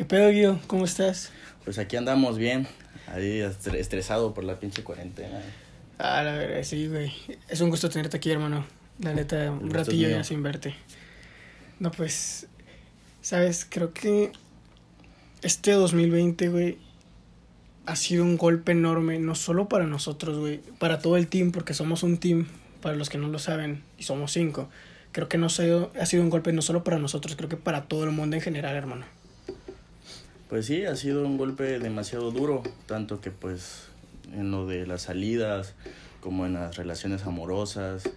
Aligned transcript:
¿Qué 0.00 0.06
pedo, 0.06 0.30
Guido? 0.30 0.58
¿Cómo 0.66 0.86
estás? 0.86 1.30
Pues 1.62 1.78
aquí 1.78 1.94
andamos 1.96 2.38
bien, 2.38 2.66
ahí 3.06 3.40
estresado 3.76 4.32
por 4.32 4.44
la 4.44 4.58
pinche 4.58 4.82
cuarentena. 4.82 5.42
Ah, 5.98 6.22
la 6.22 6.32
verdad, 6.32 6.62
sí, 6.62 6.88
güey. 6.88 7.12
Es 7.50 7.60
un 7.60 7.68
gusto 7.68 7.90
tenerte 7.90 8.16
aquí, 8.16 8.30
hermano. 8.30 8.64
La 8.98 9.12
neta, 9.12 9.50
un 9.50 9.68
ratillo 9.68 10.08
ya 10.08 10.24
sin 10.24 10.42
verte. 10.42 10.74
No, 11.80 11.90
pues, 11.90 12.46
sabes, 13.20 13.66
creo 13.68 13.92
que 13.92 14.32
este 15.42 15.72
2020, 15.72 16.48
güey, 16.48 16.78
ha 17.84 17.94
sido 17.94 18.24
un 18.24 18.38
golpe 18.38 18.72
enorme, 18.72 19.18
no 19.18 19.34
solo 19.34 19.68
para 19.68 19.86
nosotros, 19.86 20.38
güey, 20.38 20.62
para 20.78 21.00
todo 21.00 21.18
el 21.18 21.26
team, 21.26 21.52
porque 21.52 21.74
somos 21.74 22.02
un 22.02 22.16
team, 22.16 22.46
para 22.80 22.96
los 22.96 23.10
que 23.10 23.18
no 23.18 23.28
lo 23.28 23.38
saben, 23.38 23.82
y 23.98 24.04
somos 24.04 24.32
cinco. 24.32 24.70
Creo 25.12 25.28
que 25.28 25.36
no 25.36 25.48
ha 25.48 25.50
sido, 25.50 25.92
ha 26.00 26.06
sido 26.06 26.22
un 26.22 26.30
golpe 26.30 26.54
no 26.54 26.62
solo 26.62 26.84
para 26.84 26.98
nosotros, 26.98 27.36
creo 27.36 27.50
que 27.50 27.58
para 27.58 27.82
todo 27.82 28.04
el 28.04 28.12
mundo 28.12 28.36
en 28.36 28.40
general, 28.40 28.74
hermano. 28.76 29.04
Pues 30.50 30.66
sí, 30.66 30.84
ha 30.84 30.96
sido 30.96 31.24
un 31.24 31.38
golpe 31.38 31.78
demasiado 31.78 32.32
duro, 32.32 32.64
tanto 32.86 33.20
que 33.20 33.30
pues 33.30 33.84
en 34.32 34.50
lo 34.50 34.66
de 34.66 34.84
las 34.84 35.02
salidas, 35.02 35.74
como 36.20 36.44
en 36.44 36.54
las 36.54 36.74
relaciones 36.74 37.24
amorosas, 37.24 38.10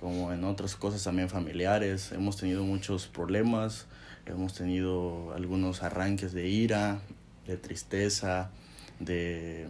como 0.00 0.32
en 0.32 0.42
otras 0.42 0.74
cosas 0.74 1.04
también 1.04 1.28
familiares. 1.28 2.10
Hemos 2.10 2.36
tenido 2.36 2.64
muchos 2.64 3.06
problemas, 3.06 3.86
hemos 4.26 4.54
tenido 4.54 5.32
algunos 5.34 5.84
arranques 5.84 6.32
de 6.32 6.48
ira, 6.48 6.98
de 7.46 7.56
tristeza, 7.56 8.50
de 8.98 9.68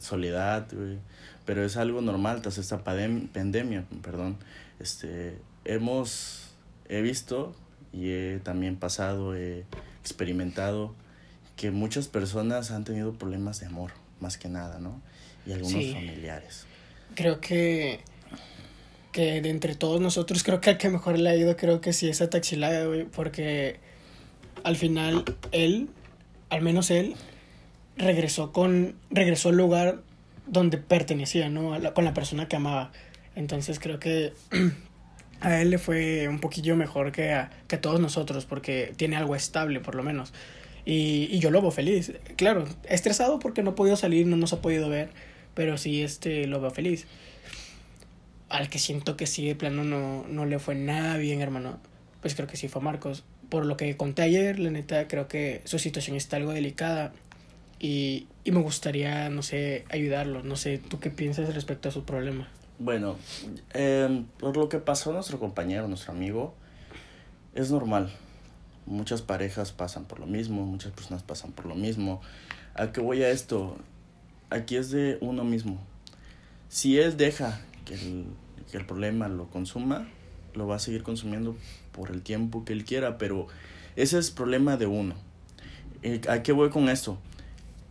soledad, 0.00 0.66
pero 1.46 1.64
es 1.64 1.76
algo 1.76 2.00
normal 2.00 2.42
tras 2.42 2.58
esta 2.58 2.82
pandemia, 2.82 3.84
perdón. 4.02 4.36
Este, 4.80 5.38
hemos, 5.64 6.56
he 6.88 7.02
visto 7.02 7.54
y 7.92 8.10
he 8.10 8.40
también 8.42 8.74
pasado, 8.74 9.36
he 9.36 9.64
experimentado 10.00 10.92
que 11.60 11.70
muchas 11.70 12.08
personas 12.08 12.70
han 12.70 12.84
tenido 12.84 13.12
problemas 13.12 13.60
de 13.60 13.66
amor, 13.66 13.90
más 14.18 14.38
que 14.38 14.48
nada, 14.48 14.78
¿no? 14.78 15.02
Y 15.44 15.52
algunos 15.52 15.92
familiares. 15.92 16.64
Creo 17.14 17.38
que 17.38 18.00
que 19.12 19.42
de 19.42 19.50
entre 19.50 19.74
todos 19.74 20.00
nosotros 20.00 20.42
creo 20.42 20.62
que 20.62 20.70
al 20.70 20.78
que 20.78 20.88
mejor 20.88 21.18
le 21.18 21.28
ha 21.28 21.36
ido 21.36 21.56
creo 21.56 21.82
que 21.82 21.92
sí 21.92 22.08
es 22.08 22.22
a 22.22 22.28
güey, 22.86 23.04
porque 23.04 23.78
al 24.64 24.76
final 24.76 25.24
él, 25.52 25.90
al 26.48 26.62
menos 26.62 26.90
él, 26.90 27.14
regresó 27.94 28.52
con, 28.52 28.94
regresó 29.10 29.50
al 29.50 29.58
lugar 29.58 30.00
donde 30.46 30.78
pertenecía, 30.78 31.50
¿no? 31.50 31.76
con 31.92 32.06
la 32.06 32.14
persona 32.14 32.48
que 32.48 32.56
amaba. 32.56 32.90
Entonces 33.36 33.78
creo 33.78 33.98
que 33.98 34.32
a 35.42 35.60
él 35.60 35.68
le 35.68 35.76
fue 35.76 36.26
un 36.26 36.40
poquillo 36.40 36.74
mejor 36.74 37.12
que 37.12 37.34
a, 37.34 37.50
que 37.68 37.76
a 37.76 37.80
todos 37.82 38.00
nosotros, 38.00 38.46
porque 38.46 38.94
tiene 38.96 39.16
algo 39.16 39.36
estable, 39.36 39.80
por 39.80 39.94
lo 39.94 40.02
menos. 40.02 40.32
Y, 40.90 41.28
y 41.30 41.38
yo 41.38 41.52
lo 41.52 41.62
veo 41.62 41.70
feliz. 41.70 42.14
Claro, 42.34 42.64
estresado 42.88 43.38
porque 43.38 43.62
no 43.62 43.70
ha 43.70 43.74
podido 43.76 43.94
salir, 43.94 44.26
no 44.26 44.36
nos 44.36 44.52
ha 44.52 44.60
podido 44.60 44.88
ver, 44.88 45.10
pero 45.54 45.78
sí 45.78 46.02
este, 46.02 46.48
lo 46.48 46.60
veo 46.60 46.72
feliz. 46.72 47.06
Al 48.48 48.68
que 48.68 48.80
siento 48.80 49.16
que 49.16 49.28
sí, 49.28 49.46
de 49.46 49.54
plano, 49.54 49.84
no, 49.84 50.26
no 50.26 50.46
le 50.46 50.58
fue 50.58 50.74
nada 50.74 51.16
bien, 51.16 51.42
hermano. 51.42 51.78
Pues 52.20 52.34
creo 52.34 52.48
que 52.48 52.56
sí 52.56 52.66
fue 52.66 52.82
Marcos. 52.82 53.22
Por 53.48 53.66
lo 53.66 53.76
que 53.76 53.96
conté 53.96 54.22
ayer, 54.22 54.58
la 54.58 54.72
neta, 54.72 55.06
creo 55.06 55.28
que 55.28 55.62
su 55.62 55.78
situación 55.78 56.16
está 56.16 56.38
algo 56.38 56.50
delicada. 56.50 57.12
Y, 57.78 58.26
y 58.42 58.50
me 58.50 58.60
gustaría, 58.60 59.30
no 59.30 59.42
sé, 59.42 59.84
ayudarlo. 59.90 60.42
No 60.42 60.56
sé, 60.56 60.78
¿tú 60.78 60.98
qué 60.98 61.10
piensas 61.10 61.54
respecto 61.54 61.88
a 61.88 61.92
su 61.92 62.04
problema? 62.04 62.48
Bueno, 62.80 63.16
eh, 63.74 64.24
por 64.40 64.56
lo 64.56 64.68
que 64.68 64.78
pasó 64.78 65.10
a 65.10 65.14
nuestro 65.14 65.38
compañero, 65.38 65.86
nuestro 65.86 66.10
amigo, 66.10 66.52
es 67.54 67.70
normal 67.70 68.10
Muchas 68.90 69.22
parejas 69.22 69.70
pasan 69.70 70.04
por 70.04 70.18
lo 70.18 70.26
mismo, 70.26 70.66
muchas 70.66 70.90
personas 70.90 71.22
pasan 71.22 71.52
por 71.52 71.66
lo 71.66 71.76
mismo. 71.76 72.20
¿A 72.74 72.90
qué 72.90 73.00
voy 73.00 73.22
a 73.22 73.30
esto? 73.30 73.76
Aquí 74.50 74.74
es 74.74 74.90
de 74.90 75.16
uno 75.20 75.44
mismo. 75.44 75.78
Si 76.68 76.98
él 76.98 77.16
deja 77.16 77.60
que 77.84 77.94
el, 77.94 78.24
que 78.68 78.78
el 78.78 78.86
problema 78.86 79.28
lo 79.28 79.48
consuma, 79.48 80.08
lo 80.54 80.66
va 80.66 80.74
a 80.74 80.78
seguir 80.80 81.04
consumiendo 81.04 81.56
por 81.92 82.10
el 82.10 82.22
tiempo 82.22 82.64
que 82.64 82.72
él 82.72 82.84
quiera, 82.84 83.16
pero 83.16 83.46
ese 83.94 84.18
es 84.18 84.32
problema 84.32 84.76
de 84.76 84.86
uno. 84.86 85.14
Eh, 86.02 86.20
¿A 86.28 86.42
qué 86.42 86.50
voy 86.50 86.70
con 86.70 86.88
esto? 86.88 87.16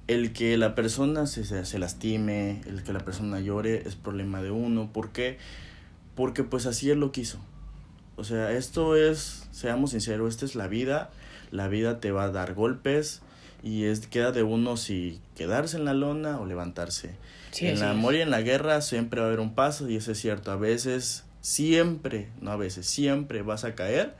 El 0.07 0.33
que 0.33 0.57
la 0.57 0.75
persona 0.75 1.27
se, 1.27 1.45
se 1.45 1.79
lastime, 1.79 2.59
el 2.67 2.83
que 2.83 2.91
la 2.91 2.99
persona 2.99 3.39
llore, 3.39 3.87
es 3.87 3.95
problema 3.95 4.41
de 4.41 4.51
uno. 4.51 4.91
¿Por 4.91 5.11
qué? 5.13 5.37
Porque 6.15 6.43
pues 6.43 6.65
así 6.65 6.89
él 6.89 6.99
lo 6.99 7.13
quiso. 7.13 7.39
O 8.19 8.25
sea, 8.25 8.51
esto 8.51 8.97
es, 8.97 9.47
seamos 9.51 9.91
sinceros, 9.91 10.33
esta 10.33 10.43
es 10.43 10.55
la 10.55 10.67
vida. 10.67 11.09
La 11.51 11.69
vida 11.69 12.01
te 12.01 12.11
va 12.11 12.25
a 12.25 12.29
dar 12.29 12.53
golpes 12.53 13.21
y 13.63 13.85
es 13.85 14.07
queda 14.07 14.33
de 14.33 14.43
uno 14.43 14.75
si 14.75 15.21
quedarse 15.37 15.77
en 15.77 15.85
la 15.85 15.93
lona 15.93 16.37
o 16.37 16.45
levantarse. 16.45 17.11
en 17.59 17.77
el 17.77 17.83
amor 17.83 18.15
y 18.15 18.21
en 18.21 18.29
la 18.29 18.41
guerra 18.41 18.81
siempre 18.81 19.21
va 19.21 19.27
a 19.27 19.29
haber 19.29 19.39
un 19.39 19.55
paso 19.55 19.89
y 19.89 19.95
eso 19.95 20.11
es 20.11 20.19
cierto. 20.19 20.51
A 20.51 20.57
veces, 20.57 21.23
siempre, 21.39 22.27
no 22.41 22.51
a 22.51 22.57
veces, 22.57 22.87
siempre 22.87 23.41
vas 23.41 23.63
a 23.63 23.73
caer. 23.73 24.15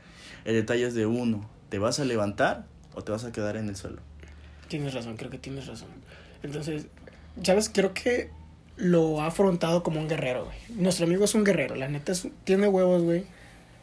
El 0.46 0.54
detalle 0.54 0.86
es 0.86 0.94
de 0.94 1.04
uno. 1.04 1.46
¿Te 1.68 1.78
vas 1.78 2.00
a 2.00 2.06
levantar 2.06 2.64
o 2.94 3.04
te 3.04 3.12
vas 3.12 3.24
a 3.24 3.32
quedar 3.32 3.58
en 3.58 3.68
el 3.68 3.76
suelo? 3.76 4.00
Tienes 4.68 4.94
razón, 4.94 5.18
creo 5.18 5.30
que 5.30 5.38
tienes 5.38 5.66
razón. 5.66 5.90
Entonces, 6.42 6.86
¿sabes? 7.42 7.68
Creo 7.68 7.92
que 7.92 8.30
lo 8.78 9.20
ha 9.20 9.26
afrontado 9.26 9.82
como 9.82 10.00
un 10.00 10.08
guerrero, 10.08 10.46
güey. 10.46 10.56
Nuestro 10.70 11.04
amigo 11.04 11.26
es 11.26 11.34
un 11.34 11.44
guerrero, 11.44 11.74
la 11.74 11.88
neta 11.88 12.14
tiene 12.44 12.66
huevos, 12.66 13.02
güey 13.02 13.26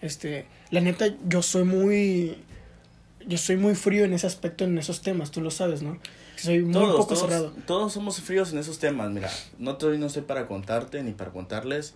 este, 0.02 0.46
la 0.72 0.82
neta, 0.82 1.08
yo 1.28 1.42
soy 1.42 1.64
muy. 1.64 2.38
Yo 3.26 3.38
soy 3.38 3.58
muy 3.58 3.76
frío 3.76 4.06
en 4.06 4.14
ese 4.14 4.26
aspecto, 4.26 4.64
en 4.64 4.78
esos 4.78 5.02
temas, 5.02 5.32
tú 5.32 5.42
lo 5.42 5.52
sabes, 5.52 5.82
¿no? 5.82 6.00
Soy 6.38 6.62
muy 6.62 6.74
poco 6.74 7.16
cerrado. 7.16 7.54
Todos 7.66 7.92
somos 7.92 8.22
fríos 8.22 8.54
en 8.54 8.60
esos 8.60 8.80
temas, 8.80 9.12
mira. 9.12 9.30
No 9.58 9.76
te 9.76 9.98
no 9.98 10.10
sé 10.10 10.22
para 10.22 10.48
contarte 10.48 11.04
ni 11.04 11.12
para 11.12 11.32
contarles, 11.32 11.96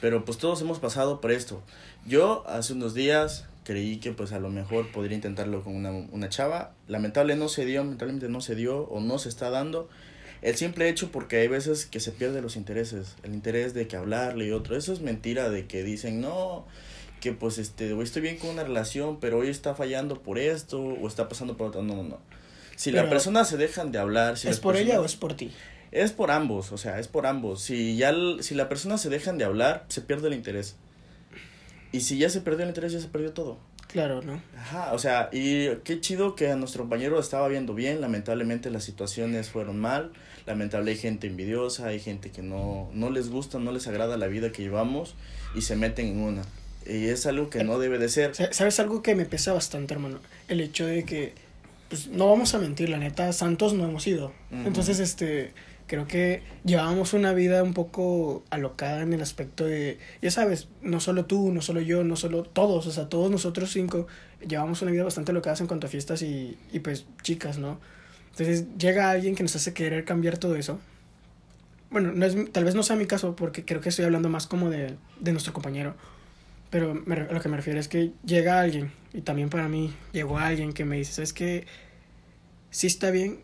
pero 0.00 0.24
pues 0.24 0.38
todos 0.38 0.60
hemos 0.60 0.80
pasado 0.80 1.20
por 1.20 1.30
esto. 1.30 1.62
Yo 2.04 2.42
hace 2.48 2.72
unos 2.72 2.94
días 2.94 3.46
creí 3.64 3.98
que 3.98 4.12
pues 4.12 4.32
a 4.32 4.40
lo 4.40 4.50
mejor 4.50 4.90
podría 4.90 5.14
intentarlo 5.14 5.62
con 5.62 5.76
una, 5.76 5.92
una 5.92 6.28
chava. 6.28 6.72
Lamentable 6.88 7.36
no 7.36 7.48
se 7.48 7.64
dio, 7.64 7.82
lamentablemente 7.84 8.28
no 8.28 8.40
se 8.40 8.54
dio 8.54 8.80
o 8.84 9.00
no 9.00 9.18
se 9.18 9.28
está 9.28 9.50
dando. 9.50 9.88
El 10.40 10.56
simple 10.56 10.88
hecho 10.88 11.12
porque 11.12 11.36
hay 11.36 11.48
veces 11.48 11.86
que 11.86 12.00
se 12.00 12.10
pierden 12.10 12.42
los 12.42 12.56
intereses. 12.56 13.14
El 13.22 13.34
interés 13.34 13.74
de 13.74 13.86
que 13.86 13.96
hablarle 13.96 14.46
y 14.46 14.50
otro. 14.50 14.76
Eso 14.76 14.92
es 14.92 15.00
mentira 15.00 15.50
de 15.50 15.66
que 15.66 15.84
dicen, 15.84 16.20
no, 16.20 16.66
que 17.22 17.32
pues 17.32 17.58
este, 17.58 17.96
estoy 18.02 18.20
bien 18.20 18.36
con 18.36 18.50
una 18.50 18.64
relación, 18.64 19.20
pero 19.20 19.38
hoy 19.38 19.48
está 19.48 19.76
fallando 19.76 20.20
por 20.20 20.40
esto 20.40 20.80
o 20.80 21.06
está 21.06 21.28
pasando 21.28 21.56
por 21.56 21.68
otro. 21.68 21.80
No, 21.80 21.94
no, 21.94 22.02
no. 22.02 22.18
Si 22.74 22.90
la 22.90 23.08
persona 23.08 23.44
se 23.44 23.56
dejan 23.56 23.92
de 23.92 24.00
hablar. 24.00 24.36
Si 24.36 24.48
¿Es 24.48 24.58
por 24.58 24.76
ella 24.76 25.00
o 25.00 25.04
es 25.04 25.14
por 25.14 25.34
ti? 25.34 25.52
Es 25.92 26.10
por 26.10 26.32
ambos, 26.32 26.72
o 26.72 26.78
sea, 26.78 26.98
es 26.98 27.06
por 27.06 27.26
ambos. 27.26 27.62
Si 27.62 27.96
ya 27.96 28.12
si 28.40 28.56
la 28.56 28.68
persona 28.68 28.98
se 28.98 29.08
dejan 29.08 29.38
de 29.38 29.44
hablar, 29.44 29.84
se 29.88 30.00
pierde 30.00 30.26
el 30.26 30.34
interés. 30.34 30.74
Y 31.92 32.00
si 32.00 32.18
ya 32.18 32.28
se 32.28 32.40
perdió 32.40 32.64
el 32.64 32.70
interés, 32.70 32.92
ya 32.92 32.98
se 32.98 33.06
perdió 33.06 33.32
todo. 33.32 33.58
Claro, 33.86 34.20
¿no? 34.22 34.42
Ajá, 34.58 34.92
o 34.92 34.98
sea, 34.98 35.28
y 35.32 35.68
qué 35.84 36.00
chido 36.00 36.34
que 36.34 36.50
a 36.50 36.56
nuestro 36.56 36.82
compañero 36.82 37.20
estaba 37.20 37.46
viendo 37.46 37.72
bien, 37.72 38.00
lamentablemente 38.00 38.70
las 38.70 38.82
situaciones 38.82 39.48
fueron 39.50 39.78
mal, 39.78 40.12
lamentable 40.46 40.90
hay 40.90 40.96
gente 40.96 41.28
envidiosa, 41.28 41.86
hay 41.86 42.00
gente 42.00 42.30
que 42.30 42.42
no, 42.42 42.90
no 42.94 43.10
les 43.10 43.28
gusta, 43.28 43.60
no 43.60 43.70
les 43.70 43.86
agrada 43.86 44.16
la 44.16 44.26
vida 44.26 44.50
que 44.50 44.62
llevamos 44.62 45.14
y 45.54 45.60
se 45.60 45.76
meten 45.76 46.06
en 46.08 46.20
una. 46.20 46.42
Y 46.86 47.08
es 47.08 47.26
algo 47.26 47.50
que 47.50 47.64
no 47.64 47.78
debe 47.78 47.98
de 47.98 48.08
ser. 48.08 48.34
¿Sabes 48.34 48.80
algo 48.80 49.02
que 49.02 49.14
me 49.14 49.24
pesa 49.24 49.52
bastante, 49.52 49.94
hermano? 49.94 50.18
El 50.48 50.60
hecho 50.60 50.86
de 50.86 51.04
que, 51.04 51.34
pues 51.88 52.08
no 52.08 52.28
vamos 52.28 52.54
a 52.54 52.58
mentir, 52.58 52.88
la 52.88 52.98
neta, 52.98 53.32
santos 53.32 53.74
no 53.74 53.84
hemos 53.84 54.06
ido. 54.06 54.32
Entonces, 54.50 54.98
este, 54.98 55.52
creo 55.86 56.06
que 56.06 56.42
llevábamos 56.64 57.12
una 57.12 57.32
vida 57.32 57.62
un 57.62 57.74
poco 57.74 58.42
alocada 58.50 59.02
en 59.02 59.12
el 59.12 59.20
aspecto 59.20 59.66
de, 59.66 59.98
ya 60.22 60.30
sabes, 60.30 60.68
no 60.80 61.00
solo 61.00 61.26
tú, 61.26 61.52
no 61.52 61.60
solo 61.60 61.80
yo, 61.80 62.02
no 62.02 62.16
solo 62.16 62.44
todos, 62.44 62.86
o 62.86 62.90
sea, 62.90 63.08
todos 63.08 63.30
nosotros 63.30 63.70
cinco 63.70 64.06
llevamos 64.40 64.80
una 64.82 64.90
vida 64.90 65.04
bastante 65.04 65.32
alocada 65.32 65.56
en 65.60 65.66
cuanto 65.66 65.86
a 65.86 65.90
fiestas 65.90 66.22
y, 66.22 66.56
y 66.72 66.78
pues 66.78 67.04
chicas, 67.22 67.58
¿no? 67.58 67.78
Entonces 68.30 68.64
llega 68.78 69.10
alguien 69.10 69.34
que 69.34 69.42
nos 69.42 69.54
hace 69.54 69.74
querer 69.74 70.04
cambiar 70.04 70.38
todo 70.38 70.56
eso. 70.56 70.80
Bueno, 71.90 72.12
no 72.12 72.24
es, 72.24 72.36
tal 72.52 72.64
vez 72.64 72.74
no 72.74 72.82
sea 72.82 72.96
mi 72.96 73.04
caso 73.04 73.36
porque 73.36 73.66
creo 73.66 73.82
que 73.82 73.90
estoy 73.90 74.06
hablando 74.06 74.30
más 74.30 74.46
como 74.46 74.70
de, 74.70 74.94
de 75.20 75.32
nuestro 75.32 75.52
compañero 75.52 75.94
pero 76.72 76.94
lo 76.94 77.40
que 77.42 77.48
me 77.50 77.56
refiero 77.58 77.78
es 77.78 77.86
que 77.86 78.12
llega 78.24 78.58
alguien, 78.58 78.92
y 79.12 79.20
también 79.20 79.50
para 79.50 79.68
mí 79.68 79.92
llegó 80.12 80.38
alguien 80.38 80.72
que 80.72 80.86
me 80.86 80.96
dice, 80.96 81.12
¿sabes 81.12 81.34
qué? 81.34 81.66
Sí 82.70 82.86
está 82.86 83.10
bien, 83.10 83.40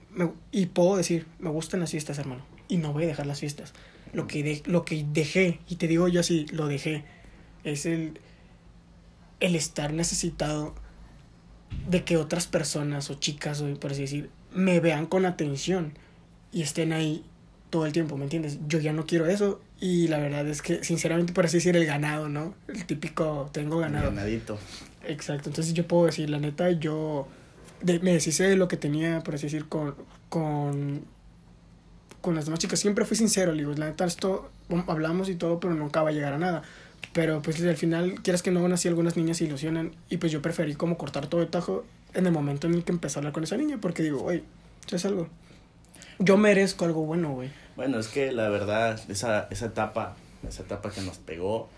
y 0.50 0.64
puedo 0.64 0.96
decir, 0.96 1.26
me 1.38 1.50
gustan 1.50 1.80
las 1.80 1.90
fiestas, 1.90 2.18
hermano, 2.18 2.42
y 2.68 2.78
no 2.78 2.94
voy 2.94 3.04
a 3.04 3.08
dejar 3.08 3.26
las 3.26 3.40
fiestas. 3.40 3.74
Lo 4.14 4.26
que, 4.26 4.62
lo 4.64 4.86
que 4.86 5.04
dejé, 5.12 5.60
y 5.68 5.76
te 5.76 5.88
digo 5.88 6.08
yo 6.08 6.20
así, 6.20 6.46
lo 6.52 6.68
dejé, 6.68 7.04
es 7.64 7.84
el, 7.84 8.18
el 9.40 9.56
estar 9.56 9.92
necesitado 9.92 10.74
de 11.86 12.04
que 12.04 12.16
otras 12.16 12.46
personas 12.46 13.10
o 13.10 13.14
chicas, 13.16 13.60
o 13.60 13.78
por 13.78 13.90
así 13.90 14.00
decir, 14.00 14.30
me 14.54 14.80
vean 14.80 15.04
con 15.04 15.26
atención 15.26 15.92
y 16.50 16.62
estén 16.62 16.94
ahí 16.94 17.26
todo 17.68 17.84
el 17.84 17.92
tiempo, 17.92 18.16
¿me 18.16 18.24
entiendes? 18.24 18.58
Yo 18.68 18.78
ya 18.78 18.94
no 18.94 19.04
quiero 19.04 19.26
eso 19.26 19.60
y 19.80 20.08
la 20.08 20.18
verdad 20.18 20.46
es 20.48 20.62
que, 20.62 20.82
sinceramente, 20.82 21.32
por 21.32 21.46
así 21.46 21.58
decir, 21.58 21.76
el 21.76 21.86
ganado, 21.86 22.28
¿no? 22.28 22.54
El 22.68 22.84
típico, 22.84 23.48
tengo 23.52 23.78
ganado. 23.78 24.06
Ganadito. 24.06 24.58
Exacto, 25.06 25.50
entonces 25.50 25.74
yo 25.74 25.86
puedo 25.86 26.06
decir, 26.06 26.28
la 26.30 26.38
neta, 26.38 26.70
yo 26.72 27.28
de, 27.80 28.00
me 28.00 28.12
deshice 28.12 28.44
de 28.44 28.56
lo 28.56 28.68
que 28.68 28.76
tenía, 28.76 29.20
por 29.20 29.36
así 29.36 29.46
decir, 29.46 29.66
con, 29.66 29.94
con, 30.28 31.02
con 32.20 32.34
las 32.34 32.46
demás 32.46 32.58
chicas. 32.58 32.80
Siempre 32.80 33.04
fui 33.04 33.16
sincero, 33.16 33.52
digo, 33.52 33.72
la 33.74 33.86
neta, 33.86 34.04
esto 34.04 34.50
hablamos 34.86 35.28
y 35.28 35.36
todo, 35.36 35.60
pero 35.60 35.74
nunca 35.74 36.02
va 36.02 36.10
a 36.10 36.12
llegar 36.12 36.32
a 36.32 36.38
nada. 36.38 36.62
Pero 37.12 37.40
pues 37.40 37.62
al 37.62 37.76
final, 37.76 38.20
quieras 38.22 38.42
que 38.42 38.50
no, 38.50 38.60
aún 38.60 38.72
así 38.72 38.88
algunas 38.88 39.16
niñas 39.16 39.38
se 39.38 39.44
ilusionan. 39.44 39.92
Y 40.10 40.18
pues 40.18 40.32
yo 40.32 40.42
preferí 40.42 40.74
como 40.74 40.98
cortar 40.98 41.28
todo 41.28 41.40
el 41.40 41.48
tajo 41.48 41.84
en 42.14 42.26
el 42.26 42.32
momento 42.32 42.66
en 42.66 42.74
el 42.74 42.84
que 42.84 42.92
empecé 42.92 43.18
a 43.18 43.20
hablar 43.20 43.32
con 43.32 43.44
esa 43.44 43.56
niña, 43.56 43.78
porque 43.80 44.02
digo, 44.02 44.22
oye, 44.24 44.42
es 44.90 45.04
algo. 45.04 45.28
Yo 46.18 46.36
merezco 46.36 46.84
algo 46.84 47.04
bueno, 47.04 47.32
güey. 47.32 47.50
Bueno, 47.78 48.00
es 48.00 48.08
que 48.08 48.32
la 48.32 48.48
verdad, 48.48 48.98
esa, 49.08 49.46
esa 49.52 49.66
etapa, 49.66 50.16
esa 50.48 50.64
etapa 50.64 50.90
que 50.90 51.00
nos 51.00 51.18
pegó, 51.18 51.68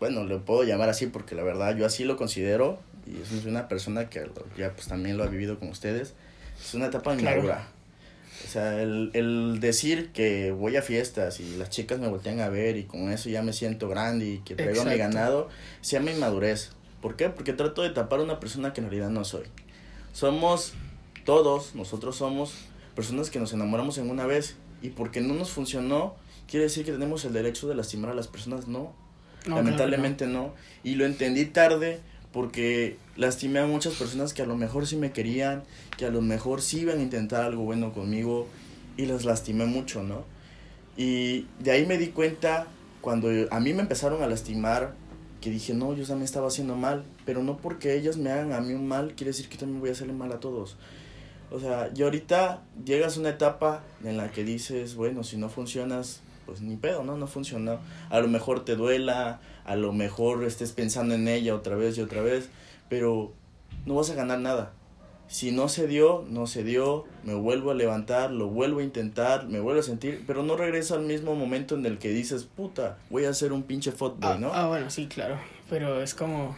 bueno, 0.00 0.24
le 0.24 0.38
puedo 0.38 0.64
llamar 0.64 0.88
así 0.88 1.04
porque 1.04 1.34
la 1.34 1.42
verdad 1.42 1.76
yo 1.76 1.84
así 1.84 2.04
lo 2.04 2.16
considero 2.16 2.78
y 3.06 3.20
es 3.20 3.44
una 3.44 3.68
persona 3.68 4.08
que 4.08 4.26
ya 4.56 4.72
pues 4.72 4.88
también 4.88 5.18
lo 5.18 5.24
ha 5.24 5.26
vivido 5.26 5.58
con 5.58 5.68
ustedes. 5.68 6.14
Es 6.58 6.72
una 6.72 6.86
etapa 6.86 7.12
inmadura. 7.12 7.68
O 8.42 8.48
sea, 8.48 8.80
el, 8.80 9.10
el 9.12 9.60
decir 9.60 10.12
que 10.12 10.50
voy 10.50 10.78
a 10.78 10.82
fiestas 10.82 11.40
y 11.40 11.58
las 11.58 11.68
chicas 11.68 11.98
me 11.98 12.08
voltean 12.08 12.40
a 12.40 12.48
ver 12.48 12.78
y 12.78 12.84
con 12.84 13.12
eso 13.12 13.28
ya 13.28 13.42
me 13.42 13.52
siento 13.52 13.86
grande 13.86 14.24
y 14.24 14.38
que 14.38 14.54
traigo 14.54 14.82
mi 14.86 14.96
ganado, 14.96 15.50
se 15.82 15.98
llama 15.98 16.10
inmadurez. 16.10 16.70
¿Por 17.02 17.16
qué? 17.16 17.28
Porque 17.28 17.52
trato 17.52 17.82
de 17.82 17.90
tapar 17.90 18.20
a 18.20 18.22
una 18.22 18.40
persona 18.40 18.72
que 18.72 18.80
en 18.80 18.86
realidad 18.88 19.10
no 19.10 19.26
soy. 19.26 19.44
Somos 20.14 20.72
todos, 21.26 21.74
nosotros 21.74 22.16
somos 22.16 22.54
personas 22.94 23.28
que 23.28 23.38
nos 23.38 23.52
enamoramos 23.52 23.98
en 23.98 24.08
una 24.08 24.24
vez 24.24 24.56
y 24.82 24.90
porque 24.90 25.20
no 25.20 25.34
nos 25.34 25.50
funcionó, 25.50 26.14
quiere 26.48 26.64
decir 26.64 26.84
que 26.84 26.92
tenemos 26.92 27.24
el 27.24 27.32
derecho 27.32 27.68
de 27.68 27.74
lastimar 27.74 28.10
a 28.10 28.14
las 28.14 28.28
personas, 28.28 28.68
no. 28.68 28.92
Lamentablemente 29.46 30.26
no. 30.26 30.52
Y 30.84 30.94
lo 30.96 31.06
entendí 31.06 31.46
tarde 31.46 32.00
porque 32.32 32.96
lastimé 33.16 33.60
a 33.60 33.66
muchas 33.66 33.94
personas 33.94 34.34
que 34.34 34.42
a 34.42 34.46
lo 34.46 34.56
mejor 34.56 34.86
sí 34.86 34.96
me 34.96 35.12
querían, 35.12 35.62
que 35.96 36.04
a 36.04 36.10
lo 36.10 36.20
mejor 36.20 36.60
sí 36.60 36.80
iban 36.80 36.98
a 36.98 37.02
intentar 37.02 37.42
algo 37.42 37.64
bueno 37.64 37.92
conmigo 37.92 38.46
y 38.96 39.06
las 39.06 39.24
lastimé 39.24 39.64
mucho, 39.64 40.02
¿no? 40.02 40.24
Y 40.96 41.46
de 41.60 41.70
ahí 41.70 41.86
me 41.86 41.96
di 41.96 42.08
cuenta 42.08 42.66
cuando 43.00 43.28
a 43.50 43.60
mí 43.60 43.72
me 43.72 43.82
empezaron 43.82 44.22
a 44.22 44.26
lastimar 44.26 44.94
que 45.40 45.50
dije, 45.50 45.72
no, 45.72 45.94
yo 45.94 46.04
también 46.04 46.24
estaba 46.24 46.48
haciendo 46.48 46.74
mal, 46.76 47.04
pero 47.24 47.42
no 47.42 47.58
porque 47.58 47.96
ellas 47.96 48.16
me 48.16 48.30
hagan 48.30 48.52
a 48.52 48.60
mí 48.60 48.74
un 48.74 48.86
mal, 48.88 49.14
quiere 49.14 49.30
decir 49.30 49.48
que 49.48 49.56
también 49.56 49.80
voy 49.80 49.90
a 49.90 49.92
hacerle 49.92 50.12
mal 50.12 50.32
a 50.32 50.40
todos. 50.40 50.76
O 51.50 51.58
sea, 51.58 51.90
y 51.94 52.02
ahorita 52.02 52.62
llegas 52.84 53.16
a 53.16 53.20
una 53.20 53.30
etapa 53.30 53.82
en 54.04 54.16
la 54.16 54.30
que 54.30 54.44
dices, 54.44 54.94
bueno, 54.94 55.24
si 55.24 55.36
no 55.36 55.48
funcionas, 55.48 56.20
pues 56.44 56.60
ni 56.60 56.76
pedo, 56.76 57.04
¿no? 57.04 57.16
No 57.16 57.26
funcionó. 57.26 57.78
A 58.10 58.20
lo 58.20 58.28
mejor 58.28 58.64
te 58.64 58.76
duela, 58.76 59.40
a 59.64 59.76
lo 59.76 59.92
mejor 59.92 60.44
estés 60.44 60.72
pensando 60.72 61.14
en 61.14 61.28
ella 61.28 61.54
otra 61.54 61.76
vez 61.76 61.96
y 61.96 62.02
otra 62.02 62.22
vez, 62.22 62.48
pero 62.88 63.32
no 63.86 63.94
vas 63.94 64.10
a 64.10 64.14
ganar 64.14 64.40
nada. 64.40 64.72
Si 65.28 65.52
no 65.52 65.68
se 65.68 65.86
dio, 65.86 66.24
no 66.30 66.46
se 66.46 66.64
dio, 66.64 67.04
me 67.22 67.34
vuelvo 67.34 67.70
a 67.70 67.74
levantar, 67.74 68.30
lo 68.30 68.48
vuelvo 68.48 68.80
a 68.80 68.82
intentar, 68.82 69.46
me 69.46 69.60
vuelvo 69.60 69.80
a 69.80 69.82
sentir, 69.82 70.24
pero 70.26 70.42
no 70.42 70.56
regreso 70.56 70.94
al 70.94 71.02
mismo 71.02 71.34
momento 71.34 71.74
en 71.74 71.84
el 71.84 71.98
que 71.98 72.08
dices, 72.08 72.44
puta, 72.44 72.96
voy 73.10 73.26
a 73.26 73.30
hacer 73.30 73.52
un 73.52 73.62
pinche 73.62 73.92
fuckboy, 73.92 74.32
ah, 74.32 74.38
¿no? 74.40 74.50
Ah, 74.54 74.68
bueno, 74.68 74.88
sí, 74.88 75.06
claro, 75.06 75.38
pero 75.68 76.00
es 76.00 76.14
como, 76.14 76.56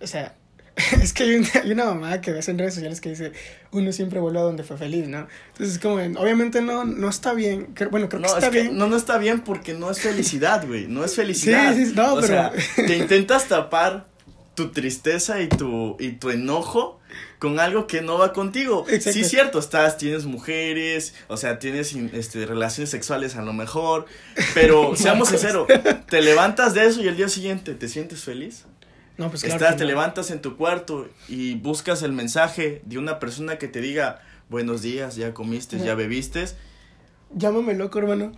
o 0.00 0.06
sea, 0.06 0.36
es 1.02 1.12
que 1.12 1.24
hay 1.24 1.34
una, 1.36 1.48
hay 1.62 1.72
una 1.72 1.84
mamada 1.86 2.20
que 2.20 2.32
ves 2.32 2.48
en 2.48 2.58
redes 2.58 2.74
sociales 2.74 3.00
que 3.00 3.10
dice, 3.10 3.32
uno 3.72 3.92
siempre 3.92 4.20
vuelve 4.20 4.38
a 4.38 4.42
donde 4.42 4.62
fue 4.62 4.76
feliz, 4.78 5.06
¿no? 5.06 5.26
Entonces 5.48 5.76
es 5.76 5.78
como, 5.78 5.96
obviamente 5.96 6.62
no, 6.62 6.84
no 6.84 7.08
está 7.08 7.34
bien. 7.34 7.74
Bueno, 7.90 8.08
creo 8.08 8.22
que 8.22 8.28
está 8.28 8.50
bien. 8.50 8.76
no, 8.76 8.86
no 8.86 8.96
está 8.96 9.18
bien 9.18 9.40
porque 9.40 9.74
no 9.74 9.90
es 9.90 10.00
felicidad, 10.00 10.66
güey. 10.66 10.86
No 10.86 11.04
es 11.04 11.14
felicidad. 11.16 11.74
Sí, 11.74 11.86
sí, 11.86 11.92
no, 11.94 12.14
o 12.14 12.22
Sea, 12.22 12.52
te 12.76 12.96
intentas 12.96 13.48
tapar 13.48 14.06
tu 14.54 14.70
tristeza 14.70 15.40
y 15.40 15.48
tu, 15.48 15.96
y 15.98 16.12
tu 16.12 16.30
enojo 16.30 17.00
con 17.38 17.58
algo 17.58 17.86
que 17.86 18.02
no 18.02 18.18
va 18.18 18.32
contigo. 18.32 18.84
Exacto. 18.88 19.18
Sí, 19.18 19.24
cierto, 19.24 19.58
estás, 19.58 19.98
tienes 19.98 20.24
mujeres, 20.26 21.14
o 21.28 21.36
sea, 21.36 21.58
tienes 21.58 21.94
este, 21.94 22.46
relaciones 22.46 22.90
sexuales 22.90 23.36
a 23.36 23.42
lo 23.42 23.52
mejor, 23.52 24.06
pero 24.54 24.94
seamos 24.96 25.28
sinceros, 25.28 25.66
te 26.08 26.22
levantas 26.22 26.74
de 26.74 26.86
eso 26.86 27.02
y 27.02 27.08
el 27.08 27.16
día 27.16 27.28
siguiente 27.28 27.74
te 27.74 27.88
sientes 27.88 28.22
feliz. 28.22 28.64
No, 29.18 29.28
pues 29.28 29.42
claro 29.42 29.56
Estás, 29.56 29.76
te 29.76 29.84
levantas 29.84 30.30
en 30.30 30.40
tu 30.40 30.56
cuarto 30.56 31.08
y 31.28 31.54
buscas 31.56 32.02
el 32.02 32.12
mensaje 32.12 32.82
de 32.84 32.98
una 32.98 33.18
persona 33.18 33.58
que 33.58 33.68
te 33.68 33.80
diga 33.80 34.22
buenos 34.48 34.82
días, 34.82 35.16
ya 35.16 35.34
comiste, 35.34 35.78
ya 35.78 35.94
bebiste. 35.94 36.44
Llámame 37.34 37.74
loco, 37.74 37.98
hermano. 37.98 38.32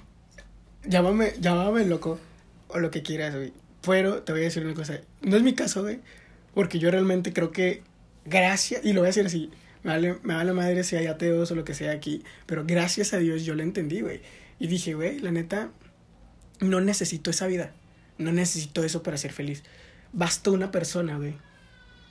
Llámame, 0.85 1.35
llámame 1.41 1.85
loco. 1.87 2.19
O 2.69 2.79
lo 2.79 2.91
que 2.91 3.03
quieras, 3.03 3.35
güey. 3.35 3.53
Pero 3.83 4.23
te 4.23 4.33
voy 4.33 4.43
a 4.43 4.45
decir 4.45 4.65
una 4.65 4.75
cosa. 4.75 5.01
No 5.23 5.37
es 5.37 5.43
mi 5.43 5.55
caso, 5.55 5.83
güey. 5.83 6.01
Porque 6.55 6.79
yo 6.79 6.91
realmente 6.91 7.33
creo 7.33 7.51
que 7.51 7.83
gracias, 8.25 8.85
y 8.85 8.93
lo 8.93 9.01
voy 9.01 9.07
a 9.07 9.11
decir 9.11 9.27
así, 9.27 9.51
me 9.83 9.93
vale, 9.93 10.19
me 10.23 10.35
vale 10.35 10.53
madre 10.53 10.85
si 10.85 10.97
hay 10.97 11.07
ateos 11.07 11.51
o 11.51 11.55
lo 11.55 11.65
que 11.65 11.75
sea 11.75 11.93
aquí, 11.93 12.23
pero 12.47 12.65
gracias 12.67 13.13
a 13.13 13.19
Dios 13.19 13.45
yo 13.45 13.55
lo 13.55 13.63
entendí, 13.63 14.01
güey. 14.01 14.23
Y 14.59 14.67
dije, 14.67 14.95
güey, 14.95 15.19
la 15.19 15.31
neta, 15.31 15.71
no 16.61 16.81
necesito 16.81 17.31
esa 17.31 17.47
vida. 17.47 17.73
No 18.19 18.33
necesito 18.33 18.85
eso 18.85 19.03
para 19.03 19.17
ser 19.17 19.33
feliz 19.33 19.65
basta 20.15 20.51
una 20.51 20.71
persona, 20.71 21.17
güey. 21.17 21.35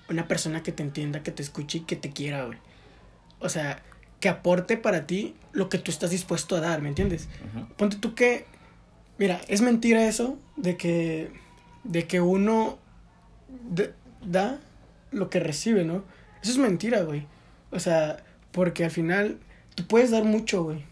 Una 0.10 0.28
persona 0.28 0.62
que 0.62 0.72
te 0.72 0.84
entienda, 0.84 1.24
que 1.24 1.32
te 1.32 1.42
escuche 1.42 1.80
y 1.80 1.82
que 1.82 1.96
te 1.96 2.12
quiera, 2.12 2.46
güey. 2.46 2.60
O 3.40 3.50
sea, 3.50 3.82
que 4.20 4.30
aporte 4.30 4.78
para 4.78 5.08
ti 5.08 5.36
lo 5.52 5.70
que 5.70 5.78
tú 5.78 5.90
estás 5.90 6.12
dispuesto 6.12 6.56
a 6.56 6.62
dar, 6.62 6.82
¿me 6.82 6.90
entiendes? 6.90 7.30
Ponte 7.78 7.98
tú 7.98 8.14
que, 8.14 8.46
mira, 9.18 9.42
es 9.48 9.62
mentira 9.62 10.06
eso 10.06 10.38
de 10.56 10.78
que, 10.78 11.32
de 11.84 12.06
que 12.08 12.22
uno 12.22 12.78
da 14.26 14.60
lo 15.12 15.30
que 15.30 15.40
recibe, 15.40 15.84
¿no? 15.84 16.04
Eso 16.42 16.52
es 16.52 16.58
mentira, 16.58 17.02
güey. 17.04 17.26
O 17.72 17.80
sea, 17.80 18.24
porque 18.52 18.86
al 18.86 18.92
final 18.92 19.40
tú 19.76 19.88
puedes 19.88 20.12
dar 20.12 20.24
mucho, 20.24 20.64
güey. 20.64 20.86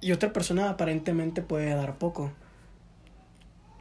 Y 0.00 0.12
otra 0.12 0.32
persona 0.32 0.70
aparentemente 0.70 1.42
puede 1.42 1.74
dar 1.74 1.98
poco. 1.98 2.32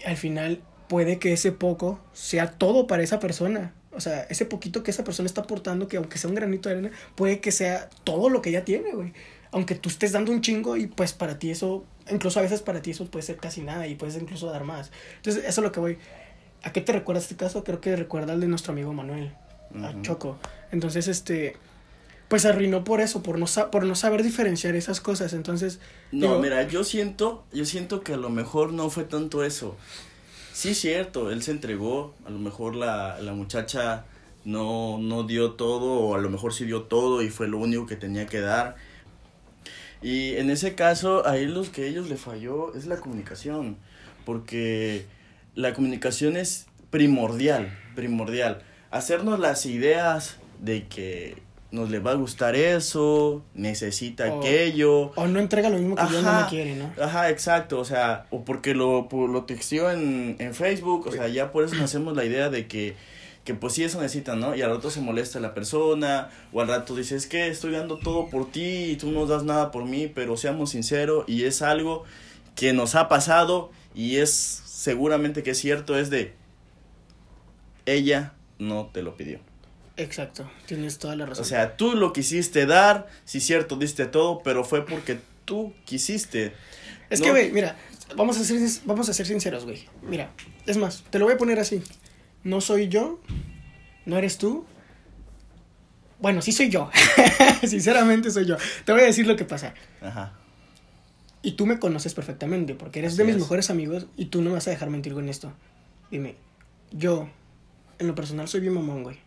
Al 0.06 0.18
final 0.18 0.62
puede 0.88 1.20
que 1.20 1.34
ese 1.34 1.52
poco 1.52 2.00
sea 2.14 2.52
todo 2.52 2.88
para 2.88 3.04
esa 3.04 3.20
persona. 3.20 3.74
O 3.92 4.02
sea, 4.02 4.24
ese 4.24 4.46
poquito 4.46 4.84
que 4.84 4.92
esa 4.92 5.04
persona 5.04 5.26
está 5.26 5.42
aportando, 5.42 5.88
que 5.88 5.98
aunque 5.98 6.18
sea 6.18 6.30
un 6.30 6.36
granito 6.36 6.70
de 6.70 6.76
arena, 6.76 6.92
puede 7.16 7.40
que 7.40 7.52
sea 7.52 7.90
todo 8.04 8.30
lo 8.30 8.42
que 8.42 8.50
ella 8.50 8.66
tiene, 8.66 8.92
güey. 8.92 9.14
Aunque 9.52 9.76
tú 9.76 9.88
estés 9.88 10.12
dando 10.12 10.32
un 10.32 10.42
chingo 10.42 10.76
y 10.76 10.88
pues 10.88 11.14
para 11.14 11.40
ti 11.40 11.50
eso, 11.50 11.86
incluso 12.12 12.40
a 12.40 12.42
veces 12.42 12.62
para 12.62 12.82
ti 12.82 12.92
eso 12.92 13.06
puede 13.06 13.24
ser 13.24 13.38
casi 13.38 13.62
nada 13.62 13.88
y 13.88 13.96
puedes 13.96 14.16
incluso 14.18 14.52
dar 14.52 14.66
más. 14.66 14.92
Entonces, 15.18 15.46
eso 15.46 15.62
es 15.62 15.64
lo 15.64 15.72
que 15.72 15.80
voy. 15.80 15.98
¿A 16.64 16.74
qué 16.74 16.82
te 16.82 16.92
recuerda 16.92 17.22
este 17.22 17.36
caso? 17.36 17.64
Creo 17.64 17.80
que 17.80 17.96
recuerda 17.96 18.34
al 18.34 18.42
de 18.42 18.48
nuestro 18.48 18.74
amigo 18.74 18.92
Manuel, 18.92 19.34
a 19.82 20.02
Choco. 20.02 20.38
Entonces, 20.72 21.08
este, 21.08 21.56
pues 22.28 22.46
arruinó 22.46 22.84
por 22.84 23.00
eso, 23.00 23.24
por 23.24 23.39
no, 23.39 23.46
por 23.72 23.86
no 23.86 23.96
saber 23.96 24.24
diferenciar 24.24 24.75
esas 24.75 25.00
cosas. 25.00 25.32
Entonces. 25.32 25.80
No, 26.12 26.39
mira, 26.39 26.68
yo 26.68 26.84
siento, 26.84 27.46
yo 27.54 27.63
siento 27.63 28.01
que 28.01 28.13
a 28.13 28.18
lo 28.18 28.30
mejor 28.30 28.74
no 28.74 28.89
fue 28.89 29.06
tanto 29.06 29.46
eso 29.46 29.77
sí 30.55 30.74
cierto, 30.74 31.31
él 31.31 31.43
se 31.43 31.51
entregó, 31.51 32.15
a 32.25 32.29
lo 32.29 32.39
mejor 32.39 32.75
la, 32.75 33.19
la 33.19 33.33
muchacha 33.33 34.05
no, 34.45 34.97
no 35.00 35.24
dio 35.24 35.51
todo 35.51 36.00
o 36.00 36.15
a 36.15 36.17
lo 36.17 36.29
mejor 36.29 36.53
sí 36.53 36.63
dio 36.63 36.83
todo 36.83 37.21
y 37.21 37.29
fue 37.29 37.50
lo 37.50 37.57
único 37.57 37.85
que 37.85 37.97
tenía 37.97 38.25
que 38.25 38.39
dar. 38.39 38.77
Y 40.01 40.38
en 40.38 40.50
ese 40.50 40.74
caso, 40.74 41.27
ahí 41.27 41.45
lo 41.45 41.69
que 41.69 41.88
ellos 41.88 42.07
le 42.07 42.15
falló 42.15 42.74
es 42.74 42.85
la 42.85 42.95
comunicación, 42.97 43.75
porque 44.24 45.05
la 45.55 45.74
comunicación 45.74 46.38
es 46.38 46.67
primordial, 46.89 47.77
primordial. 47.93 48.62
Hacernos 48.91 49.39
las 49.39 49.65
ideas 49.65 50.38
de 50.62 50.88
que 50.88 51.43
nos 51.75 51.89
le 51.89 52.00
va 52.00 52.12
a 52.12 52.15
gustar 52.15 52.55
eso, 52.55 53.44
necesita 53.53 54.25
aquello. 54.25 55.12
O 55.15 55.27
no 55.27 55.39
entrega 55.39 55.70
lo 55.70 55.77
mismo 55.77 55.96
que 55.96 56.03
yo 56.12 56.22
no 56.22 56.41
me 56.41 56.48
quiere, 56.48 56.75
¿no? 56.75 56.89
Ajá, 57.01 57.29
exacto, 57.29 57.79
o 57.79 57.86
sea, 57.86 58.25
o 58.32 58.46
porque 58.46 58.74
lo, 58.74 59.08
lo 59.12 59.44
texteó 59.44 59.91
en, 59.91 60.38
en 60.39 60.55
Facebook, 60.55 61.08
o 61.08 61.12
sea, 61.12 61.27
ya 61.27 61.51
por 61.51 61.65
eso 61.65 61.75
nos 61.75 61.86
hacemos 61.86 62.15
la 62.15 62.24
idea 62.24 62.50
de 62.50 62.67
que, 62.67 62.96
que 63.44 63.53
pues 63.53 63.74
sí 63.74 63.84
eso 63.84 64.01
necesita, 64.01 64.36
¿no? 64.36 64.55
Y 64.55 64.62
al 64.62 64.72
rato 64.72 64.89
se 64.89 65.01
molesta 65.01 65.39
la 65.41 65.53
persona, 65.53 66.29
o 66.53 66.62
al 66.62 66.70
rato 66.70 66.96
dices, 66.96 67.24
es 67.24 67.27
que 67.27 67.48
estoy 67.48 67.74
dando 67.74 67.98
todo 67.98 68.29
por 68.29 68.50
ti 68.50 68.91
y 68.91 68.96
tú 68.96 69.12
no 69.12 69.25
das 69.25 69.44
nada 69.44 69.72
por 69.72 69.84
mí, 69.84 70.08
pero 70.08 70.38
seamos 70.38 70.72
sinceros, 70.72 71.25
y 71.27 71.44
es 71.44 71.62
algo 71.62 72.05
que 72.55 72.72
nos 72.72 72.96
ha 72.96 73.10
pasado 73.10 73.70
y 73.94 74.17
es 74.17 74.32
seguramente 74.32 75.44
que 75.44 75.51
es 75.51 75.58
cierto, 75.58 75.98
es 75.98 76.10
de 76.10 76.34
ella 77.86 78.34
no 78.60 78.89
te 78.94 79.03
lo 79.03 79.17
pidió. 79.17 79.39
Exacto, 79.98 80.50
tienes 80.66 80.98
toda 80.98 81.16
la 81.16 81.25
razón. 81.25 81.44
O 81.44 81.48
sea, 81.48 81.78
tú 81.78 81.96
lo 81.96 82.12
quisiste 82.12 82.66
dar, 82.66 83.08
sí 83.24 83.40
cierto, 83.40 83.78
diste 83.78 84.06
todo, 84.06 84.42
pero 84.44 84.66
fue 84.66 84.86
porque 84.86 85.20
tú 85.46 85.74
quisiste. 85.86 86.54
Es 87.10 87.22
que, 87.22 87.30
güey, 87.30 87.52
mira, 87.52 87.78
vamos 88.16 88.38
a, 88.38 88.44
ser, 88.44 88.60
vamos 88.84 89.08
a 89.08 89.14
ser 89.14 89.25
sinceros, 89.25 89.64
güey. 89.64 89.86
Mira, 90.02 90.32
es 90.66 90.78
más, 90.78 91.04
te 91.10 91.20
lo 91.20 91.25
voy 91.25 91.36
a 91.36 91.38
poner 91.38 91.60
así. 91.60 91.82
No 92.44 92.60
soy 92.60 92.90
yo, 92.90 93.22
no 94.06 94.18
eres 94.18 94.38
tú. 94.38 94.66
Bueno, 96.20 96.42
sí 96.42 96.52
soy 96.52 96.70
yo. 96.70 96.90
Sinceramente 97.66 98.32
soy 98.32 98.46
yo. 98.46 98.58
Te 98.84 98.92
voy 98.92 99.02
a 99.02 99.06
decir 99.06 99.28
lo 99.28 99.38
que 99.38 99.46
pasa. 99.46 99.74
Ajá. 100.02 100.34
Y 101.42 101.54
tú 101.54 101.66
me 101.68 101.80
conoces 101.80 102.14
perfectamente, 102.14 102.74
porque 102.74 103.00
eres 103.00 103.16
de 103.16 103.24
mis 103.24 103.36
mejores 103.38 103.70
amigos 103.70 104.08
y 104.18 104.25
tú 104.25 104.42
no 104.42 104.50
me 104.50 104.56
vas 104.56 104.68
a 104.68 104.72
dejar 104.72 104.90
mentir 104.90 105.14
con 105.14 105.30
esto. 105.30 105.54
Dime, 106.12 106.36
yo, 106.92 107.30
en 108.00 108.08
lo 108.08 108.16
personal, 108.16 108.48
soy 108.48 108.62
bien 108.62 108.74
mamón, 108.74 109.04
güey 109.04 109.25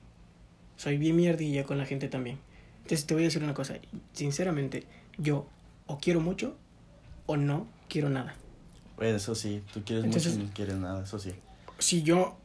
Soy 0.78 0.97
bien 0.97 1.16
mierdilla 1.16 1.64
con 1.64 1.76
la 1.76 1.85
gente 1.85 2.08
también. 2.08 2.38
Entonces 2.82 3.04
te 3.04 3.12
voy 3.12 3.25
a 3.25 3.26
decir 3.26 3.42
una 3.42 3.52
cosa. 3.52 3.75
Sinceramente, 4.14 4.85
yo 5.18 5.47
o 5.87 5.99
quiero 5.99 6.20
mucho 6.20 6.56
o 7.26 7.37
no 7.37 7.66
quiero 7.90 8.08
nada. 8.08 8.35
Bueno, 8.97 9.16
eso 9.16 9.35
sí, 9.35 9.62
tú 9.75 9.82
quieres 9.85 10.04
Entonces- 10.06 10.32
mucho 10.32 10.44
y 10.44 10.47
no 10.49 10.54
quieres 10.54 10.76
nada, 10.76 11.04
eso 11.04 11.18
sí. 11.18 11.32
Si 11.78 12.02
yo, 12.02 12.38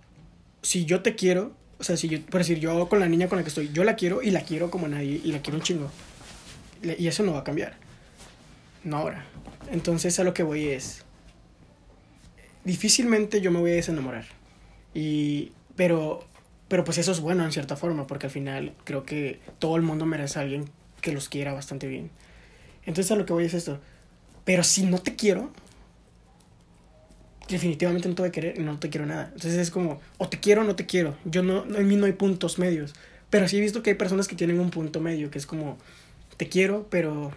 si 0.61 0.83
yo 0.85 1.01
te 1.01 1.15
quiero, 1.15 1.53
o 1.79 1.83
sea, 1.83 1.95
si 1.95 2.09
yo, 2.09 2.21
por 2.25 2.41
decir, 2.41 2.59
yo 2.59 2.89
con 2.89 2.99
la 2.99 3.07
niña 3.07 3.27
con 3.29 3.37
la 3.37 3.43
que 3.43 3.49
estoy, 3.49 3.71
yo 3.71 3.83
la 3.83 3.95
quiero 3.95 4.21
y 4.21 4.31
la 4.31 4.41
quiero 4.41 4.69
como 4.69 4.87
nadie 4.87 5.21
y 5.23 5.31
la 5.31 5.41
quiero 5.41 5.57
un 5.59 5.63
chingo. 5.63 5.89
Y 6.83 7.07
eso 7.07 7.23
no 7.23 7.33
va 7.33 7.39
a 7.39 7.43
cambiar. 7.43 7.77
No 8.83 8.97
ahora. 8.97 9.25
Entonces 9.71 10.19
a 10.19 10.23
lo 10.23 10.33
que 10.33 10.43
voy 10.43 10.65
es, 10.67 11.05
difícilmente 12.63 13.41
yo 13.41 13.51
me 13.51 13.59
voy 13.59 13.71
a 13.71 13.75
desenamorar. 13.75 14.25
Y, 14.93 15.51
pero, 15.75 16.25
pero 16.67 16.83
pues 16.83 16.97
eso 16.97 17.11
es 17.11 17.19
bueno 17.19 17.43
en 17.43 17.51
cierta 17.51 17.75
forma, 17.75 18.07
porque 18.07 18.27
al 18.27 18.31
final 18.31 18.73
creo 18.83 19.03
que 19.03 19.39
todo 19.59 19.75
el 19.75 19.81
mundo 19.81 20.05
merece 20.05 20.39
a 20.39 20.41
alguien 20.41 20.69
que 21.01 21.11
los 21.11 21.29
quiera 21.29 21.53
bastante 21.53 21.87
bien. 21.87 22.09
Entonces 22.85 23.11
a 23.11 23.15
lo 23.15 23.25
que 23.25 23.33
voy 23.33 23.45
es 23.45 23.53
esto. 23.53 23.79
Pero 24.45 24.63
si 24.63 24.85
no 24.85 24.97
te 24.97 25.15
quiero, 25.15 25.51
definitivamente 27.47 28.07
no 28.09 28.15
te 28.15 28.21
voy 28.21 28.29
a 28.29 28.31
querer 28.31 28.59
y 28.59 28.63
no 28.63 28.79
te 28.79 28.89
quiero 28.89 29.05
nada. 29.05 29.25
Entonces 29.33 29.55
es 29.55 29.71
como, 29.71 30.01
o 30.17 30.27
te 30.27 30.39
quiero 30.39 30.61
o 30.61 30.63
no 30.63 30.75
te 30.75 30.85
quiero. 30.85 31.15
Yo 31.25 31.43
no, 31.43 31.63
en 31.63 31.87
mí 31.87 31.95
no 31.95 32.05
hay 32.05 32.13
puntos 32.13 32.59
medios. 32.59 32.93
Pero 33.29 33.47
sí 33.47 33.57
he 33.57 33.61
visto 33.61 33.81
que 33.83 33.91
hay 33.91 33.95
personas 33.95 34.27
que 34.27 34.35
tienen 34.35 34.59
un 34.59 34.69
punto 34.69 34.99
medio, 34.99 35.31
que 35.31 35.39
es 35.39 35.45
como, 35.45 35.77
te 36.37 36.49
quiero, 36.49 36.87
pero, 36.89 37.31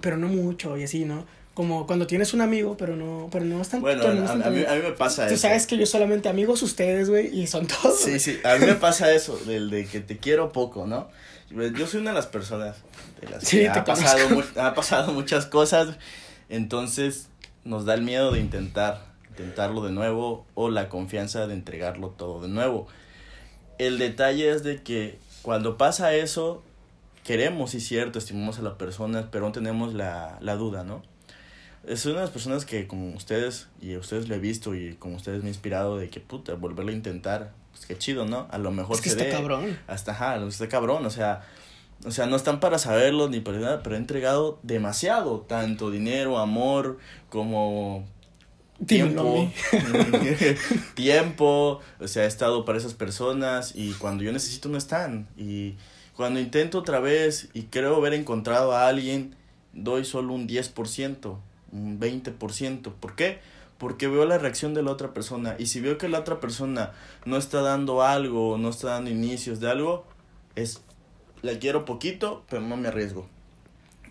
pero 0.00 0.16
no 0.16 0.28
mucho 0.28 0.76
y 0.76 0.84
así, 0.84 1.04
¿no? 1.04 1.26
Como 1.60 1.86
cuando 1.86 2.06
tienes 2.06 2.32
un 2.32 2.40
amigo, 2.40 2.74
pero 2.78 2.96
no, 2.96 3.28
pero 3.30 3.44
no 3.44 3.60
es 3.60 3.68
tan 3.68 3.82
Bueno, 3.82 4.02
no 4.14 4.24
es 4.24 4.30
a, 4.30 4.32
a 4.32 4.50
mí, 4.50 4.64
a 4.66 4.72
mí 4.76 4.80
me 4.82 4.92
pasa 4.92 5.28
Tú 5.28 5.34
eso. 5.34 5.42
sabes 5.42 5.66
que 5.66 5.76
yo 5.76 5.84
solamente 5.84 6.30
amigos 6.30 6.62
ustedes, 6.62 7.10
güey, 7.10 7.38
y 7.38 7.46
son 7.48 7.66
todos. 7.66 8.00
Sí, 8.00 8.18
sí, 8.18 8.40
a 8.44 8.56
mí 8.56 8.64
me 8.64 8.76
pasa 8.76 9.12
eso, 9.12 9.36
del 9.44 9.68
de 9.68 9.84
que 9.84 10.00
te 10.00 10.16
quiero 10.16 10.52
poco, 10.52 10.86
¿no? 10.86 11.08
Yo 11.50 11.86
soy 11.86 12.00
una 12.00 12.12
de 12.12 12.16
las 12.16 12.26
personas 12.28 12.76
de 13.20 13.28
las 13.28 13.44
Sí, 13.44 13.58
que 13.58 13.64
te 13.64 13.78
ha 13.78 13.84
pasado, 13.84 14.30
mu- 14.30 14.42
ha 14.58 14.72
pasado 14.72 15.12
muchas 15.12 15.44
cosas, 15.44 15.96
entonces 16.48 17.28
nos 17.64 17.84
da 17.84 17.92
el 17.92 18.00
miedo 18.02 18.32
de 18.32 18.40
intentar, 18.40 19.02
intentarlo 19.28 19.82
de 19.84 19.92
nuevo 19.92 20.46
o 20.54 20.70
la 20.70 20.88
confianza 20.88 21.46
de 21.46 21.52
entregarlo 21.52 22.08
todo 22.08 22.40
de 22.40 22.48
nuevo. 22.48 22.86
El 23.76 23.98
detalle 23.98 24.50
es 24.50 24.62
de 24.62 24.80
que 24.82 25.18
cuando 25.42 25.76
pasa 25.76 26.14
eso, 26.14 26.62
queremos, 27.22 27.72
sí 27.72 27.80
cierto, 27.80 28.18
estimamos 28.18 28.58
a 28.58 28.62
la 28.62 28.78
persona, 28.78 29.28
pero 29.30 29.44
no 29.44 29.52
tenemos 29.52 29.92
la, 29.92 30.38
la 30.40 30.56
duda, 30.56 30.84
¿no? 30.84 31.02
Soy 31.96 32.12
una 32.12 32.20
de 32.20 32.26
las 32.26 32.30
personas 32.30 32.64
que, 32.64 32.86
como 32.86 33.14
ustedes, 33.14 33.68
y 33.80 33.94
a 33.94 33.98
ustedes 33.98 34.28
lo 34.28 34.34
he 34.34 34.38
visto, 34.38 34.74
y 34.74 34.94
como 34.94 35.16
ustedes 35.16 35.42
me 35.42 35.48
ha 35.48 35.52
inspirado 35.52 35.96
de 35.96 36.08
que, 36.10 36.20
puta, 36.20 36.54
volverlo 36.54 36.90
a 36.92 36.94
intentar, 36.94 37.52
pues 37.72 37.86
qué 37.86 37.96
chido, 37.96 38.26
¿no? 38.26 38.46
A 38.50 38.58
lo 38.58 38.70
mejor 38.70 38.96
Es 38.96 39.02
que 39.02 39.10
se 39.10 39.16
está 39.16 39.24
dé, 39.24 39.30
cabrón. 39.30 39.78
hasta, 39.86 40.12
ajá, 40.12 40.36
está 40.46 40.68
cabrón, 40.68 41.06
o 41.06 41.10
sea, 41.10 41.42
o 42.04 42.10
sea, 42.10 42.26
no 42.26 42.36
están 42.36 42.60
para 42.60 42.78
saberlo 42.78 43.28
ni 43.28 43.40
para 43.40 43.58
nada, 43.58 43.82
pero 43.82 43.96
he 43.96 43.98
entregado 43.98 44.58
demasiado, 44.62 45.40
tanto 45.40 45.90
dinero, 45.90 46.38
amor, 46.38 46.98
como 47.28 48.06
tiempo, 48.86 49.50
tiempo, 50.94 51.80
o 51.98 52.08
sea, 52.08 52.24
he 52.24 52.26
estado 52.26 52.64
para 52.64 52.78
esas 52.78 52.94
personas 52.94 53.72
y 53.74 53.92
cuando 53.94 54.22
yo 54.24 54.32
necesito 54.32 54.68
no 54.68 54.78
están 54.78 55.28
y 55.36 55.74
cuando 56.16 56.40
intento 56.40 56.78
otra 56.78 57.00
vez 57.00 57.48
y 57.52 57.64
creo 57.64 57.96
haber 57.96 58.14
encontrado 58.14 58.72
a 58.72 58.88
alguien, 58.88 59.36
doy 59.72 60.04
solo 60.04 60.32
un 60.32 60.48
10%, 60.48 61.36
un 61.72 61.98
20%, 62.00 62.92
¿por 62.92 63.14
qué? 63.14 63.38
Porque 63.78 64.08
veo 64.08 64.26
la 64.26 64.38
reacción 64.38 64.74
de 64.74 64.82
la 64.82 64.90
otra 64.90 65.14
persona 65.14 65.56
y 65.58 65.66
si 65.66 65.80
veo 65.80 65.96
que 65.98 66.08
la 66.08 66.18
otra 66.20 66.38
persona 66.40 66.92
no 67.24 67.36
está 67.36 67.62
dando 67.62 68.02
algo, 68.02 68.58
no 68.58 68.68
está 68.68 68.88
dando 68.88 69.10
inicios 69.10 69.60
de 69.60 69.70
algo, 69.70 70.04
es 70.56 70.82
la 71.42 71.58
quiero 71.58 71.84
poquito, 71.86 72.44
pero 72.50 72.60
no 72.62 72.76
me 72.76 72.88
arriesgo. 72.88 73.26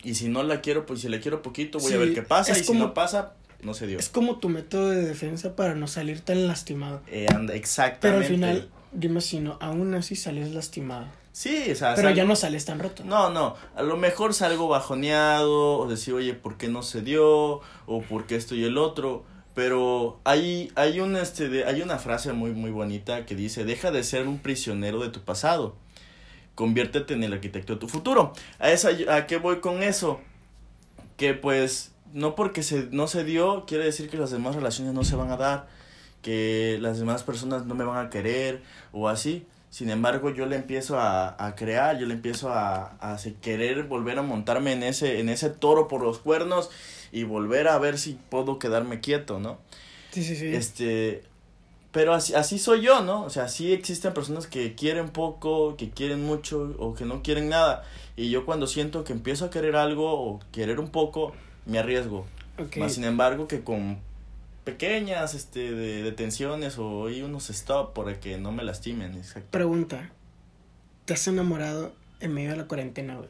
Y 0.04 0.16
si 0.16 0.30
no 0.30 0.44
la 0.44 0.62
quiero, 0.62 0.86
pues 0.86 1.02
si 1.02 1.10
la 1.10 1.20
quiero 1.20 1.42
poquito, 1.42 1.78
voy 1.80 1.94
a 1.94 1.98
ver 1.98 2.14
qué 2.14 2.22
pasa. 2.24 2.54
Y 2.54 2.62
si 2.62 2.66
como- 2.66 2.80
no 2.80 2.94
pasa, 2.94 3.34
no 3.62 3.74
se 3.74 3.86
dio. 3.86 4.00
Es 4.00 4.10
como 4.10 4.38
tu 4.40 4.50
método 4.50 4.90
de 4.90 5.04
defensa 5.04 5.56
para 5.56 5.76
no 5.76 5.88
salir 5.88 6.22
tan 6.22 6.48
lastimado. 6.48 7.02
Eh, 7.08 7.28
anda, 7.30 7.48
Pero 7.54 7.60
exactamente. 7.60 8.26
al 8.26 8.32
final, 8.34 8.70
dime 8.94 9.22
si 9.22 9.40
no, 9.40 9.58
aún 9.62 9.94
así 9.94 10.16
sales 10.16 10.54
lastimado. 10.54 11.06
Sí, 11.32 11.72
o 11.72 11.76
sea, 11.76 11.96
Pero 11.96 12.10
ya 12.10 12.26
no 12.26 12.36
sales 12.36 12.66
tan 12.66 12.80
roto. 12.80 13.04
No, 13.04 13.30
no, 13.30 13.56
a 13.76 13.84
lo 13.84 13.98
mejor 13.98 14.34
salgo 14.34 14.68
bajoneado 14.68 15.78
o 15.78 15.88
decir, 15.88 16.14
oye, 16.14 16.34
¿por 16.34 16.58
qué 16.58 16.68
no 16.68 16.82
se 16.82 17.02
dio? 17.02 17.62
O 17.86 18.02
¿por 18.10 18.26
qué 18.26 18.36
esto 18.36 18.56
y 18.56 18.64
el 18.64 18.78
otro? 18.78 19.24
Pero 19.54 20.20
hay, 20.24 20.72
hay, 20.76 21.00
un, 21.00 21.16
este, 21.16 21.50
de, 21.50 21.66
hay 21.66 21.82
una 21.82 21.98
frase 21.98 22.34
muy, 22.34 22.52
muy 22.52 22.72
bonita 22.72 23.26
que 23.26 23.36
dice, 23.36 23.66
deja 23.66 23.92
de 23.92 24.04
ser 24.04 24.28
un 24.28 24.40
prisionero 24.40 25.00
de 25.00 25.10
tu 25.10 25.22
pasado, 25.22 25.76
conviértete 26.56 27.14
en 27.14 27.24
el 27.24 27.34
arquitecto 27.34 27.74
de 27.74 27.80
tu 27.80 27.88
futuro. 27.88 28.34
¿A, 28.60 28.72
esa, 28.72 28.90
¿A 29.14 29.28
qué 29.28 29.38
voy 29.38 29.60
con 29.60 29.84
eso? 29.84 30.22
Que 31.18 31.34
pues, 31.34 31.92
no 32.14 32.36
porque 32.36 32.64
se, 32.64 32.88
no 32.92 33.08
se 33.08 33.24
dio, 33.24 33.66
quiere 33.66 33.84
decir 33.84 34.10
que 34.10 34.18
las 34.18 34.32
demás 34.32 34.56
relaciones 34.56 34.94
no 34.94 35.04
se 35.04 35.16
van 35.16 35.32
a 35.32 35.38
dar, 35.38 35.68
que 36.22 36.78
las 36.82 37.00
demás 37.00 37.24
personas 37.24 37.66
no 37.66 37.76
me 37.76 37.84
van 37.84 38.06
a 38.06 38.10
querer 38.10 38.62
o 38.92 39.10
así. 39.10 39.46
Sin 39.70 39.92
embargo, 39.92 40.32
yo 40.32 40.48
le 40.48 40.56
empiezo 40.56 41.00
a, 41.00 41.46
a 41.46 41.56
crear, 41.56 42.00
yo 42.00 42.08
le 42.08 42.16
empiezo 42.16 42.50
a, 42.50 42.98
a 43.00 43.18
querer 43.42 43.84
volver 43.84 44.18
a 44.18 44.24
montarme 44.24 44.74
en 44.74 44.82
ese, 44.82 45.20
en 45.20 45.30
ese 45.30 45.50
toro 45.50 45.88
por 45.88 46.02
los 46.02 46.18
cuernos 46.18 46.72
y 47.12 47.24
volver 47.24 47.68
a 47.68 47.78
ver 47.78 47.98
si 48.00 48.18
puedo 48.30 48.58
quedarme 48.58 49.00
quieto, 49.00 49.40
¿no? 49.40 49.60
Sí, 50.12 50.24
sí, 50.24 50.36
sí. 50.36 50.48
Este, 50.48 51.24
pero 51.92 52.14
así, 52.14 52.34
así 52.34 52.58
soy 52.58 52.82
yo, 52.82 53.02
¿no? 53.02 53.24
O 53.24 53.30
sea, 53.30 53.48
sí 53.48 53.72
existen 53.72 54.14
personas 54.14 54.48
que 54.48 54.74
quieren 54.74 55.10
poco, 55.10 55.76
que 55.78 55.92
quieren 55.92 56.24
mucho 56.24 56.76
o 56.80 56.96
que 56.96 57.06
no 57.06 57.22
quieren 57.22 57.50
nada. 57.50 57.84
Y 58.16 58.32
yo 58.32 58.46
cuando 58.46 58.66
siento 58.68 59.04
que 59.04 59.14
empiezo 59.14 59.46
a 59.46 59.50
querer 59.50 59.76
algo 59.76 60.12
o 60.12 60.40
querer 60.52 60.80
un 60.80 60.90
poco, 60.90 61.34
me 61.66 61.80
arriesgo. 61.80 62.26
Ok. 62.58 62.78
Más 62.78 62.94
sin 62.94 63.04
embargo 63.06 63.48
que 63.48 63.64
con 63.64 64.00
pequeñas 64.64 65.34
este, 65.34 65.72
de, 65.72 66.04
detenciones 66.04 66.78
o 66.78 67.08
hay 67.08 67.22
unos 67.22 67.50
stop 67.50 67.94
para 67.94 68.20
que 68.20 68.38
no 68.38 68.52
me 68.52 68.64
lastimen. 68.64 69.16
Exacto. 69.16 69.50
Pregunta. 69.52 70.12
¿Te 71.06 71.14
has 71.14 71.28
enamorado 71.28 71.94
en 72.20 72.34
medio 72.34 72.52
de 72.52 72.58
la 72.58 72.66
cuarentena, 72.66 73.16
güey? 73.16 73.30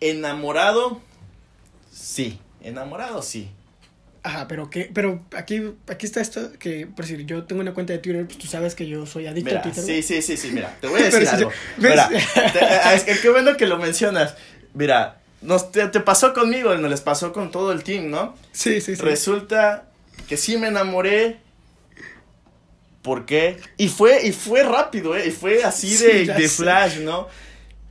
Enamorado, 0.00 1.00
sí. 1.92 2.38
Enamorado, 2.62 3.22
sí. 3.22 3.50
Ajá, 4.24 4.46
pero 4.46 4.70
qué, 4.70 4.88
pero 4.92 5.20
aquí, 5.36 5.60
aquí 5.88 6.06
está 6.06 6.20
esto 6.20 6.52
que, 6.58 6.86
por 6.86 7.04
decir, 7.04 7.26
yo 7.26 7.44
tengo 7.44 7.60
una 7.60 7.74
cuenta 7.74 7.92
de 7.92 7.98
Twitter, 7.98 8.24
pues 8.26 8.38
tú 8.38 8.46
sabes 8.46 8.76
que 8.76 8.86
yo 8.86 9.04
soy 9.04 9.26
adicto 9.26 9.56
a 9.58 9.62
Twitter. 9.62 9.82
sí, 9.82 10.00
sí, 10.02 10.22
sí, 10.22 10.36
sí, 10.36 10.50
mira, 10.52 10.76
te 10.80 10.86
voy 10.86 11.00
a 11.00 11.04
decir 11.10 11.28
algo. 11.28 11.50
Mira, 11.78 12.08
te- 12.08 12.94
es 12.94 13.02
que 13.04 13.18
qué 13.20 13.30
bueno 13.30 13.56
que 13.56 13.66
lo 13.66 13.78
mencionas. 13.78 14.36
Mira, 14.74 15.20
nos, 15.40 15.72
te, 15.72 15.88
te 15.88 15.98
pasó 15.98 16.32
conmigo, 16.34 16.72
nos 16.76 16.88
les 16.90 17.00
pasó 17.00 17.32
con 17.32 17.50
todo 17.50 17.72
el 17.72 17.82
team, 17.82 18.10
¿no? 18.10 18.36
Sí, 18.52 18.80
sí, 18.80 18.94
sí. 18.94 19.02
Resulta 19.02 19.88
que 20.32 20.38
sí 20.38 20.56
me 20.56 20.68
enamoré. 20.68 21.36
¿Por 23.02 23.26
qué? 23.26 23.58
Y 23.76 23.88
fue, 23.88 24.26
y 24.26 24.32
fue 24.32 24.62
rápido, 24.62 25.14
¿eh? 25.14 25.26
Y 25.26 25.30
fue 25.30 25.62
así 25.62 25.94
Sí, 25.94 26.24
de, 26.24 26.48
flash, 26.48 27.00
¿no? 27.00 27.28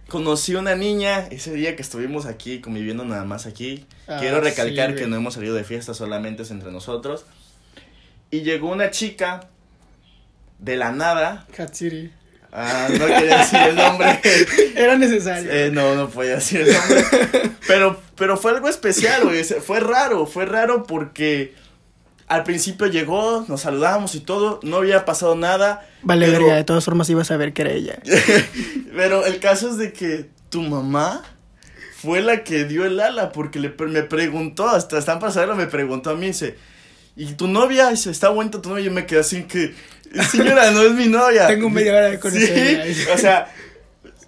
Conocí 0.07 0.55
una 0.55 0.74
niña 0.74 1.27
ese 1.29 1.53
día 1.53 1.75
que 1.75 1.83
estuvimos 1.83 2.25
aquí, 2.25 2.60
conviviendo 2.60 3.05
nada 3.05 3.25
más 3.25 3.45
aquí. 3.45 3.86
Ah, 4.07 4.17
Quiero 4.19 4.41
recalcar 4.41 4.89
sí, 4.89 4.95
que 4.95 5.05
no 5.05 5.17
hemos 5.17 5.36
salido 5.36 5.53
de 5.53 5.63
fiesta, 5.63 5.93
solamente 5.93 6.41
es 6.41 6.50
entre 6.50 6.71
nosotros. 6.71 7.27
Y 8.31 8.41
llegó 8.41 8.71
una 8.71 8.89
chica 8.89 9.48
de 10.57 10.77
la 10.77 10.91
nada. 10.91 11.45
Hatsiri. 11.55 12.12
Ah, 12.51 12.88
no 12.89 13.05
quería 13.05 13.38
decir 13.38 13.60
el 13.60 13.75
nombre. 13.75 14.19
Era 14.75 14.98
necesario. 14.98 15.51
Eh, 15.51 15.69
no, 15.71 15.93
no 15.93 16.10
podía 16.10 16.38
decir 16.38 16.62
el 16.62 16.74
nombre. 16.74 17.51
Pero, 17.67 18.01
pero 18.15 18.36
fue 18.36 18.51
algo 18.51 18.67
especial, 18.67 19.24
güey. 19.24 19.43
Fue 19.43 19.79
raro, 19.79 20.25
fue 20.25 20.45
raro 20.45 20.83
porque 20.83 21.53
al 22.31 22.43
principio 22.45 22.88
llegó, 22.88 23.43
nos 23.50 23.59
saludamos 23.59 24.15
y 24.15 24.21
todo, 24.21 24.61
no 24.63 24.77
había 24.77 25.03
pasado 25.03 25.35
nada. 25.35 25.85
Vale, 26.01 26.27
pero- 26.27 26.39
verga, 26.39 26.55
de 26.55 26.63
todas 26.63 26.85
formas 26.85 27.09
ibas 27.09 27.29
a 27.29 27.35
ver 27.35 27.51
que 27.51 27.63
era 27.63 27.71
ella. 27.71 28.00
Pero 28.95 29.25
el 29.25 29.39
caso 29.41 29.69
es 29.69 29.77
de 29.77 29.91
que 29.91 30.29
tu 30.47 30.61
mamá 30.61 31.23
fue 32.01 32.21
la 32.21 32.45
que 32.45 32.63
dio 32.63 32.85
el 32.85 33.01
ala 33.01 33.33
porque 33.33 33.59
le, 33.59 33.73
me 33.88 34.03
preguntó, 34.03 34.69
hasta 34.69 34.97
están 34.97 35.19
saberlo, 35.29 35.57
me 35.57 35.67
preguntó 35.67 36.11
a 36.11 36.15
mí, 36.15 36.27
dice, 36.27 36.55
¿y 37.17 37.33
tu 37.33 37.50
novia? 37.50 37.89
Dice, 37.89 38.09
¿está 38.09 38.29
bonita 38.29 38.61
tu 38.61 38.69
novia? 38.69 38.83
Y 38.83 38.85
yo 38.85 38.91
me 38.93 39.05
quedé 39.05 39.19
así 39.19 39.43
que, 39.43 39.75
señora, 40.29 40.71
no 40.71 40.83
es 40.83 40.93
mi 40.93 41.07
novia. 41.07 41.47
Tengo 41.47 41.69
media 41.69 41.91
hora 41.91 42.09
de 42.11 42.19
conocerla. 42.19 42.85
Sí, 42.93 43.05
o 43.13 43.17
sea, 43.17 43.53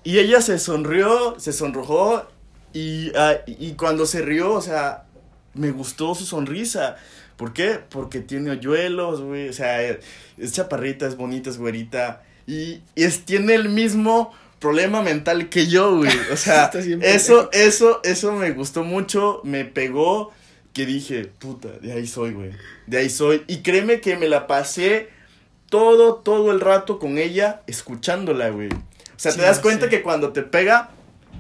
y 0.04 0.20
ella 0.20 0.42
se 0.42 0.60
sonrió, 0.60 1.40
se 1.40 1.54
sonrojó 1.54 2.28
y, 2.74 3.14
ah, 3.16 3.38
y 3.48 3.74
cuando 3.76 4.06
se 4.06 4.22
rió, 4.22 4.52
o 4.52 4.62
sea, 4.62 5.06
me 5.54 5.72
gustó 5.72 6.16
su 6.16 6.26
sonrisa. 6.26 6.98
¿Por 7.38 7.54
qué? 7.54 7.80
Porque 7.90 8.20
tiene 8.20 8.52
hoyuelos, 8.52 9.22
güey, 9.22 9.50
o 9.50 9.54
sea, 9.54 9.82
es 9.82 10.52
chaparrita, 10.52 11.08
es 11.08 11.18
bonita, 11.18 11.50
es 11.50 11.58
güerita 11.58 12.24
y, 12.46 12.82
y 12.96 13.04
es, 13.04 13.26
tiene 13.26 13.56
el 13.56 13.70
mismo 13.70 14.34
problema 14.60 15.02
mental 15.02 15.50
que 15.50 15.68
yo, 15.68 15.98
güey. 15.98 16.12
O 16.32 16.38
sea, 16.38 16.72
eso, 17.02 17.50
eso, 17.52 18.02
eso 18.04 18.32
me 18.34 18.52
gustó 18.52 18.84
mucho, 18.84 19.42
me 19.44 19.66
pegó, 19.66 20.32
que 20.74 20.86
dije, 20.86 21.26
puta, 21.26 21.70
de 21.82 21.92
ahí 21.94 22.08
soy, 22.08 22.32
güey. 22.32 22.52
De 22.88 22.98
ahí 22.98 23.10
soy. 23.10 23.44
Y 23.48 23.58
créeme 23.58 24.02
que 24.02 24.16
me 24.16 24.28
la 24.28 24.48
pasé 24.48 25.10
todo, 25.70 26.16
todo 26.16 26.52
el 26.52 26.60
rato 26.60 27.00
con 27.00 27.18
ella, 27.18 27.62
escuchándola, 27.68 28.50
güey. 28.50 28.70
O 28.70 29.18
sea, 29.18 29.32
Sí, 29.32 29.40
te 29.40 29.46
das 29.46 29.60
cuenta 29.60 29.90
que 29.90 30.02
cuando 30.02 30.32
te 30.32 30.42
pega, 30.42 30.92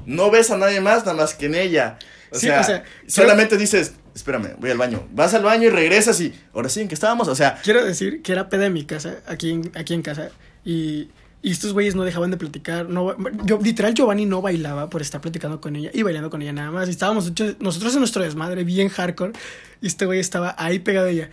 no 0.05 0.29
ves 0.29 0.51
a 0.51 0.57
nadie 0.57 0.81
más 0.81 1.05
nada 1.05 1.17
más 1.17 1.33
que 1.33 1.47
en 1.47 1.55
ella. 1.55 1.97
O, 2.31 2.35
Sí, 2.37 2.47
sea, 2.47 2.61
o 2.61 2.63
sea, 2.63 2.83
solamente 3.07 3.57
dices, 3.57 3.93
espérame, 4.15 4.55
voy 4.59 4.71
al 4.71 4.77
baño. 4.77 5.07
Vas 5.13 5.33
al 5.33 5.43
baño 5.43 5.67
y 5.67 5.69
regresas 5.69 6.19
y, 6.21 6.33
ahora 6.53 6.69
sí, 6.69 6.81
¿en 6.81 6.87
qué 6.87 6.93
estábamos? 6.93 7.27
O 7.27 7.35
sea, 7.35 7.59
Quiero 7.63 7.83
decir 7.83 8.21
que 8.21 8.31
era 8.31 8.49
peda 8.49 8.65
en 8.65 8.73
mi 8.73 8.85
casa, 8.85 9.17
aquí 9.27 9.51
en, 9.51 9.71
aquí 9.75 9.93
en 9.93 10.01
casa, 10.01 10.29
y, 10.63 11.09
y 11.41 11.51
estos 11.51 11.73
güeyes 11.73 11.93
no 11.93 12.03
dejaban 12.03 12.31
de 12.31 12.37
platicar. 12.37 12.87
No, 12.87 13.15
yo, 13.45 13.59
literal, 13.61 13.93
Giovanni 13.93 14.25
no 14.25 14.41
bailaba 14.41 14.89
por 14.89 15.01
estar 15.01 15.19
platicando 15.19 15.59
con 15.59 15.75
ella 15.75 15.91
y 15.93 16.01
bailando 16.01 16.29
con 16.29 16.41
ella 16.41 16.53
nada 16.53 16.71
más. 16.71 16.87
Y 16.87 16.91
estábamos 16.91 17.33
nosotros 17.59 17.93
en 17.93 17.99
nuestro 17.99 18.23
desmadre, 18.23 18.63
bien 18.63 18.87
hardcore, 18.87 19.33
y 19.81 19.87
este 19.87 20.05
güey 20.05 20.19
estaba 20.19 20.55
ahí 20.57 20.79
pegado 20.79 21.07
a 21.07 21.09
ella. 21.09 21.29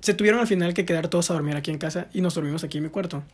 Se 0.00 0.14
tuvieron 0.14 0.40
al 0.40 0.46
final 0.46 0.72
que 0.72 0.86
quedar 0.86 1.08
todos 1.08 1.30
a 1.30 1.34
dormir 1.34 1.54
aquí 1.54 1.70
en 1.70 1.78
casa 1.78 2.06
y 2.14 2.22
nos 2.22 2.34
dormimos 2.34 2.64
aquí 2.64 2.78
en 2.78 2.84
mi 2.84 2.90
cuarto. 2.90 3.24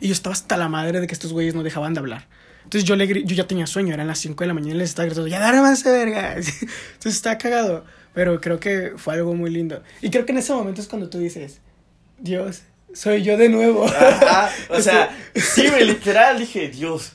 Y 0.00 0.08
yo 0.08 0.12
estaba 0.12 0.34
hasta 0.34 0.56
la 0.56 0.68
madre 0.68 1.00
de 1.00 1.06
que 1.06 1.14
estos 1.14 1.32
güeyes 1.32 1.54
no 1.54 1.62
dejaban 1.62 1.94
de 1.94 2.00
hablar. 2.00 2.28
Entonces 2.64 2.84
yo, 2.84 2.96
le, 2.96 3.06
yo 3.06 3.34
ya 3.34 3.46
tenía 3.46 3.66
sueño, 3.66 3.92
eran 3.92 4.06
las 4.06 4.18
5 4.18 4.44
de 4.44 4.48
la 4.48 4.54
mañana 4.54 4.74
y 4.74 4.78
les 4.78 4.90
estaba 4.90 5.06
gritando, 5.06 5.28
ya 5.28 5.40
más 5.60 5.84
verga. 5.84 6.34
Entonces 6.36 7.14
está 7.14 7.38
cagado. 7.38 7.84
Pero 8.14 8.40
creo 8.40 8.60
que 8.60 8.92
fue 8.96 9.14
algo 9.14 9.34
muy 9.34 9.50
lindo. 9.50 9.82
Y 10.00 10.10
creo 10.10 10.26
que 10.26 10.32
en 10.32 10.38
ese 10.38 10.52
momento 10.52 10.80
es 10.80 10.88
cuando 10.88 11.08
tú 11.08 11.18
dices, 11.18 11.60
Dios, 12.18 12.62
soy 12.92 13.22
yo 13.22 13.36
de 13.36 13.48
nuevo. 13.48 13.86
Ajá, 13.86 14.50
o 14.68 14.80
sea, 14.82 15.16
sí, 15.34 15.68
güey, 15.68 15.84
literal, 15.86 16.38
dije, 16.38 16.68
Dios, 16.68 17.14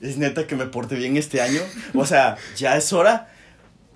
es 0.00 0.18
neta 0.18 0.46
que 0.46 0.56
me 0.56 0.66
porte 0.66 0.96
bien 0.96 1.16
este 1.16 1.40
año. 1.40 1.60
O 1.94 2.06
sea, 2.06 2.36
ya 2.56 2.76
es 2.76 2.92
hora. 2.92 3.28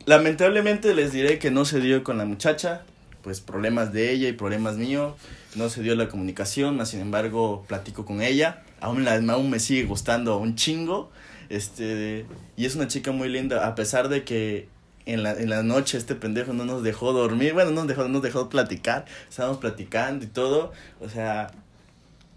Lamentablemente 0.04 0.94
les 0.94 1.12
diré 1.12 1.38
que 1.38 1.50
no 1.50 1.64
se 1.64 1.80
dio 1.80 2.04
con 2.04 2.16
la 2.16 2.24
muchacha, 2.24 2.82
pues 3.22 3.40
problemas 3.40 3.92
de 3.92 4.12
ella 4.12 4.28
y 4.28 4.32
problemas 4.32 4.76
míos. 4.76 5.16
No 5.56 5.68
se 5.68 5.82
dio 5.82 5.96
la 5.96 6.08
comunicación, 6.08 6.76
más 6.76 6.90
sin 6.90 7.00
embargo, 7.00 7.64
platico 7.66 8.04
con 8.04 8.22
ella. 8.22 8.62
Aún, 8.80 9.04
la, 9.04 9.14
aún 9.32 9.50
me 9.50 9.58
sigue 9.58 9.84
gustando 9.84 10.38
un 10.38 10.54
chingo. 10.54 11.10
Este, 11.48 12.26
y 12.56 12.66
es 12.66 12.74
una 12.74 12.88
chica 12.88 13.12
muy 13.12 13.28
linda, 13.28 13.66
a 13.66 13.74
pesar 13.74 14.08
de 14.08 14.24
que 14.24 14.68
en 15.06 15.22
la, 15.22 15.32
en 15.32 15.48
la 15.48 15.62
noche 15.62 15.96
este 15.96 16.16
pendejo 16.16 16.52
no 16.52 16.64
nos 16.64 16.82
dejó 16.82 17.12
dormir. 17.12 17.52
Bueno, 17.52 17.70
no 17.70 17.82
nos 17.82 17.88
dejó, 17.88 18.02
no 18.02 18.08
nos 18.08 18.22
dejó 18.22 18.48
platicar. 18.48 19.06
Estábamos 19.28 19.58
platicando 19.58 20.24
y 20.24 20.28
todo. 20.28 20.72
O 21.00 21.08
sea, 21.08 21.52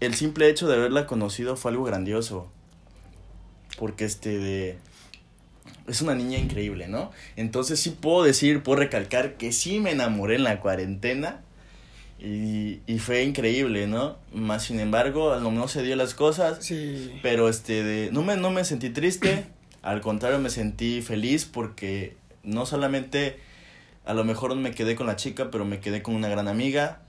el 0.00 0.14
simple 0.14 0.48
hecho 0.48 0.68
de 0.68 0.76
haberla 0.76 1.06
conocido 1.06 1.56
fue 1.56 1.72
algo 1.72 1.84
grandioso. 1.84 2.50
Porque 3.78 4.04
este 4.04 4.38
de 4.38 4.78
es 5.86 6.02
una 6.02 6.14
niña 6.14 6.38
increíble, 6.38 6.88
¿no? 6.88 7.10
Entonces 7.36 7.80
sí 7.80 7.90
puedo 7.90 8.22
decir, 8.22 8.62
puedo 8.62 8.78
recalcar 8.78 9.36
que 9.36 9.52
sí 9.52 9.80
me 9.80 9.90
enamoré 9.90 10.36
en 10.36 10.44
la 10.44 10.60
cuarentena. 10.60 11.42
Y, 12.22 12.80
y 12.86 12.98
fue 12.98 13.22
increíble, 13.24 13.86
¿no? 13.86 14.18
Más 14.32 14.64
sin 14.64 14.78
embargo, 14.78 15.36
no, 15.40 15.68
se 15.68 15.82
dio 15.82 15.96
las 15.96 16.14
cosas. 16.14 16.58
Sí. 16.64 17.12
Pero 17.22 17.48
este 17.48 17.82
de, 17.82 18.10
no 18.12 18.22
me 18.22 18.36
no 18.36 18.50
me 18.50 18.64
sentí 18.64 18.90
triste, 18.90 19.44
al 19.82 20.00
contrario 20.02 20.38
me 20.38 20.50
sentí 20.50 21.00
feliz 21.00 21.46
porque 21.46 22.16
no 22.42 22.66
solamente 22.66 23.38
a 24.04 24.12
lo 24.14 24.24
mejor 24.24 24.54
me 24.54 24.72
quedé 24.72 24.96
con 24.96 25.06
la 25.06 25.16
chica, 25.16 25.50
pero 25.50 25.64
me 25.64 25.80
quedé 25.80 26.02
con 26.02 26.14
una 26.14 26.28
gran 26.28 26.46
amiga, 26.48 27.00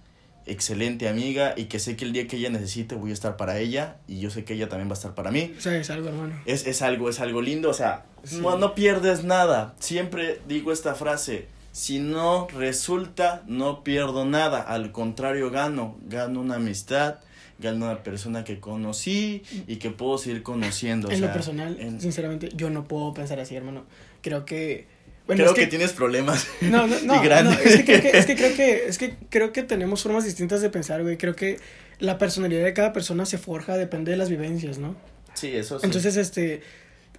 excelente 0.45 1.07
amiga 1.09 1.53
y 1.57 1.65
que 1.65 1.79
sé 1.79 1.95
que 1.97 2.05
el 2.05 2.13
día 2.13 2.27
que 2.27 2.37
ella 2.37 2.49
necesite 2.49 2.95
voy 2.95 3.11
a 3.11 3.13
estar 3.13 3.37
para 3.37 3.59
ella 3.59 3.97
y 4.07 4.19
yo 4.19 4.29
sé 4.29 4.43
que 4.45 4.53
ella 4.53 4.69
también 4.69 4.87
va 4.89 4.93
a 4.93 4.97
estar 4.97 5.13
para 5.13 5.29
mí. 5.31 5.53
¿Sabes 5.59 5.89
algo, 5.89 6.07
hermano? 6.07 6.39
Es, 6.45 6.65
es 6.67 6.81
algo, 6.81 7.09
es 7.09 7.19
algo 7.19 7.41
lindo, 7.41 7.69
o 7.69 7.73
sea, 7.73 8.05
Sí. 8.23 8.37
no, 8.39 8.55
no 8.57 8.75
pierdes 8.75 9.23
nada. 9.23 9.73
Siempre 9.79 10.39
digo 10.47 10.71
esta 10.71 10.93
frase, 10.95 11.47
si 11.71 11.99
no 11.99 12.47
resulta, 12.49 13.43
no 13.47 13.83
pierdo 13.83 14.25
nada. 14.25 14.61
Al 14.61 14.91
contrario, 14.91 15.49
gano. 15.51 15.97
Gano 16.07 16.41
una 16.41 16.55
amistad, 16.55 17.15
gano 17.59 17.85
una 17.85 18.03
persona 18.03 18.43
que 18.43 18.59
conocí 18.59 19.43
y 19.67 19.77
que 19.77 19.89
puedo 19.89 20.17
seguir 20.17 20.43
conociendo. 20.43 21.07
o 21.07 21.11
en 21.11 21.19
sea, 21.19 21.27
lo 21.27 21.33
personal, 21.33 21.77
en- 21.79 22.01
sinceramente, 22.01 22.49
yo 22.55 22.69
no 22.69 22.85
puedo 22.87 23.13
pensar 23.13 23.39
así, 23.39 23.55
hermano. 23.55 23.85
Creo 24.21 24.45
que... 24.45 24.87
Bueno, 25.27 25.43
creo 25.43 25.53
es 25.53 25.59
que, 25.59 25.67
tienes 25.67 25.93
problemas. 25.93 26.47
No, 26.61 26.87
no, 26.87 26.95
no, 27.03 27.15
y 27.21 27.25
grandes. 27.25 27.55
no, 27.55 27.61
es 27.61 27.75
que 27.77 27.85
creo 27.85 28.01
que, 28.01 28.17
es 28.17 28.25
que 28.25 28.35
creo 28.35 28.55
que, 28.55 28.85
es 28.87 28.97
que 28.97 29.15
creo 29.29 29.51
que 29.53 29.63
tenemos 29.63 30.03
formas 30.03 30.25
distintas 30.25 30.61
de 30.61 30.69
pensar, 30.69 31.01
güey. 31.03 31.17
Creo 31.17 31.35
que 31.35 31.57
la 31.99 32.17
personalidad 32.17 32.65
de 32.65 32.73
cada 32.73 32.91
persona 32.91 33.25
se 33.25 33.37
forja, 33.37 33.77
depende 33.77 34.11
de 34.11 34.17
las 34.17 34.29
vivencias, 34.29 34.77
¿no? 34.79 34.95
Sí, 35.35 35.55
eso 35.55 35.79
sí. 35.79 35.85
Entonces, 35.85 36.17
este, 36.17 36.61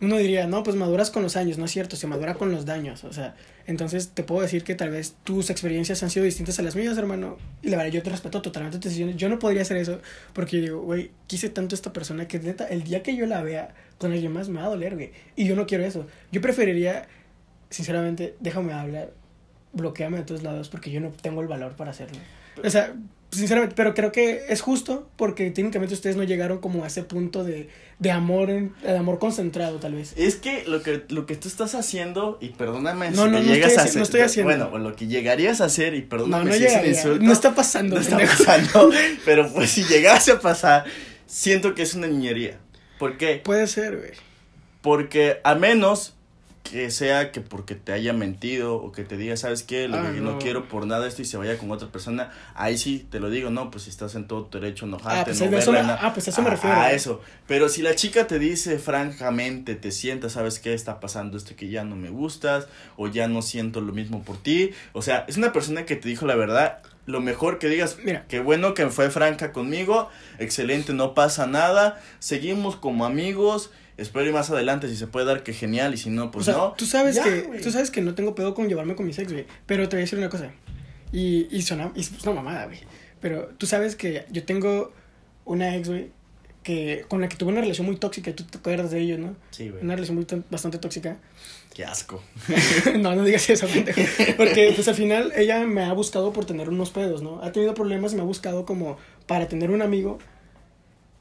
uno 0.02 0.18
diría, 0.18 0.48
no, 0.48 0.64
pues 0.64 0.74
maduras 0.74 1.12
con 1.12 1.22
los 1.22 1.36
años, 1.36 1.58
no 1.58 1.64
es 1.64 1.70
cierto, 1.70 1.94
se 1.94 2.08
madura 2.08 2.34
con 2.34 2.50
los 2.50 2.66
daños, 2.66 3.04
o 3.04 3.12
sea, 3.12 3.36
entonces 3.66 4.10
te 4.10 4.24
puedo 4.24 4.42
decir 4.42 4.64
que 4.64 4.74
tal 4.74 4.90
vez 4.90 5.14
tus 5.22 5.48
experiencias 5.48 6.02
han 6.02 6.10
sido 6.10 6.24
distintas 6.24 6.58
a 6.58 6.62
las 6.62 6.74
mías, 6.74 6.98
hermano, 6.98 7.38
y 7.62 7.68
la 7.68 7.76
verdad 7.76 7.92
yo 7.92 8.02
te 8.02 8.10
respeto 8.10 8.42
totalmente 8.42 8.78
tus 8.78 8.86
decisiones, 8.86 9.16
yo 9.16 9.28
no 9.28 9.38
podría 9.38 9.62
hacer 9.62 9.76
eso, 9.76 10.00
porque 10.32 10.56
yo 10.56 10.62
digo, 10.62 10.82
güey, 10.82 11.12
quise 11.28 11.50
tanto 11.50 11.74
a 11.74 11.76
esta 11.76 11.92
persona 11.92 12.26
que 12.26 12.40
neta, 12.40 12.66
el 12.66 12.82
día 12.82 13.04
que 13.04 13.16
yo 13.16 13.26
la 13.26 13.44
vea 13.44 13.74
con 13.98 14.10
alguien 14.10 14.32
más 14.32 14.48
me 14.48 14.58
va 14.58 14.66
a 14.66 14.70
doler, 14.70 14.96
güey, 14.96 15.12
y 15.36 15.46
yo 15.46 15.54
no 15.54 15.68
quiero 15.68 15.84
eso, 15.84 16.08
yo 16.32 16.40
preferiría, 16.40 17.06
sinceramente, 17.70 18.34
déjame 18.40 18.72
hablar, 18.72 19.12
bloqueame 19.72 20.18
de 20.18 20.24
todos 20.24 20.42
lados, 20.42 20.68
porque 20.68 20.90
yo 20.90 21.00
no 21.00 21.10
tengo 21.10 21.42
el 21.42 21.46
valor 21.46 21.76
para 21.76 21.92
hacerlo, 21.92 22.18
o 22.62 22.68
sea, 22.68 22.92
sinceramente, 23.32 23.74
pero 23.74 23.94
creo 23.94 24.12
que 24.12 24.44
es 24.48 24.60
justo 24.60 25.08
porque 25.16 25.50
técnicamente 25.50 25.94
ustedes 25.94 26.16
no 26.16 26.22
llegaron 26.22 26.58
como 26.58 26.84
a 26.84 26.86
ese 26.86 27.02
punto 27.02 27.42
de, 27.44 27.68
de 27.98 28.10
amor, 28.10 28.48
de 28.48 28.96
amor 28.96 29.18
concentrado, 29.18 29.78
tal 29.78 29.94
vez. 29.94 30.12
Es 30.16 30.36
que 30.36 30.64
lo 30.66 30.82
que 30.82 31.02
lo 31.08 31.26
que 31.26 31.34
tú 31.36 31.48
estás 31.48 31.74
haciendo, 31.74 32.38
y 32.40 32.50
perdóname 32.50 33.10
No, 33.10 33.24
si 33.24 33.30
no, 33.30 33.38
te 33.40 33.44
no 33.46 33.52
llegas 33.54 33.70
estoy 33.72 33.80
a 33.80 33.84
hacer. 33.84 33.96
no 33.96 34.02
estoy 34.02 34.20
haciendo. 34.20 34.50
Bueno, 34.50 34.70
o 34.72 34.78
lo 34.78 34.94
que 34.94 35.06
llegarías 35.06 35.60
a 35.60 35.64
hacer, 35.64 35.94
y 35.94 36.02
perdóname 36.02 36.44
no 36.50 36.52
si 36.52 36.64
es 36.64 36.76
un 36.76 36.86
insulto. 36.86 37.24
No 37.24 37.32
está 37.32 37.54
pasando. 37.54 37.96
No 37.96 38.00
está 38.02 38.18
pasando, 38.18 38.90
pero 39.24 39.52
pues 39.52 39.70
si 39.70 39.82
llegase 39.84 40.32
a 40.32 40.38
pasar, 40.40 40.84
siento 41.26 41.74
que 41.74 41.82
es 41.82 41.94
una 41.94 42.06
niñería. 42.06 42.58
¿Por 42.98 43.16
qué? 43.16 43.40
Puede 43.42 43.66
ser, 43.66 43.96
güey. 43.96 44.10
Porque 44.82 45.38
a 45.44 45.54
menos 45.54 46.14
que 46.62 46.90
sea 46.90 47.32
que 47.32 47.40
porque 47.40 47.74
te 47.74 47.92
haya 47.92 48.12
mentido 48.12 48.76
o 48.76 48.92
que 48.92 49.02
te 49.04 49.16
diga, 49.16 49.36
¿sabes 49.36 49.62
qué? 49.62 49.88
Lo 49.88 49.96
Ah, 49.98 50.12
que 50.14 50.20
no. 50.20 50.32
no. 50.32 50.38
quiero 50.38 50.68
por 50.68 50.86
nada 50.86 51.06
esto 51.08 51.20
y 51.20 51.24
se 51.24 51.36
vaya 51.36 51.58
con 51.58 51.70
otra 51.70 51.88
persona, 51.88 52.30
ahí 52.54 52.78
sí 52.78 53.04
te 53.10 53.20
lo 53.20 53.30
digo, 53.30 53.50
no, 53.50 53.70
pues 53.70 53.84
si 53.84 53.90
estás 53.90 54.14
en 54.14 54.26
todo 54.28 54.44
tu 54.44 54.58
derecho 54.60 54.84
a 54.84 54.88
enojarte, 54.88 55.20
Ah, 55.20 55.24
pues 55.24 55.40
no 55.50 55.58
eso 55.58 55.72
verla, 55.72 55.98
ah, 56.00 56.12
pues 56.14 56.28
eso 56.28 56.40
me 56.40 56.48
a- 56.48 56.50
refiero. 56.52 56.76
A 56.76 56.92
eso. 56.92 57.20
Pero 57.48 57.68
si 57.68 57.82
la 57.82 57.94
chica 57.96 58.26
te 58.26 58.38
dice 58.38 58.78
francamente, 58.78 59.74
te 59.74 59.90
sientas, 59.90 60.32
¿sabes 60.32 60.58
qué? 60.60 60.72
Está 60.72 61.00
pasando 61.00 61.36
esto 61.36 61.54
que 61.56 61.68
ya 61.68 61.84
no 61.84 61.96
me 61.96 62.10
gustas 62.10 62.68
o 62.96 63.08
ya 63.08 63.28
no 63.28 63.42
siento 63.42 63.80
lo 63.80 63.92
mismo 63.92 64.22
por 64.22 64.36
ti. 64.40 64.70
O 64.92 65.02
sea, 65.02 65.24
es 65.28 65.36
una 65.36 65.52
persona 65.52 65.84
que 65.84 65.96
te 65.96 66.08
dijo 66.08 66.26
la 66.26 66.36
verdad. 66.36 66.78
Lo 67.04 67.20
mejor 67.20 67.58
que 67.58 67.68
digas, 67.68 67.96
Mira. 68.04 68.24
qué 68.28 68.38
bueno 68.38 68.74
que 68.74 68.86
fue 68.88 69.10
franca 69.10 69.50
conmigo, 69.52 70.08
excelente, 70.38 70.92
no 70.92 71.14
pasa 71.14 71.48
nada, 71.48 72.00
seguimos 72.20 72.76
como 72.76 73.04
amigos, 73.04 73.72
espero 74.02 74.28
y 74.28 74.32
más 74.32 74.50
adelante 74.50 74.88
si 74.88 74.96
se 74.96 75.06
puede 75.06 75.26
dar 75.26 75.42
que 75.42 75.52
genial 75.52 75.94
y 75.94 75.96
si 75.96 76.10
no, 76.10 76.30
pues 76.30 76.48
o 76.48 76.52
sea, 76.52 76.60
no. 76.60 76.72
tú 76.72 76.86
sabes 76.86 77.16
Ya, 77.16 77.24
que 77.24 77.60
tú 77.62 77.70
sabes 77.70 77.90
que 77.90 78.00
no 78.00 78.14
tengo 78.14 78.34
pedo 78.34 78.54
con 78.54 78.68
llevarme 78.68 78.94
con 78.94 79.06
mis 79.06 79.18
ex, 79.18 79.32
güey, 79.32 79.46
pero 79.66 79.88
te 79.88 79.96
voy 79.96 80.02
a 80.02 80.04
decir 80.04 80.18
una 80.18 80.28
cosa. 80.28 80.50
Y 81.12 81.48
y 81.50 81.62
suena 81.62 81.92
y 81.94 82.00
es 82.00 82.10
una 82.22 82.32
mamada, 82.32 82.66
güey. 82.66 82.78
Pero 83.20 83.48
tú 83.58 83.66
sabes 83.66 83.96
que 83.96 84.24
yo 84.30 84.44
tengo 84.44 84.92
una 85.44 85.76
ex, 85.76 85.88
güey, 85.88 86.10
que 86.62 87.04
con 87.08 87.20
la 87.20 87.28
que 87.28 87.36
tuve 87.36 87.50
una 87.52 87.60
relación 87.60 87.86
muy 87.86 87.96
tóxica, 87.96 88.30
y 88.30 88.34
tú 88.34 88.44
te 88.44 88.58
acuerdas 88.58 88.90
de 88.90 89.00
ello, 89.00 89.18
¿no? 89.18 89.36
Sí, 89.50 89.68
güey. 89.68 89.82
Una 89.82 89.94
relación 89.94 90.16
muy 90.16 90.26
bastante 90.50 90.78
tóxica. 90.78 91.18
Qué 91.74 91.84
asco. 91.84 92.22
no, 93.00 93.14
no 93.16 93.24
digas 93.24 93.48
eso, 93.50 93.66
pendejo. 93.66 94.00
Porque, 94.36 94.72
pues, 94.74 94.86
al 94.88 94.94
final, 94.94 95.32
ella 95.36 95.66
me 95.66 95.82
ha 95.84 95.92
buscado 95.92 96.32
por 96.32 96.44
tener 96.44 96.68
unos 96.68 96.90
pedos, 96.90 97.22
¿no? 97.22 97.42
Ha 97.42 97.50
tenido 97.50 97.74
problemas 97.74 98.12
y 98.12 98.16
me 98.16 98.22
ha 98.22 98.24
buscado 98.26 98.64
como 98.66 98.98
para 99.26 99.48
tener 99.48 99.70
un 99.70 99.82
amigo 99.82 100.18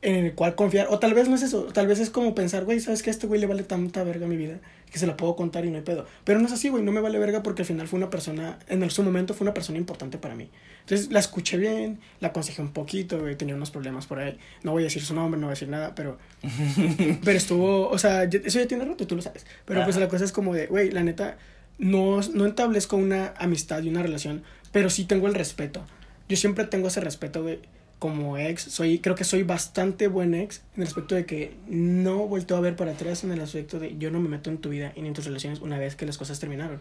en 0.01 0.15
el 0.25 0.33
cual 0.33 0.55
confiar. 0.55 0.87
O 0.89 0.99
tal 0.99 1.13
vez 1.13 1.29
no 1.29 1.35
es 1.35 1.43
eso. 1.43 1.65
Tal 1.65 1.87
vez 1.87 1.99
es 1.99 2.09
como 2.09 2.33
pensar, 2.35 2.65
güey, 2.65 2.79
¿sabes 2.79 3.03
qué? 3.03 3.09
A 3.09 3.13
este 3.13 3.27
güey 3.27 3.39
le 3.39 3.47
vale 3.47 3.63
tanta 3.63 4.03
verga 4.03 4.27
mi 4.27 4.37
vida 4.37 4.59
que 4.91 4.99
se 4.99 5.07
la 5.07 5.15
puedo 5.15 5.35
contar 5.37 5.63
y 5.65 5.69
no 5.69 5.77
hay 5.77 5.83
pedo. 5.83 6.05
Pero 6.25 6.39
no 6.39 6.47
es 6.47 6.51
así, 6.51 6.67
güey. 6.67 6.83
No 6.83 6.91
me 6.91 6.99
vale 6.99 7.17
verga 7.17 7.41
porque 7.43 7.61
al 7.61 7.65
final 7.65 7.87
fue 7.87 7.97
una 7.97 8.09
persona, 8.09 8.59
en 8.67 8.89
su 8.89 9.03
momento 9.03 9.33
fue 9.33 9.45
una 9.45 9.53
persona 9.53 9.77
importante 9.77 10.17
para 10.17 10.35
mí. 10.35 10.49
Entonces, 10.81 11.11
la 11.11 11.19
escuché 11.19 11.57
bien, 11.57 11.99
la 12.19 12.29
aconsejé 12.29 12.61
un 12.61 12.73
poquito, 12.73 13.19
güey. 13.19 13.37
Tenía 13.37 13.55
unos 13.55 13.71
problemas 13.71 14.05
por 14.05 14.19
ahí. 14.19 14.37
No 14.63 14.71
voy 14.71 14.83
a 14.83 14.85
decir 14.85 15.01
su 15.01 15.13
nombre, 15.13 15.39
no 15.39 15.47
voy 15.47 15.51
a 15.51 15.55
decir 15.55 15.69
nada, 15.69 15.95
pero... 15.95 16.17
Pero 17.23 17.37
estuvo, 17.37 17.87
o 17.87 17.97
sea, 17.97 18.23
eso 18.23 18.59
ya 18.59 18.67
tiene 18.67 18.83
rato, 18.83 19.07
tú 19.07 19.15
lo 19.15 19.21
sabes. 19.21 19.45
Pero 19.65 19.83
pues 19.83 19.95
la 19.95 20.07
cosa 20.07 20.25
es 20.25 20.31
como 20.31 20.53
de, 20.53 20.67
güey, 20.67 20.91
la 20.91 21.03
neta, 21.03 21.37
no, 21.77 22.19
no 22.33 22.45
establezco 22.45 22.97
una 22.97 23.33
amistad 23.37 23.81
y 23.83 23.89
una 23.89 24.01
relación, 24.01 24.43
pero 24.71 24.89
sí 24.89 25.05
tengo 25.05 25.27
el 25.27 25.33
respeto. 25.33 25.83
Yo 26.29 26.37
siempre 26.37 26.65
tengo 26.65 26.87
ese 26.87 27.01
respeto, 27.01 27.43
güey, 27.43 27.59
como 28.01 28.35
ex. 28.39 28.63
Soy, 28.63 28.97
creo 28.97 29.13
que 29.13 29.23
soy 29.23 29.43
bastante 29.43 30.07
buen 30.07 30.33
ex 30.33 30.63
en 30.75 30.81
el 30.81 30.87
aspecto 30.87 31.13
de 31.13 31.27
que 31.27 31.53
no 31.67 32.27
vuelto 32.27 32.55
a 32.57 32.59
ver 32.59 32.75
para 32.75 32.93
atrás 32.93 33.23
en 33.23 33.31
el 33.31 33.39
aspecto 33.41 33.77
de 33.79 33.95
yo 33.99 34.09
no 34.09 34.19
me 34.19 34.27
meto 34.27 34.49
en 34.49 34.57
tu 34.57 34.69
vida 34.69 34.91
y 34.95 35.01
ni 35.03 35.09
en 35.09 35.13
tus 35.13 35.25
relaciones 35.25 35.59
una 35.61 35.77
vez 35.77 35.95
que 35.95 36.07
las 36.07 36.17
cosas 36.17 36.39
terminaron. 36.39 36.79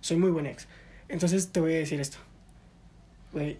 Soy 0.00 0.16
muy 0.16 0.30
buen 0.30 0.46
ex. 0.46 0.66
Entonces 1.10 1.48
te 1.52 1.60
voy 1.60 1.74
a 1.74 1.76
decir 1.76 2.00
esto. 2.00 2.16
Güey, 3.32 3.58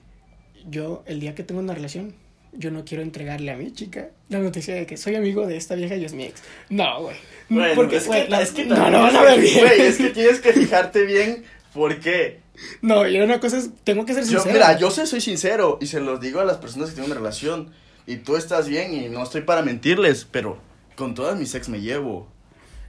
yo 0.71 1.03
el 1.07 1.21
día 1.21 1.35
que 1.35 1.43
tengo 1.43 1.61
una 1.61 1.75
relación, 1.75 2.15
yo 2.55 2.71
no 2.71 2.85
quiero 2.87 3.03
entregarle 3.03 3.51
a 3.53 3.57
mi 3.57 3.73
chica 3.73 4.09
la 4.31 4.39
noticia 4.39 4.75
de 4.75 4.87
que 4.87 4.97
soy 4.97 5.15
amigo 5.15 5.47
de 5.47 5.57
esta 5.59 5.75
vieja 5.75 5.97
y 5.97 6.05
es 6.07 6.15
mi 6.15 6.25
ex. 6.25 6.43
No, 6.71 7.03
güey. 7.03 7.17
Bueno, 7.51 7.75
Porque, 7.75 7.97
es, 7.97 8.09
que, 8.09 8.29
la- 8.29 8.41
es 8.41 8.53
que 8.53 8.65
no, 8.65 8.75
no 8.91 9.01
van 9.01 9.17
a 9.17 9.23
ver 9.23 9.41
bien. 9.41 9.59
güey, 9.67 9.81
es 9.83 9.99
que 9.99 10.11
tienes 10.11 10.41
que 10.41 10.53
fijarte 10.55 11.05
bien 11.05 11.45
por 11.73 11.99
qué. 12.01 12.41
No, 12.81 13.07
y 13.09 13.19
una 13.21 13.41
cosa 13.41 13.59
es, 13.59 13.71
tengo 13.85 14.05
que 14.05 14.15
ser 14.15 14.25
Yo, 14.25 14.41
sincero. 14.41 14.53
mira, 14.53 14.79
yo 14.79 14.91
sé, 14.91 15.07
soy 15.07 15.21
sincero 15.21 15.79
y 15.81 15.87
se 15.87 16.01
los 16.01 16.21
digo 16.21 16.41
a 16.41 16.45
las 16.45 16.59
personas 16.59 16.91
que 16.91 16.95
tienen 16.97 17.11
una 17.11 17.21
relación 17.21 17.71
y 18.07 18.17
tú 18.17 18.37
estás 18.37 18.69
bien 18.69 18.93
y 18.95 19.09
no 19.09 19.23
estoy 19.23 19.43
para 19.43 19.63
mentirles, 19.63 20.27
pero 20.31 20.59
con 20.97 21.15
todas 21.15 21.39
mis 21.39 21.55
ex 21.55 21.69
me 21.69 21.81
llevo. 21.81 22.29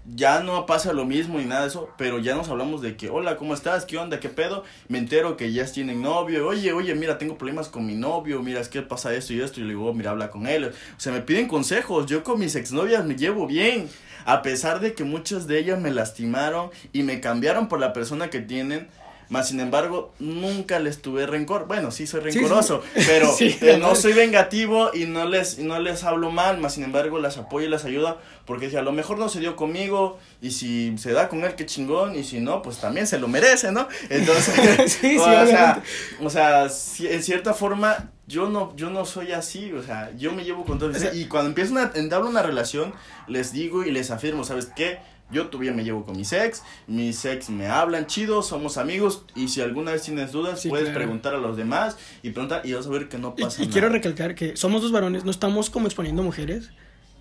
Ya 0.06 0.42
no 0.42 0.66
pasa 0.66 0.92
lo 0.92 1.06
mismo 1.06 1.40
ni 1.40 1.46
nada 1.46 1.62
de 1.62 1.68
eso, 1.70 1.90
pero 1.98 2.20
ya 2.20 2.36
nos 2.36 2.50
hablamos 2.50 2.82
de 2.82 2.98
que, 2.98 3.10
hola, 3.10 3.38
¿cómo 3.38 3.54
estás? 3.54 3.86
¿Qué 3.86 3.98
onda? 3.98 4.20
¿Qué 4.20 4.28
pedo? 4.28 4.66
Me 4.90 4.98
entero 4.98 5.38
que 5.38 5.54
ya 5.54 5.66
tienen 5.66 6.02
novio. 6.02 6.46
Oye, 6.46 6.74
oye, 6.74 6.94
mira, 6.94 7.18
tengo 7.18 7.38
problemas 7.38 7.70
con 7.70 7.86
mi 7.86 7.96
novio. 7.96 8.42
Mira, 8.42 8.60
es 8.60 8.68
que 8.68 8.82
pasa 8.82 9.14
esto 9.14 9.32
y 9.32 9.40
esto. 9.40 9.62
Y 9.62 9.64
le 9.64 9.70
digo, 9.70 9.94
mira, 9.94 10.12
habla 10.12 10.30
con 10.30 10.46
él. 10.46 10.66
O 10.66 11.00
sea, 11.00 11.14
me 11.14 11.22
piden 11.22 11.48
consejos. 11.48 12.06
Yo 12.06 12.22
con 12.22 12.38
mis 12.38 12.56
exnovias 12.56 13.06
me 13.06 13.16
llevo 13.16 13.48
bien. 13.48 13.90
A 14.26 14.42
pesar 14.42 14.82
de 14.82 14.94
que 14.94 15.06
muchas 15.06 15.48
de 15.48 15.60
ellas 15.60 15.80
me 15.80 15.92
lastimaron 15.92 16.70
y 16.92 17.04
me 17.04 17.22
cambiaron 17.22 17.70
por 17.70 17.80
la 17.80 17.94
persona 17.94 18.30
que 18.30 18.42
tienen 18.42 18.90
más 19.34 19.48
sin 19.48 19.60
embargo, 19.60 20.14
nunca 20.20 20.78
les 20.78 21.02
tuve 21.02 21.26
rencor. 21.26 21.66
Bueno, 21.66 21.90
sí 21.90 22.06
soy 22.06 22.20
rencoroso, 22.20 22.84
pero 22.94 23.36
no 23.80 23.96
soy 23.96 24.14
vengativo 24.14 24.92
y 24.94 25.06
no 25.06 25.28
les, 25.28 25.58
no 25.58 25.80
les 25.80 26.04
hablo 26.04 26.30
mal. 26.30 26.60
Más 26.60 26.76
sin 26.76 26.84
embargo, 26.84 27.18
las 27.18 27.40
apoyo 27.40 27.66
y 27.66 27.70
las 27.70 27.84
ayudo 27.84 28.20
porque 28.46 28.70
si 28.70 28.76
a 28.76 28.84
lo 28.84 28.92
mejor 28.92 29.18
no 29.18 29.30
se 29.30 29.40
dio 29.40 29.56
conmigo 29.56 30.20
y 30.40 30.52
si 30.52 30.96
se 31.00 31.14
da 31.14 31.30
con 31.30 31.44
él, 31.44 31.56
qué 31.56 31.66
chingón. 31.66 32.16
Y 32.16 32.24
si 32.24 32.42
no, 32.42 32.62
pues 32.62 32.78
también 32.78 33.08
se 33.08 33.18
lo 33.18 33.28
merece, 33.28 33.72
¿no? 33.72 33.88
Entonces, 34.08 35.00
o, 35.20 35.48
sea, 35.48 35.84
o 36.22 36.30
sea, 36.30 36.68
en 37.00 37.24
cierta 37.24 37.56
forma, 37.56 38.12
yo 38.28 38.48
no, 38.50 38.76
yo 38.76 38.92
no 38.92 39.04
soy 39.04 39.32
así, 39.32 39.74
o 39.74 39.82
sea, 39.82 40.12
yo 40.16 40.32
me 40.32 40.44
llevo 40.44 40.64
con 40.64 40.78
todo. 40.78 40.92
y 41.12 41.26
cuando 41.26 41.50
empiezo 41.50 41.76
a 41.80 41.92
entablar 41.96 42.30
una 42.30 42.44
relación, 42.44 42.94
les 43.28 43.52
digo 43.52 43.84
y 43.84 43.90
les 43.90 44.12
afirmo, 44.12 44.44
¿sabes 44.44 44.68
qué? 44.76 45.00
Yo 45.32 45.48
todavía 45.48 45.74
me 45.74 45.84
llevo 45.84 46.06
con 46.06 46.16
mis 46.16 46.32
ex, 46.32 46.62
mis 46.86 47.26
ex 47.26 47.50
me 47.50 47.68
hablan 47.68 48.06
chido, 48.06 48.44
somos 48.44 48.78
amigos 48.78 49.26
y 49.36 49.48
si 49.48 49.62
alguna 49.62 49.92
vez 49.92 50.04
tienes 50.04 50.32
dudas 50.32 50.64
puedes 50.68 50.90
preguntar 50.90 51.34
a 51.34 51.38
los 51.38 51.58
demás 51.58 51.98
y 52.22 52.30
preguntar 52.30 52.62
y 52.64 52.74
vas 52.74 52.86
a 52.86 52.90
ver 52.90 53.10
que 53.10 53.18
no 53.18 53.36
pasa 53.36 53.62
y, 53.62 53.66
y 53.66 53.70
quiero 53.70 53.90
recalcar 53.90 54.36
que 54.36 54.56
somos 54.56 54.82
dos 54.82 54.92
varones, 54.92 55.26
no 55.26 55.32
estamos 55.32 55.70
como 55.70 55.88
exponiendo 55.88 56.22
mujeres. 56.22 56.70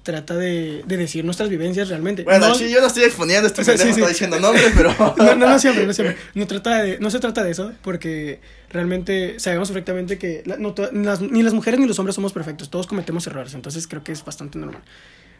Trata 0.02 0.34
de, 0.34 0.82
de 0.84 0.96
decir 0.96 1.24
nuestras 1.24 1.48
vivencias 1.48 1.88
realmente. 1.88 2.24
Bueno, 2.24 2.52
sí, 2.56 2.68
yo 2.68 2.80
no 2.80 2.88
estoy 2.88 3.04
exponiendo, 3.04 3.46
estoy 3.54 3.64
diciendo 4.08 4.40
nombres, 4.40 4.72
pero... 4.76 4.92
no, 5.16 5.36
no, 5.36 5.48
no 5.48 5.58
siempre, 5.60 5.86
no 5.86 5.92
siempre. 5.92 6.16
No, 6.34 6.48
trata 6.48 6.82
de, 6.82 6.98
no 6.98 7.08
se 7.08 7.20
trata 7.20 7.44
de 7.44 7.52
eso, 7.52 7.72
porque 7.82 8.40
realmente 8.68 9.38
sabemos 9.38 9.68
perfectamente 9.68 10.18
que 10.18 10.42
no, 10.44 10.74
ni 10.90 11.42
las 11.44 11.54
mujeres 11.54 11.78
ni 11.78 11.86
los 11.86 12.00
hombres 12.00 12.16
somos 12.16 12.32
perfectos, 12.32 12.68
todos 12.68 12.88
cometemos 12.88 13.24
errores, 13.28 13.54
entonces 13.54 13.86
creo 13.86 14.02
que 14.02 14.10
es 14.10 14.24
bastante 14.24 14.58
normal. 14.58 14.82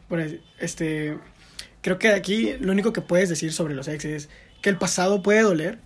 Bueno, 0.09 0.33
este, 0.61 1.19
Creo 1.83 1.99
que 1.99 2.09
aquí 2.09 2.55
lo 2.61 2.73
único 2.73 2.93
que 2.93 3.01
puedes 3.01 3.29
decir 3.29 3.53
sobre 3.53 3.75
los 3.75 3.89
ex 3.89 4.05
es 4.05 4.29
que 4.63 4.71
el 4.71 4.79
pasado 4.79 5.23
puede 5.23 5.43
doler, 5.43 5.79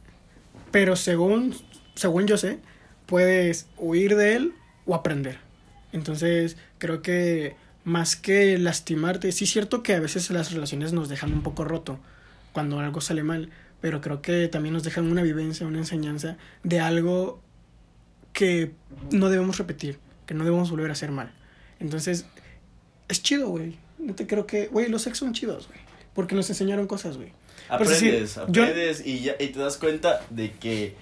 pero 0.71 0.95
según, 0.95 1.57
según 1.95 2.27
yo 2.27 2.37
sé, 2.37 2.59
puedes 3.07 3.67
huir 3.79 4.15
de 4.15 4.37
él 4.37 4.53
o 4.85 4.95
aprender. 4.95 5.39
Entonces, 5.93 6.59
creo 6.79 7.01
que 7.01 7.57
más 7.85 8.17
que 8.17 8.59
lastimarte, 8.59 9.33
sí 9.33 9.45
es 9.45 9.51
cierto 9.51 9.83
que 9.83 9.95
a 9.95 10.01
veces 10.01 10.31
las 10.31 10.53
relaciones 10.53 10.93
nos 10.93 11.09
dejan 11.09 11.33
un 11.33 11.43
poco 11.43 11.65
roto 11.65 11.99
cuando 12.53 12.79
algo 12.81 13.01
sale 13.01 13.23
mal, 13.23 13.51
pero 13.81 14.01
creo 14.01 14.21
que 14.21 14.49
también 14.49 14.75
nos 14.75 14.83
dejan 14.83 15.11
una 15.11 15.23
vivencia, 15.23 15.67
una 15.67 15.79
enseñanza 15.79 16.37
de 16.63 16.81
algo 16.81 17.41
que 18.33 18.73
no 19.13 19.31
debemos 19.31 19.57
repetir, 19.57 19.99
que 20.27 20.35
no 20.35 20.45
debemos 20.45 20.71
volver 20.71 20.91
a 20.91 20.93
hacer 20.93 21.11
mal. 21.11 21.33
Entonces, 21.81 22.27
es 23.09 23.23
chido, 23.23 23.49
güey. 23.49 23.79
No 23.99 24.15
te 24.15 24.27
creo 24.27 24.47
que, 24.47 24.67
güey, 24.67 24.89
los 24.89 25.07
ex 25.07 25.19
son 25.19 25.33
chidos, 25.33 25.69
güey. 25.69 25.86
Porque 26.17 26.35
nos 26.35 26.49
enseñaron 26.51 26.89
cosas, 26.89 27.17
güey. 27.19 27.31
Aprendes, 27.69 28.39
aprendes 28.39 29.07
y, 29.07 29.21
ya, 29.21 29.37
y 29.39 29.49
te 29.49 29.59
das 29.59 29.77
cuenta 29.77 30.23
de 30.31 30.51
que 30.53 30.97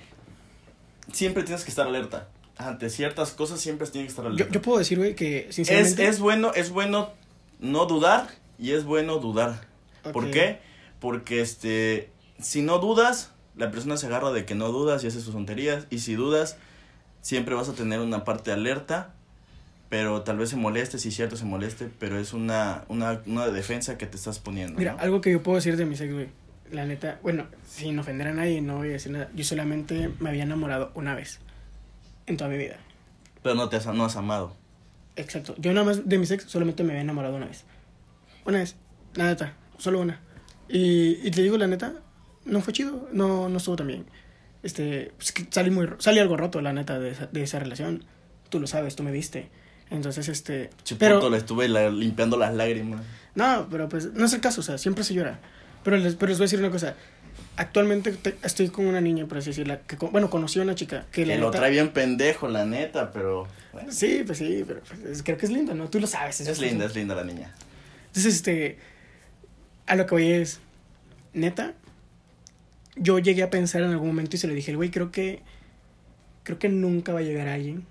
siempre 1.12 1.44
tienes 1.44 1.64
que 1.64 1.70
estar 1.70 1.86
alerta. 1.86 2.28
Ante 2.56 2.90
ciertas 2.90 3.30
cosas 3.30 3.60
siempre 3.60 3.86
tienes 3.86 4.08
que 4.08 4.10
estar 4.10 4.26
alerta. 4.26 4.52
Yo, 4.52 4.60
puedo 4.60 4.78
decir, 4.78 4.98
güey, 4.98 5.14
que 5.14 5.46
sinceramente... 5.50 6.02
Es, 6.02 6.16
es, 6.16 6.20
bueno, 6.20 6.52
es 6.54 6.70
bueno 6.70 7.12
no 7.60 7.86
dudar 7.86 8.28
y 8.58 8.72
es 8.72 8.84
bueno 8.84 9.18
dudar. 9.18 9.66
¿Por 10.12 10.30
qué? 10.30 10.58
Porque 10.98 11.40
este, 11.40 12.10
si 12.40 12.62
no 12.62 12.78
dudas, 12.78 13.30
la 13.56 13.70
persona 13.70 13.96
se 13.96 14.06
agarra 14.06 14.32
de 14.32 14.44
que 14.44 14.54
no 14.54 14.68
dudas 14.68 15.04
y 15.04 15.06
hace 15.06 15.20
sus 15.20 15.32
tonterías. 15.32 15.86
Y 15.90 16.00
si 16.00 16.14
dudas, 16.14 16.56
siempre 17.22 17.54
vas 17.54 17.68
a 17.68 17.74
tener 17.74 18.00
una 18.00 18.24
parte 18.24 18.50
alerta 18.50 19.14
pero 19.94 20.22
tal 20.22 20.38
vez 20.38 20.50
se 20.50 20.56
moleste, 20.56 20.98
si 20.98 21.10
es 21.10 21.14
cierto 21.14 21.36
se 21.36 21.44
moleste, 21.44 21.88
pero 22.00 22.18
es 22.18 22.32
una, 22.32 22.82
una, 22.88 23.22
una 23.26 23.46
defensa 23.46 23.96
que 23.96 24.06
te 24.06 24.16
estás 24.16 24.40
poniendo. 24.40 24.76
Mira, 24.76 24.96
algo 24.98 25.20
que 25.20 25.30
yo 25.30 25.40
puedo 25.40 25.54
decir 25.54 25.76
de 25.76 25.86
mi 25.86 25.94
ex, 25.94 26.12
güey, 26.12 26.26
la 26.72 26.84
neta, 26.84 27.20
bueno, 27.22 27.46
sin 27.64 27.96
ofender 28.00 28.26
a 28.26 28.32
nadie, 28.32 28.60
no 28.60 28.78
voy 28.78 28.88
a 28.88 28.92
decir 28.94 29.12
nada, 29.12 29.30
yo 29.36 29.44
solamente 29.44 30.10
me 30.18 30.30
había 30.30 30.42
enamorado 30.42 30.90
una 30.96 31.14
vez 31.14 31.38
en 32.26 32.36
toda 32.36 32.50
mi 32.50 32.56
vida. 32.56 32.76
Pero 33.44 33.54
no 33.54 33.68
te 33.68 33.76
has, 33.76 33.86
no 33.86 34.04
has 34.04 34.16
amado. 34.16 34.56
Exacto, 35.14 35.54
yo 35.58 35.72
nada 35.72 35.86
más 35.86 36.08
de 36.08 36.18
mi 36.18 36.26
ex 36.26 36.42
solamente 36.42 36.82
me 36.82 36.90
había 36.90 37.02
enamorado 37.02 37.36
una 37.36 37.46
vez. 37.46 37.62
Una 38.44 38.58
vez, 38.58 38.74
la 39.14 39.26
neta, 39.26 39.54
solo 39.78 40.00
una. 40.00 40.18
Y, 40.68 41.20
y 41.22 41.30
te 41.30 41.40
digo 41.40 41.56
la 41.56 41.68
neta, 41.68 41.94
no 42.44 42.60
fue 42.62 42.72
chido, 42.72 43.08
no, 43.12 43.48
no 43.48 43.58
estuvo 43.58 43.76
tan 43.76 43.86
bien. 43.86 44.06
Este, 44.64 45.12
pues, 45.18 45.32
salí, 45.50 45.70
muy, 45.70 45.88
salí 45.98 46.18
algo 46.18 46.36
roto, 46.36 46.60
la 46.60 46.72
neta, 46.72 46.98
de 46.98 47.10
esa, 47.10 47.26
de 47.28 47.44
esa 47.44 47.60
relación. 47.60 48.02
Tú 48.48 48.58
lo 48.58 48.66
sabes, 48.66 48.96
tú 48.96 49.04
me 49.04 49.12
viste. 49.12 49.50
Entonces, 49.94 50.28
este... 50.28 50.70
pero 50.98 51.30
le 51.30 51.36
estuve 51.36 51.68
limpiando 51.90 52.36
las 52.36 52.52
lágrimas. 52.52 53.02
No, 53.34 53.68
pero 53.70 53.88
pues 53.88 54.12
no 54.12 54.24
es 54.24 54.32
el 54.32 54.40
caso, 54.40 54.60
o 54.60 54.64
sea, 54.64 54.76
siempre 54.76 55.04
se 55.04 55.14
llora. 55.14 55.38
Pero 55.84 55.96
les, 55.96 56.16
pero 56.16 56.30
les 56.30 56.38
voy 56.38 56.44
a 56.44 56.46
decir 56.46 56.58
una 56.58 56.70
cosa. 56.70 56.96
Actualmente 57.56 58.16
estoy 58.42 58.68
con 58.68 58.86
una 58.86 59.00
niña, 59.00 59.26
por 59.26 59.38
así 59.38 59.50
decirlo, 59.50 59.78
que, 59.86 59.96
bueno, 59.96 60.30
conocí 60.30 60.58
a 60.58 60.62
una 60.62 60.74
chica 60.74 61.06
que... 61.12 61.24
Que 61.24 61.38
lo 61.38 61.50
trae 61.50 61.70
bien 61.70 61.90
pendejo, 61.90 62.48
la 62.48 62.64
neta, 62.64 63.12
pero... 63.12 63.46
Sí, 63.88 64.22
pues 64.26 64.38
sí, 64.38 64.64
pero 64.66 64.80
pues, 64.80 65.22
creo 65.22 65.36
que 65.36 65.46
es 65.46 65.52
linda, 65.52 65.74
¿no? 65.74 65.88
Tú 65.88 66.00
lo 66.00 66.06
sabes. 66.06 66.40
Es, 66.40 66.58
linda, 66.60 66.86
es 66.86 66.96
linda 66.96 67.14
la 67.14 67.24
niña. 67.24 67.54
Entonces, 68.08 68.34
este... 68.34 68.78
A 69.86 69.94
lo 69.94 70.06
que 70.06 70.14
voy 70.14 70.32
es... 70.32 70.60
Neta, 71.32 71.74
yo 72.96 73.18
llegué 73.18 73.42
a 73.42 73.50
pensar 73.50 73.82
en 73.82 73.90
algún 73.90 74.08
momento 74.08 74.36
y 74.36 74.38
se 74.38 74.48
lo 74.48 74.54
dije, 74.54 74.74
güey, 74.74 74.90
creo 74.90 75.12
que... 75.12 75.42
Creo 76.42 76.58
que 76.58 76.68
nunca 76.68 77.12
va 77.12 77.20
a 77.20 77.22
llegar 77.22 77.48
alguien 77.48 77.86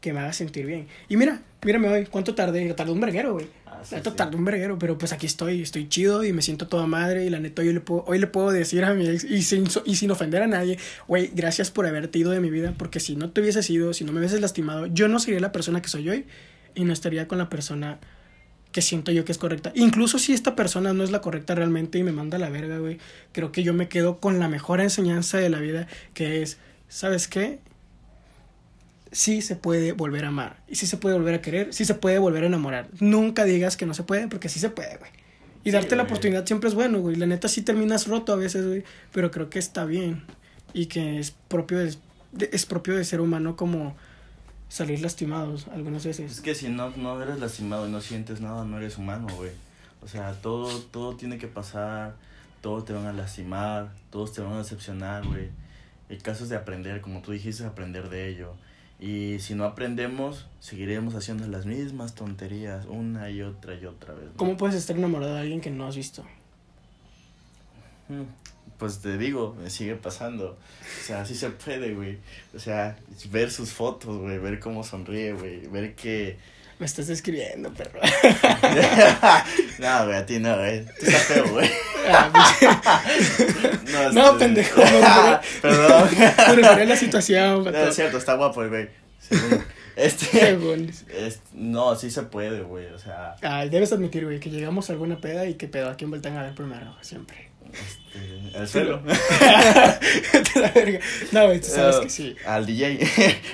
que 0.00 0.12
me 0.12 0.20
haga 0.20 0.32
sentir 0.32 0.66
bien. 0.66 0.86
Y 1.08 1.16
mira, 1.16 1.42
mírame 1.64 1.88
hoy, 1.88 2.06
¿cuánto 2.06 2.34
tardé? 2.34 2.72
Tardé 2.74 2.92
un 2.92 3.00
verguero, 3.00 3.34
güey. 3.34 3.46
Ah, 3.66 3.82
tardé 4.16 4.36
un 4.36 4.44
verguero, 4.44 4.78
pero 4.78 4.98
pues 4.98 5.12
aquí 5.12 5.26
estoy, 5.26 5.62
estoy 5.62 5.88
chido 5.88 6.24
y 6.24 6.32
me 6.32 6.42
siento 6.42 6.66
toda 6.66 6.86
madre 6.86 7.24
y 7.24 7.30
la 7.30 7.38
neta 7.38 7.62
yo 7.62 7.72
le 7.72 7.80
puedo, 7.80 8.04
hoy 8.06 8.18
le 8.18 8.26
puedo 8.26 8.50
decir 8.50 8.84
a 8.84 8.94
mi 8.94 9.06
ex 9.08 9.24
y 9.24 9.42
sin, 9.42 9.68
y 9.84 9.96
sin 9.96 10.10
ofender 10.10 10.42
a 10.42 10.46
nadie, 10.46 10.78
güey, 11.06 11.30
gracias 11.32 11.70
por 11.70 11.86
haberte 11.86 12.18
ido 12.18 12.32
de 12.32 12.40
mi 12.40 12.50
vida, 12.50 12.74
porque 12.76 12.98
si 12.98 13.14
no 13.14 13.30
te 13.30 13.40
hubieses 13.40 13.70
ido, 13.70 13.94
si 13.94 14.04
no 14.04 14.12
me 14.12 14.18
hubieses 14.18 14.40
lastimado, 14.40 14.86
yo 14.86 15.06
no 15.06 15.20
sería 15.20 15.38
la 15.40 15.52
persona 15.52 15.80
que 15.80 15.88
soy 15.88 16.08
hoy 16.08 16.26
y 16.74 16.84
no 16.84 16.92
estaría 16.92 17.28
con 17.28 17.38
la 17.38 17.48
persona 17.48 18.00
que 18.72 18.82
siento 18.82 19.12
yo 19.12 19.24
que 19.24 19.32
es 19.32 19.38
correcta. 19.38 19.72
Incluso 19.74 20.18
si 20.18 20.32
esta 20.32 20.54
persona 20.56 20.92
no 20.92 21.04
es 21.04 21.10
la 21.10 21.20
correcta 21.20 21.54
realmente 21.54 21.98
y 21.98 22.02
me 22.02 22.12
manda 22.12 22.36
a 22.36 22.40
la 22.40 22.50
verga, 22.50 22.78
güey, 22.78 22.98
creo 23.32 23.52
que 23.52 23.62
yo 23.62 23.74
me 23.74 23.88
quedo 23.88 24.18
con 24.18 24.38
la 24.38 24.48
mejor 24.48 24.80
enseñanza 24.80 25.38
de 25.38 25.50
la 25.50 25.60
vida, 25.60 25.86
que 26.14 26.42
es, 26.42 26.58
¿sabes 26.88 27.28
qué? 27.28 27.60
Sí 29.12 29.42
se 29.42 29.56
puede 29.56 29.92
volver 29.92 30.24
a 30.24 30.28
amar. 30.28 30.56
Y 30.68 30.76
sí 30.76 30.86
se 30.86 30.96
puede 30.96 31.16
volver 31.16 31.34
a 31.34 31.42
querer. 31.42 31.72
Sí 31.72 31.84
se 31.84 31.94
puede 31.94 32.18
volver 32.18 32.44
a 32.44 32.46
enamorar. 32.46 32.88
Nunca 33.00 33.44
digas 33.44 33.76
que 33.76 33.86
no 33.86 33.94
se 33.94 34.02
puede, 34.02 34.28
porque 34.28 34.48
sí 34.48 34.60
se 34.60 34.70
puede, 34.70 34.96
güey. 34.96 35.10
Y 35.64 35.70
darte 35.70 35.96
la 35.96 36.04
oportunidad 36.04 36.46
siempre 36.46 36.68
es 36.68 36.74
bueno, 36.74 37.00
güey. 37.00 37.16
La 37.16 37.26
neta 37.26 37.48
sí 37.48 37.62
terminas 37.62 38.06
roto 38.06 38.32
a 38.32 38.36
veces, 38.36 38.66
güey. 38.66 38.84
Pero 39.12 39.30
creo 39.30 39.50
que 39.50 39.58
está 39.58 39.84
bien. 39.84 40.24
Y 40.72 40.86
que 40.86 41.18
es 41.18 41.30
propio 41.30 41.78
de, 41.78 41.96
es 42.52 42.66
propio 42.66 42.96
de 42.96 43.04
ser 43.04 43.20
humano 43.20 43.56
como 43.56 43.96
salir 44.68 45.00
lastimados 45.00 45.66
algunas 45.68 46.04
veces. 46.04 46.30
Es 46.30 46.40
que 46.40 46.54
si 46.54 46.68
no, 46.68 46.90
no 46.96 47.20
eres 47.22 47.38
lastimado 47.40 47.88
y 47.88 47.90
no 47.90 48.00
sientes 48.00 48.40
nada, 48.40 48.64
no 48.64 48.78
eres 48.78 48.98
humano, 48.98 49.28
güey. 49.34 49.50
O 50.02 50.08
sea, 50.08 50.32
todo, 50.32 50.80
todo 50.80 51.16
tiene 51.16 51.38
que 51.38 51.48
pasar. 51.48 52.16
Todos 52.60 52.84
te 52.84 52.92
van 52.92 53.06
a 53.06 53.12
lastimar. 53.12 53.92
Todos 54.10 54.32
te 54.32 54.40
van 54.40 54.52
a 54.54 54.58
decepcionar, 54.58 55.26
güey. 55.26 55.48
El 56.08 56.22
caso 56.22 56.44
es 56.44 56.50
de 56.50 56.56
aprender, 56.56 57.00
como 57.00 57.20
tú 57.20 57.32
dijiste, 57.32 57.64
aprender 57.64 58.08
de 58.08 58.28
ello 58.28 58.54
y 59.00 59.38
si 59.38 59.54
no 59.54 59.64
aprendemos, 59.64 60.46
seguiremos 60.58 61.14
haciendo 61.14 61.46
las 61.46 61.66
mismas 61.66 62.14
tonterías 62.14 62.84
una 62.86 63.30
y 63.30 63.42
otra 63.42 63.74
y 63.74 63.86
otra 63.86 64.14
vez. 64.14 64.30
¿Cómo 64.36 64.56
puedes 64.56 64.74
estar 64.74 64.96
enamorado 64.96 65.34
de 65.34 65.40
alguien 65.40 65.60
que 65.60 65.70
no 65.70 65.86
has 65.86 65.94
visto? 65.94 66.24
Mm, 68.08 68.22
pues 68.76 68.98
te 68.98 69.16
digo, 69.16 69.56
me 69.60 69.70
sigue 69.70 69.94
pasando. 69.94 70.58
O 71.00 71.04
sea, 71.04 71.24
sí 71.24 71.36
se 71.36 71.50
puede, 71.50 71.94
güey. 71.94 72.18
O 72.56 72.58
sea, 72.58 72.96
ver 73.30 73.52
sus 73.52 73.72
fotos, 73.72 74.18
güey, 74.18 74.38
ver 74.38 74.58
cómo 74.58 74.82
sonríe, 74.82 75.32
güey, 75.32 75.66
ver 75.68 75.94
que... 75.94 76.36
Me 76.80 76.86
estás 76.86 77.08
escribiendo, 77.08 77.72
perro. 77.74 78.00
no, 79.78 80.04
güey, 80.06 80.16
a 80.16 80.26
ti 80.26 80.38
no, 80.38 80.56
güey. 80.56 80.84
Tú 80.84 81.06
estás 81.06 81.22
feo, 81.24 81.48
güey. 81.50 81.70
Ah, 82.10 83.02
no, 84.12 84.12
no 84.12 84.38
pendejo. 84.38 84.80
No, 84.80 85.40
Perdón. 85.62 86.08
A 86.64 86.84
la 86.84 86.96
situación. 86.96 87.64
No, 87.64 87.70
es 87.70 87.94
cierto, 87.94 88.18
está 88.18 88.34
guapo, 88.34 88.66
güey. 88.68 88.88
Este, 89.96 90.58
no, 91.52 91.96
sí 91.96 92.10
se 92.10 92.22
puede, 92.22 92.62
güey, 92.62 92.86
o 92.86 92.98
sea. 92.98 93.36
Ay, 93.42 93.68
debes 93.68 93.92
admitir, 93.92 94.24
güey, 94.24 94.38
que 94.38 94.50
llegamos 94.50 94.88
a 94.88 94.92
alguna 94.92 95.20
peda 95.20 95.46
y 95.46 95.54
que 95.54 95.66
pedo 95.66 95.90
aquí 95.90 96.04
en 96.04 96.10
vuelta 96.10 96.28
a 96.38 96.42
ver 96.42 96.54
primero, 96.54 96.94
siempre. 97.00 97.48
Este, 97.72 98.58
al 98.58 98.68
suelo. 98.68 99.02
no, 101.32 101.46
güey, 101.46 101.60
tú 101.60 101.66
sabes 101.66 101.96
que 101.96 102.10
sí. 102.10 102.36
Al 102.46 102.64
DJ. 102.64 103.00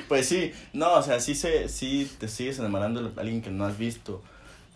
pues 0.08 0.28
sí, 0.28 0.52
no, 0.72 0.92
o 0.94 1.02
sea, 1.02 1.18
sí, 1.20 1.34
se, 1.34 1.68
sí 1.68 2.10
te 2.18 2.28
sigues 2.28 2.58
enamorando 2.58 3.08
de 3.08 3.20
alguien 3.20 3.42
que 3.42 3.50
no 3.50 3.64
has 3.64 3.78
visto. 3.78 4.22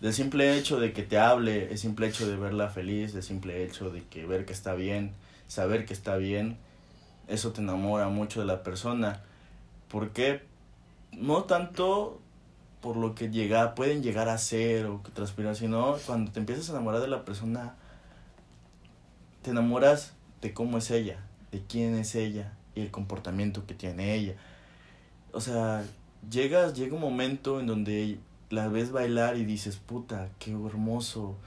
Del 0.01 0.13
simple 0.13 0.57
hecho 0.57 0.79
de 0.79 0.93
que 0.93 1.03
te 1.03 1.17
hable, 1.17 1.71
el 1.71 1.77
simple 1.77 2.07
hecho 2.07 2.27
de 2.27 2.37
verla 2.37 2.69
feliz, 2.69 3.13
el 3.15 3.23
simple 3.23 3.65
hecho 3.65 3.89
de 3.89 4.03
que 4.05 4.25
ver 4.25 4.45
que 4.45 4.53
está 4.53 4.73
bien, 4.73 5.13
saber 5.47 5.85
que 5.85 5.93
está 5.93 6.15
bien, 6.15 6.57
eso 7.27 7.51
te 7.51 7.59
enamora 7.59 8.07
mucho 8.07 8.39
de 8.39 8.45
la 8.45 8.63
persona. 8.63 9.21
¿Por 9.89 10.11
qué? 10.11 10.41
No 11.11 11.43
tanto 11.43 12.21
por 12.81 12.95
lo 12.95 13.13
que 13.13 13.29
llega, 13.29 13.75
pueden 13.75 14.01
llegar 14.01 14.29
a 14.29 14.37
ser 14.37 14.85
o 14.85 15.03
que 15.03 15.11
transpiran, 15.11 15.55
sino 15.55 15.97
cuando 16.05 16.31
te 16.31 16.39
empiezas 16.39 16.69
a 16.69 16.73
enamorar 16.73 17.01
de 17.01 17.09
la 17.09 17.25
persona, 17.25 17.75
te 19.41 19.51
enamoras 19.51 20.13
de 20.41 20.53
cómo 20.53 20.77
es 20.77 20.91
ella, 20.91 21.19
de 21.51 21.61
quién 21.67 21.95
es 21.95 22.15
ella 22.15 22.53
y 22.73 22.81
el 22.81 22.91
comportamiento 22.91 23.65
que 23.65 23.73
tiene 23.73 24.15
ella. 24.15 24.35
O 25.33 25.41
sea, 25.41 25.83
llegas, 26.29 26.73
llega 26.73 26.95
un 26.95 27.01
momento 27.01 27.59
en 27.59 27.67
donde 27.67 28.17
la 28.49 28.67
ves 28.67 28.91
bailar 28.91 29.37
y 29.37 29.45
dices, 29.45 29.77
puta, 29.77 30.29
qué 30.39 30.51
hermoso. 30.51 31.37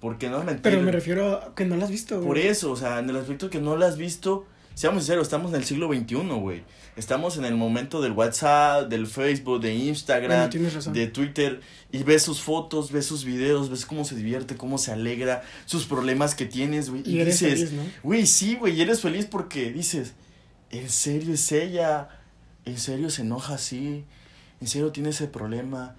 Porque 0.00 0.28
no 0.28 0.38
mentira. 0.38 0.62
Pero 0.62 0.82
me 0.82 0.92
refiero 0.92 1.36
a 1.36 1.54
que 1.54 1.64
no 1.64 1.76
la 1.76 1.84
has 1.84 1.90
visto, 1.90 2.20
Por 2.20 2.38
eso, 2.38 2.72
o 2.72 2.76
sea, 2.76 2.98
en 2.98 3.08
el 3.08 3.16
aspecto 3.16 3.50
que 3.50 3.60
no 3.60 3.76
la 3.76 3.86
has 3.86 3.96
visto, 3.96 4.46
seamos 4.74 5.04
sinceros, 5.04 5.26
estamos 5.26 5.50
en 5.52 5.58
el 5.58 5.64
siglo 5.64 5.88
XXI, 5.92 6.16
güey. 6.40 6.64
Estamos 6.96 7.38
en 7.38 7.44
el 7.44 7.54
momento 7.54 8.02
del 8.02 8.12
WhatsApp, 8.12 8.88
del 8.88 9.06
Facebook, 9.06 9.60
de 9.60 9.74
Instagram, 9.74 10.50
Bueno, 10.50 10.92
de 10.92 11.06
Twitter, 11.06 11.60
y 11.90 12.02
ves 12.02 12.22
sus 12.22 12.40
fotos, 12.40 12.92
ves 12.92 13.06
sus 13.06 13.24
videos, 13.24 13.70
ves 13.70 13.86
cómo 13.86 14.04
se 14.04 14.14
divierte, 14.14 14.56
cómo 14.56 14.76
se 14.76 14.92
alegra, 14.92 15.42
sus 15.64 15.86
problemas 15.86 16.34
que 16.34 16.46
tienes, 16.46 16.90
güey. 16.90 17.02
Y 17.06 17.20
eres 17.20 17.38
dices, 17.38 17.60
feliz, 17.60 17.72
¿no? 17.72 17.82
güey, 18.02 18.26
sí, 18.26 18.56
güey, 18.56 18.74
y 18.74 18.82
eres 18.82 19.00
feliz 19.00 19.26
porque 19.26 19.72
dices, 19.72 20.14
¿en 20.70 20.90
serio 20.90 21.32
es 21.34 21.50
ella? 21.52 22.08
¿En 22.64 22.78
serio 22.78 23.08
se 23.08 23.22
enoja 23.22 23.54
así? 23.54 24.04
¿En 24.60 24.66
serio 24.66 24.92
tiene 24.92 25.10
ese 25.10 25.28
problema? 25.28 25.96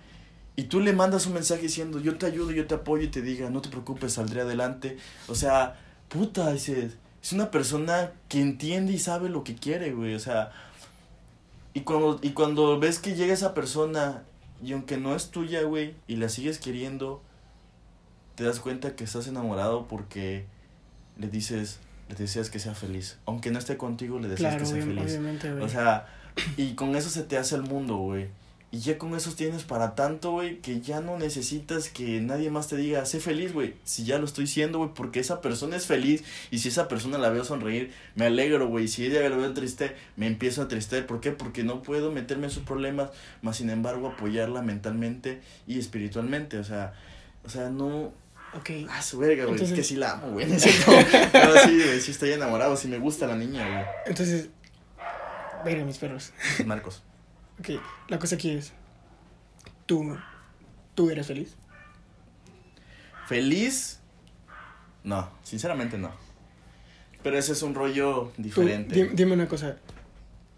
Y 0.55 0.63
tú 0.65 0.79
le 0.79 0.93
mandas 0.93 1.25
un 1.25 1.33
mensaje 1.33 1.63
diciendo, 1.63 1.99
yo 1.99 2.17
te 2.17 2.25
ayudo, 2.27 2.51
yo 2.51 2.67
te 2.67 2.75
apoyo 2.75 3.03
y 3.03 3.07
te 3.07 3.21
diga, 3.21 3.49
no 3.49 3.61
te 3.61 3.69
preocupes, 3.69 4.13
saldré 4.13 4.41
adelante. 4.41 4.97
O 5.27 5.33
sea, 5.35 5.79
puta, 6.09 6.51
dices, 6.53 6.93
es 7.23 7.33
una 7.33 7.49
persona 7.49 8.11
que 8.29 8.39
entiende 8.39 8.93
y 8.93 8.99
sabe 8.99 9.29
lo 9.29 9.43
que 9.43 9.55
quiere, 9.55 9.93
güey. 9.93 10.13
O 10.13 10.19
sea, 10.19 10.51
y 11.73 11.81
cuando, 11.81 12.19
y 12.21 12.31
cuando 12.33 12.79
ves 12.79 12.99
que 12.99 13.15
llega 13.15 13.33
esa 13.33 13.55
persona 13.55 14.21
y 14.63 14.73
aunque 14.73 14.97
no 14.97 15.15
es 15.15 15.31
tuya, 15.31 15.63
güey, 15.63 15.95
y 16.07 16.17
la 16.17 16.29
sigues 16.29 16.59
queriendo, 16.59 17.21
te 18.35 18.43
das 18.43 18.59
cuenta 18.59 18.95
que 18.95 19.03
estás 19.05 19.25
enamorado 19.27 19.87
porque 19.87 20.45
le 21.17 21.27
dices, 21.29 21.79
le 22.09 22.15
deseas 22.15 22.51
que 22.51 22.59
sea 22.59 22.75
feliz. 22.75 23.17
Aunque 23.25 23.49
no 23.49 23.57
esté 23.57 23.75
contigo, 23.77 24.19
le 24.19 24.27
deseas 24.27 24.53
Claro, 24.55 24.59
que 24.59 24.65
sea 24.69 24.77
obvi- 24.83 24.85
feliz. 24.95 25.03
obviamente, 25.05 25.51
güey. 25.51 25.63
O 25.63 25.69
sea, 25.69 26.05
y 26.57 26.73
con 26.75 26.95
eso 26.95 27.09
se 27.09 27.23
te 27.23 27.37
hace 27.39 27.55
el 27.55 27.63
mundo, 27.63 27.97
güey. 27.97 28.27
Y 28.73 28.79
ya 28.79 28.97
con 28.97 29.13
eso 29.13 29.31
tienes 29.35 29.61
para 29.61 29.93
tanto, 29.93 30.31
güey, 30.31 30.57
que 30.57 30.81
ya 30.81 30.99
no 30.99 31.15
necesitas 31.19 31.89
que 31.89 32.19
nadie 32.21 32.49
más 32.49 32.69
te 32.69 32.75
diga, 32.75 33.05
sé 33.05 33.19
feliz, 33.19 33.53
güey. 33.53 33.75
Si 33.83 34.03
ya 34.03 34.17
lo 34.17 34.25
estoy 34.25 34.47
siendo, 34.47 34.79
güey, 34.79 34.89
porque 34.95 35.19
esa 35.19 35.41
persona 35.41 35.75
es 35.75 35.85
feliz. 35.85 36.23
Y 36.49 36.57
si 36.57 36.69
esa 36.69 36.87
persona 36.87 37.19
la 37.19 37.29
veo 37.29 37.45
sonreír, 37.45 37.93
me 38.15 38.25
alegro, 38.25 38.67
güey. 38.67 38.87
Si 38.87 39.05
ella 39.05 39.29
la 39.29 39.35
veo 39.35 39.53
triste, 39.53 39.95
me 40.15 40.25
empiezo 40.25 40.63
a 40.63 40.67
tristear. 40.67 41.05
¿Por 41.05 41.21
qué? 41.21 41.29
Porque 41.29 41.63
no 41.63 41.83
puedo 41.83 42.11
meterme 42.11 42.45
en 42.45 42.49
sus 42.49 42.63
problemas, 42.63 43.11
más 43.43 43.57
sin 43.57 43.69
embargo 43.69 44.07
apoyarla 44.07 44.63
mentalmente 44.63 45.39
y 45.67 45.77
espiritualmente. 45.77 46.57
O 46.57 46.63
sea, 46.63 46.93
o 47.45 47.49
sea, 47.49 47.69
no, 47.69 48.11
Ok. 48.55 48.71
Ah, 48.89 49.03
su 49.03 49.19
verga, 49.19 49.45
güey. 49.45 49.63
Es 49.63 49.71
que 49.71 49.83
sí 49.83 49.97
la 49.97 50.13
amo, 50.13 50.31
güey. 50.31 50.47
No, 50.51 50.57
sí, 50.57 51.83
güey. 51.85 52.01
Sí 52.01 52.09
estoy 52.09 52.31
enamorado. 52.31 52.75
Sí 52.75 52.87
me 52.87 52.97
gusta 52.97 53.27
la 53.27 53.35
niña, 53.35 53.69
güey. 53.69 53.85
Entonces, 54.07 54.49
verga, 55.63 55.85
mis 55.85 55.99
perros. 55.99 56.33
Marcos. 56.65 57.03
Ok, 57.59 57.69
la 58.09 58.19
cosa 58.19 58.35
aquí 58.35 58.49
es, 58.51 58.73
¿tú, 59.85 60.17
tú 60.95 61.09
eres 61.09 61.27
feliz? 61.27 61.55
¿Feliz? 63.27 63.99
No, 65.03 65.29
sinceramente 65.43 65.97
no. 65.97 66.11
Pero 67.21 67.37
ese 67.37 67.53
es 67.53 67.61
un 67.61 67.73
rollo 67.73 68.31
diferente. 68.37 68.95
di- 68.95 69.09
dime 69.13 69.33
una 69.33 69.47
cosa, 69.47 69.77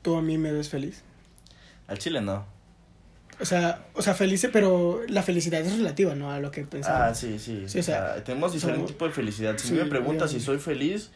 ¿tú 0.02 0.16
a 0.16 0.22
mí 0.22 0.38
me 0.38 0.52
ves 0.52 0.70
feliz? 0.70 1.04
Al 1.88 2.00
chile 2.00 2.22
no. 2.22 2.46
O 3.40 3.46
sea, 3.46 3.86
o 3.94 4.02
sea, 4.02 4.14
feliz, 4.16 4.48
pero 4.52 5.02
la 5.08 5.22
felicidad 5.22 5.62
es 5.62 5.78
relativa, 5.78 6.16
¿no? 6.16 6.32
A 6.32 6.40
lo 6.40 6.52
que 6.52 6.64
pensaba. 6.64 7.08
Ah, 7.08 7.14
sí, 7.16 7.38
sí. 7.38 7.66
Sí, 7.68 7.80
o 7.80 7.84
sea, 7.84 8.24
tenemos 8.24 8.54
diferente 8.54 8.80
somos- 8.84 8.92
tipo 8.94 9.06
de 9.06 9.12
felicidad. 9.12 9.58
Si 9.58 9.68
Sí, 9.68 9.74
me 9.74 9.86
preguntas 9.86 10.32
si 10.32 10.40
soy 10.40 10.58
feliz, 10.58 11.12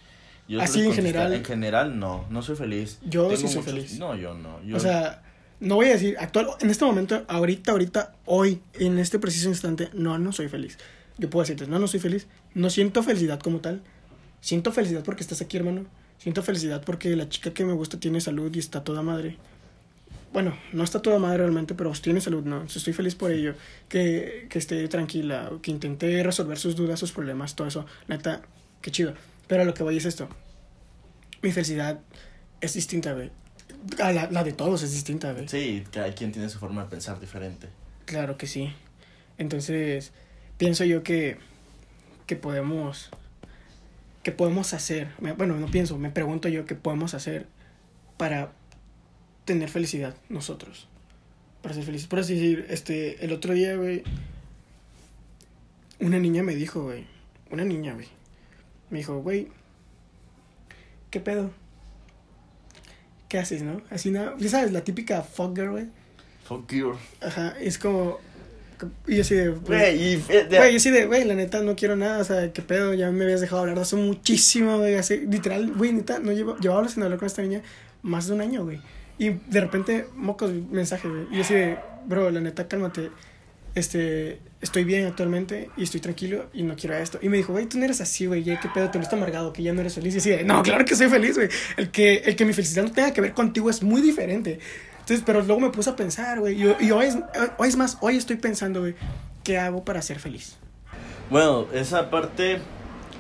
yo 0.48 0.62
Así 0.62 0.82
en 0.86 0.94
general. 0.94 1.34
En 1.34 1.46
general, 1.46 1.98
no. 1.98 2.26
No 2.30 2.42
soy 2.42 2.58
feliz. 2.58 3.00
Yo 3.06 3.30
sí 3.32 3.38
Tengo 3.38 3.50
soy 3.54 3.64
feliz. 3.64 3.98
No, 4.00 4.16
yo 4.16 4.34
no. 4.34 4.62
Yo, 4.64 4.76
O 4.78 4.80
sea, 4.80 5.24
no 5.60 5.76
voy 5.76 5.88
a 5.88 5.94
decir, 5.94 6.16
actual, 6.20 6.48
en 6.62 6.70
este 6.70 6.86
momento, 6.86 7.26
ahorita, 7.28 7.72
ahorita, 7.72 8.16
hoy, 8.26 8.62
en 8.76 8.98
este 8.98 9.20
preciso 9.20 9.50
instante, 9.50 9.90
no, 9.94 10.18
no 10.18 10.32
soy 10.32 10.48
feliz. 10.48 10.78
Yo 11.18 11.30
puedo 11.30 11.44
decirte, 11.44 11.68
no, 11.68 11.80
no 11.80 11.88
soy 11.88 12.00
feliz. 12.00 12.28
No 12.54 12.70
siento 12.70 13.04
felicidad 13.04 13.40
como 13.40 13.60
tal. 13.60 13.82
Siento 14.40 14.72
felicidad 14.72 15.04
porque 15.04 15.22
estás 15.22 15.42
aquí, 15.42 15.58
hermano. 15.58 15.86
Siento 16.18 16.44
felicidad 16.44 16.82
porque 16.86 17.16
la 17.16 17.28
chica 17.28 17.52
que 17.52 17.66
me 17.66 17.74
gusta 17.74 18.00
tiene 18.00 18.22
salud 18.22 18.54
y 18.56 18.60
está 18.60 18.86
toda 18.86 19.02
madre. 19.02 19.38
Bueno, 20.32 20.58
no 20.72 20.84
está 20.84 21.02
toda 21.02 21.20
madre 21.20 21.40
realmente, 21.40 21.74
pero 21.76 21.92
tiene 21.92 22.22
salud, 22.22 22.44
¿no? 22.44 22.64
Estoy 22.64 22.94
feliz 22.94 23.16
por 23.16 23.32
ello. 23.32 23.56
Que, 23.90 24.48
que 24.50 24.60
esté 24.60 24.88
tranquila, 24.88 25.52
que 25.62 25.72
intenté 25.72 26.24
resolver 26.24 26.58
sus 26.58 26.78
dudas, 26.78 27.00
sus 27.00 27.12
problemas, 27.12 27.56
todo 27.56 27.68
eso. 27.68 27.86
Neta, 28.08 28.42
qué 28.82 28.92
chido. 28.92 29.14
Pero 29.48 29.64
a 29.64 29.66
lo 29.66 29.74
que 29.74 29.84
voy 29.84 29.98
es 29.98 30.06
esto. 30.06 30.30
Mi 31.42 31.52
felicidad 31.52 32.00
es 32.62 32.74
distinta, 32.76 33.14
güey. 33.14 33.32
A 34.02 34.12
la, 34.12 34.30
la 34.30 34.44
de 34.44 34.54
todos 34.54 34.84
es 34.84 34.92
distinta, 34.92 35.32
güey. 35.34 35.48
sí, 35.48 35.84
cada 35.92 36.14
quien 36.14 36.32
tiene 36.32 36.50
su 36.50 36.60
forma 36.60 36.84
de 36.84 36.90
pensar 36.90 37.20
diferente. 37.20 37.68
Claro 38.06 38.38
que 38.38 38.48
sí. 38.48 38.74
Entonces, 39.38 40.12
pienso 40.58 40.84
yo 40.84 41.02
que, 41.02 41.38
que 42.28 42.36
podemos, 42.36 43.10
que 44.22 44.32
podemos 44.32 44.74
hacer, 44.74 45.10
bueno, 45.38 45.56
no 45.56 45.68
pienso, 45.68 45.98
me 45.98 46.12
pregunto 46.12 46.50
yo 46.50 46.66
qué 46.66 46.76
podemos 46.76 47.14
hacer 47.14 47.48
para 48.18 48.52
tener 49.46 49.70
felicidad 49.70 50.16
nosotros, 50.28 50.88
para 51.62 51.74
ser 51.74 51.86
felices. 51.86 52.08
Por 52.08 52.20
así 52.20 52.36
decir, 52.36 52.66
este, 52.70 53.24
el 53.24 53.32
otro 53.32 53.54
día, 53.54 53.76
güey, 53.78 54.04
una 56.00 56.20
niña 56.20 56.44
me 56.44 56.54
dijo, 56.54 56.84
güey, 56.84 57.06
una 57.50 57.64
niña, 57.64 57.94
güey, 57.94 58.08
me 58.90 58.98
dijo, 59.00 59.20
güey, 59.22 59.48
¿qué 61.10 61.20
pedo? 61.22 61.52
¿Qué 63.30 63.38
haces, 63.40 63.62
no? 63.64 63.82
Así 63.90 64.12
nada, 64.12 64.34
ya 64.38 64.50
sabes, 64.50 64.72
la 64.74 64.82
típica 64.82 65.22
fuck 65.22 65.56
girl, 65.56 65.72
güey. 65.72 65.86
Fuck 66.46 66.72
you. 66.74 66.94
Ajá, 67.22 67.56
es 67.62 67.78
como. 67.78 68.18
Y 69.08 69.16
yo 69.18 69.22
así 69.22 69.36
de. 69.36 69.50
Güey, 69.50 70.04
y. 70.04 70.24
eh, 70.30 70.48
de- 70.50 70.58
Güey, 70.58 70.72
yo 70.72 70.78
así 70.78 70.90
de, 70.90 71.06
güey, 71.06 71.24
la 71.26 71.36
neta 71.36 71.62
no 71.62 71.76
quiero 71.76 71.96
nada, 71.96 72.20
o 72.20 72.24
sea, 72.24 72.52
qué 72.52 72.62
pedo, 72.62 72.94
ya 72.94 73.12
me 73.12 73.24
habías 73.26 73.40
dejado 73.42 73.62
hablar 73.62 73.76
de 73.76 73.82
hace 73.84 73.96
muchísimo, 73.98 74.78
güey, 74.80 74.96
así, 74.96 75.18
literal, 75.28 75.72
güey, 75.74 75.94
neta, 75.94 76.20
no 76.20 76.32
llevo, 76.32 76.58
llevaba 76.58 76.88
sin 76.90 77.04
hablar 77.04 77.20
con 77.20 77.28
esta 77.28 77.42
niña 77.42 77.62
más 78.02 78.28
de 78.28 78.34
un 78.34 78.42
año, 78.42 78.64
güey. 78.64 78.82
Y 79.18 79.30
de 79.32 79.62
repente, 79.62 80.06
mocos, 80.16 80.52
mensaje, 80.72 81.08
güey. 81.10 81.28
Y 81.32 81.36
yo 81.36 81.42
así 81.42 81.54
de, 81.54 81.78
bro, 82.08 82.32
la 82.32 82.40
neta, 82.40 82.68
cálmate, 82.68 83.12
este, 83.76 84.40
estoy 84.62 84.84
bien 84.84 85.06
actualmente 85.06 85.70
y 85.78 85.84
estoy 85.84 86.00
tranquilo 86.00 86.50
y 86.54 86.64
no 86.64 86.76
quiero 86.76 86.96
esto. 86.96 87.20
Y 87.22 87.30
me 87.30 87.38
dijo, 87.38 87.54
güey, 87.54 87.66
tú 87.66 87.78
no 87.78 87.86
eres 87.86 88.02
así, 88.02 88.26
güey, 88.26 88.44
qué 88.44 88.58
pedo, 88.74 88.90
te 88.90 88.98
lo 88.98 89.04
está 89.04 89.16
amargado, 89.16 89.54
que 89.54 89.64
ya 89.64 89.74
no 89.74 89.82
eres 89.82 89.96
feliz. 89.96 90.16
Y 90.16 90.18
así 90.18 90.44
no, 90.46 90.62
claro 90.64 90.86
que 90.86 90.96
soy 90.96 91.10
feliz, 91.10 91.36
güey. 91.36 91.50
El 91.78 91.92
que, 91.92 92.16
el 92.18 92.36
que 92.36 92.46
mi 92.46 92.54
felicidad 92.54 92.84
no 92.84 92.92
tenga 92.92 93.12
que 93.12 93.22
ver 93.22 93.34
contigo 93.34 93.70
es 93.70 93.84
muy 93.84 94.02
diferente. 94.02 94.60
Entonces, 95.00 95.24
pero 95.26 95.42
luego 95.42 95.62
me 95.62 95.70
puse 95.70 95.90
a 95.90 95.96
pensar, 95.96 96.40
güey, 96.40 96.62
y, 96.62 96.86
y 96.86 96.92
hoy, 96.92 97.08
es, 97.08 97.18
hoy 97.58 97.68
es 97.68 97.76
más, 97.76 97.98
hoy 98.02 98.18
estoy 98.18 98.36
pensando, 98.36 98.82
güey, 98.82 98.96
¿qué 99.44 99.58
hago 99.58 99.84
para 99.84 100.02
ser 100.02 100.20
feliz? 100.20 100.58
Bueno, 101.30 101.68
esa 101.74 102.10
parte, 102.10 102.60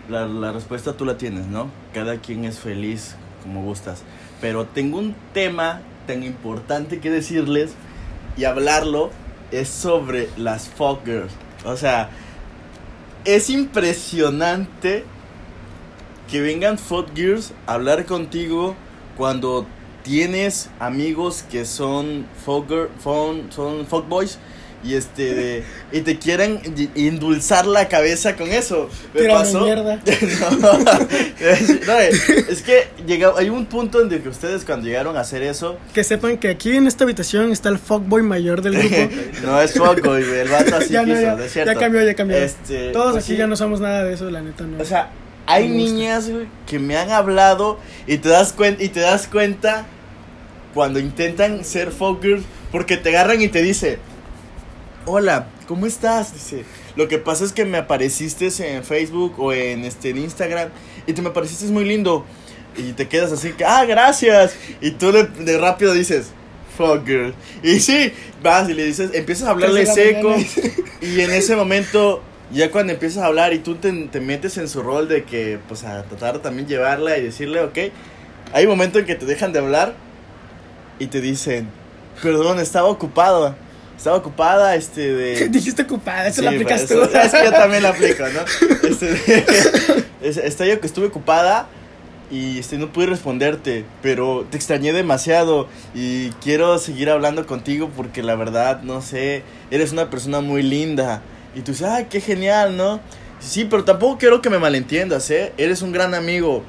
la, 0.09 0.27
la 0.27 0.51
respuesta 0.51 0.93
tú 0.93 1.05
la 1.05 1.17
tienes, 1.17 1.47
¿no? 1.47 1.69
Cada 1.93 2.17
quien 2.17 2.45
es 2.45 2.59
feliz 2.59 3.15
como 3.43 3.63
gustas. 3.63 4.03
Pero 4.41 4.65
tengo 4.65 4.99
un 4.99 5.15
tema 5.33 5.81
tan 6.07 6.23
importante 6.23 6.99
que 6.99 7.09
decirles 7.09 7.71
y 8.37 8.45
hablarlo, 8.45 9.11
es 9.51 9.67
sobre 9.69 10.29
las 10.37 10.67
fuck 10.67 11.05
girls. 11.05 11.31
O 11.65 11.75
sea, 11.75 12.09
es 13.25 13.49
impresionante 13.49 15.03
que 16.29 16.41
vengan 16.41 16.77
fuck 16.77 17.13
girls 17.15 17.53
a 17.67 17.73
hablar 17.73 18.05
contigo 18.05 18.75
cuando 19.17 19.65
tienes 20.03 20.69
amigos 20.79 21.43
que 21.49 21.65
son 21.65 22.25
fuck 22.45 22.67
girl- 22.69 22.89
son, 23.03 23.51
son 23.51 23.85
boys 24.07 24.39
y 24.83 24.93
este 24.95 25.35
de- 25.35 25.63
y 25.91 26.01
te 26.01 26.17
quieren 26.17 26.61
endulzar 26.95 27.65
la 27.65 27.87
cabeza 27.89 28.35
con 28.35 28.47
eso. 28.47 28.89
Me 29.13 29.21
Tírame 29.21 29.39
pasó. 29.41 29.61
mierda. 29.61 29.99
no, 30.59 30.71
es, 31.45 31.87
no, 31.87 31.99
es 31.99 32.61
que 32.61 32.87
llega, 33.05 33.33
hay 33.37 33.49
un 33.49 33.65
punto 33.65 34.01
en 34.01 34.11
el 34.11 34.21
que 34.21 34.29
ustedes 34.29 34.63
cuando 34.65 34.87
llegaron 34.87 35.17
a 35.17 35.21
hacer 35.21 35.43
eso 35.43 35.77
Que 35.93 36.03
sepan 36.03 36.37
que 36.37 36.49
aquí 36.49 36.75
en 36.75 36.87
esta 36.87 37.03
habitación 37.03 37.51
está 37.51 37.69
el 37.69 37.77
fuckboy 37.79 38.21
mayor 38.23 38.61
del 38.61 38.77
grupo. 38.77 39.13
no 39.43 39.61
es 39.61 39.71
poco, 39.73 40.17
y 40.17 40.23
el 40.23 40.47
vato 40.49 40.75
así 40.77 40.89
ya, 40.93 41.01
no, 41.01 41.07
quiso, 41.07 41.21
ya, 41.21 41.35
¿no 41.35 41.43
es 41.43 41.51
cierto? 41.51 41.73
ya 41.73 41.79
cambió, 41.79 42.03
ya 42.05 42.13
cambió. 42.15 42.37
Este, 42.37 42.91
Todos 42.91 43.11
pues 43.13 43.23
aquí 43.25 43.33
sí. 43.33 43.37
ya 43.37 43.47
no 43.47 43.55
somos 43.55 43.79
nada 43.81 44.03
de 44.05 44.13
eso, 44.13 44.29
la 44.29 44.41
neta, 44.41 44.63
no. 44.63 44.81
O 44.81 44.85
sea, 44.85 45.09
hay 45.45 45.67
niñas 45.67 46.29
güey, 46.29 46.47
que 46.67 46.79
me 46.79 46.95
han 46.95 47.09
hablado 47.11 47.79
y 48.07 48.17
te 48.19 48.29
das 48.29 48.53
cuenta 48.53 48.83
y 48.83 48.89
te 48.89 48.99
das 49.01 49.27
cuenta 49.27 49.85
cuando 50.73 50.99
intentan 50.99 51.65
ser 51.65 51.91
fuckers 51.91 52.43
porque 52.71 52.97
te 52.97 53.09
agarran 53.09 53.41
y 53.41 53.47
te 53.47 53.61
dice, 53.63 53.97
"Hola, 55.05 55.47
¿cómo 55.67 55.85
estás?" 55.85 56.33
Dice, 56.33 56.63
Lo 56.95 57.07
que 57.07 57.17
pasa 57.17 57.45
es 57.45 57.53
que 57.53 57.65
me 57.65 57.77
apareciste 57.77 58.49
en 58.59 58.83
Facebook 58.83 59.39
o 59.39 59.53
en, 59.53 59.85
este, 59.85 60.09
en 60.09 60.17
Instagram 60.17 60.69
y 61.07 61.13
te 61.13 61.21
me 61.21 61.29
apareciste 61.29 61.65
muy 61.65 61.85
lindo. 61.85 62.25
Y 62.77 62.93
te 62.93 63.07
quedas 63.07 63.31
así 63.31 63.51
que, 63.53 63.65
ah, 63.65 63.85
gracias. 63.85 64.55
Y 64.81 64.91
tú 64.91 65.11
de, 65.11 65.23
de 65.23 65.57
rápido 65.57 65.93
dices, 65.93 66.31
fuck 66.77 67.05
girl. 67.05 67.33
Y 67.63 67.79
sí, 67.79 68.13
vas 68.41 68.69
y 68.69 68.73
le 68.73 68.85
dices, 68.85 69.11
empiezas 69.13 69.47
a 69.47 69.51
hablarle 69.51 69.85
seco. 69.85 70.35
Y 71.01 71.21
en 71.21 71.31
ese 71.31 71.55
momento, 71.55 72.21
ya 72.51 72.71
cuando 72.71 72.91
empiezas 72.91 73.23
a 73.23 73.27
hablar 73.27 73.53
y 73.53 73.59
tú 73.59 73.75
te, 73.75 73.91
te 74.07 74.19
metes 74.19 74.57
en 74.57 74.67
su 74.67 74.81
rol 74.81 75.07
de 75.07 75.23
que, 75.23 75.59
pues 75.69 75.85
a 75.85 76.03
tratar 76.03 76.35
de 76.35 76.39
también 76.39 76.67
llevarla 76.67 77.17
y 77.17 77.23
decirle, 77.23 77.61
ok. 77.61 77.77
Hay 78.51 78.65
un 78.65 78.71
momento 78.71 78.99
en 78.99 79.05
que 79.05 79.15
te 79.15 79.25
dejan 79.25 79.53
de 79.53 79.59
hablar 79.59 79.93
y 80.99 81.07
te 81.07 81.21
dicen, 81.21 81.69
perdón, 82.21 82.59
estaba 82.59 82.89
ocupado. 82.89 83.55
Estaba 83.99 84.15
ocupada, 84.15 84.75
este, 84.75 85.13
de... 85.13 85.47
Dijiste 85.49 85.81
ocupada, 85.81 86.29
eso 86.29 86.41
lo 86.41 86.51
aplicas 86.51 86.85
tú. 86.85 87.01
Es 87.01 87.31
que 87.33 87.43
yo 87.43 87.51
también 87.51 87.83
lo 87.83 87.89
aplico, 87.89 88.23
¿no? 88.29 88.39
Este, 90.21 90.47
estoy, 90.47 90.69
estuve 90.69 91.07
ocupada 91.07 91.67
y 92.31 92.59
este, 92.59 92.77
no 92.77 92.93
pude 92.93 93.07
responderte, 93.07 93.83
pero 94.01 94.47
te 94.49 94.55
extrañé 94.55 94.93
demasiado 94.93 95.67
y 95.93 96.29
quiero 96.41 96.79
seguir 96.79 97.09
hablando 97.09 97.45
contigo 97.45 97.91
porque 97.93 98.23
la 98.23 98.35
verdad, 98.35 98.83
no 98.83 99.01
sé, 99.01 99.43
eres 99.69 99.91
una 99.91 100.09
persona 100.09 100.39
muy 100.39 100.63
linda. 100.63 101.21
Y 101.53 101.59
tú 101.59 101.73
dices, 101.73 101.87
ay, 101.87 102.07
qué 102.09 102.21
genial, 102.21 102.77
¿no? 102.77 103.01
Sí, 103.41 103.67
pero 103.69 103.83
tampoco 103.83 104.17
quiero 104.17 104.41
que 104.41 104.49
me 104.49 104.59
malentiendas, 104.59 105.29
¿eh? 105.29 105.51
Eres 105.57 105.81
un 105.81 105.91
gran 105.91 106.13
amigo, 106.15 106.63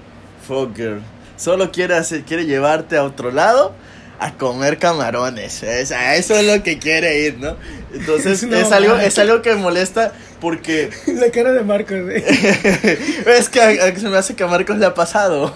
Fogger. 0.49 0.99
Solo 1.37 1.71
quiere, 1.71 1.95
hacer, 1.95 2.23
quiere 2.23 2.45
llevarte 2.45 2.97
a 2.97 3.05
otro 3.05 3.31
lado 3.31 3.73
a 4.21 4.33
comer 4.35 4.79
camarones. 4.79 5.63
Es, 5.63 5.91
a 5.93 6.15
eso 6.15 6.37
es 6.37 6.47
lo 6.47 6.63
que 6.63 6.79
quiere 6.79 7.21
ir, 7.21 7.39
¿no? 7.39 7.57
Entonces 7.93 8.43
es, 8.45 8.71
algo, 8.71 8.97
es 8.97 9.19
algo 9.19 9.41
que 9.43 9.55
molesta 9.55 10.13
porque... 10.41 10.91
La 11.07 11.31
cara 11.31 11.53
de 11.53 11.63
Marcos, 11.63 11.97
es 12.11 13.49
que 13.49 13.95
se 13.99 14.09
me 14.09 14.19
hace 14.19 14.37
que 14.37 14.45
a 14.45 14.47
Marcos 14.47 14.77
le 14.77 14.87
ha 14.87 14.95
pasado. 14.95 15.53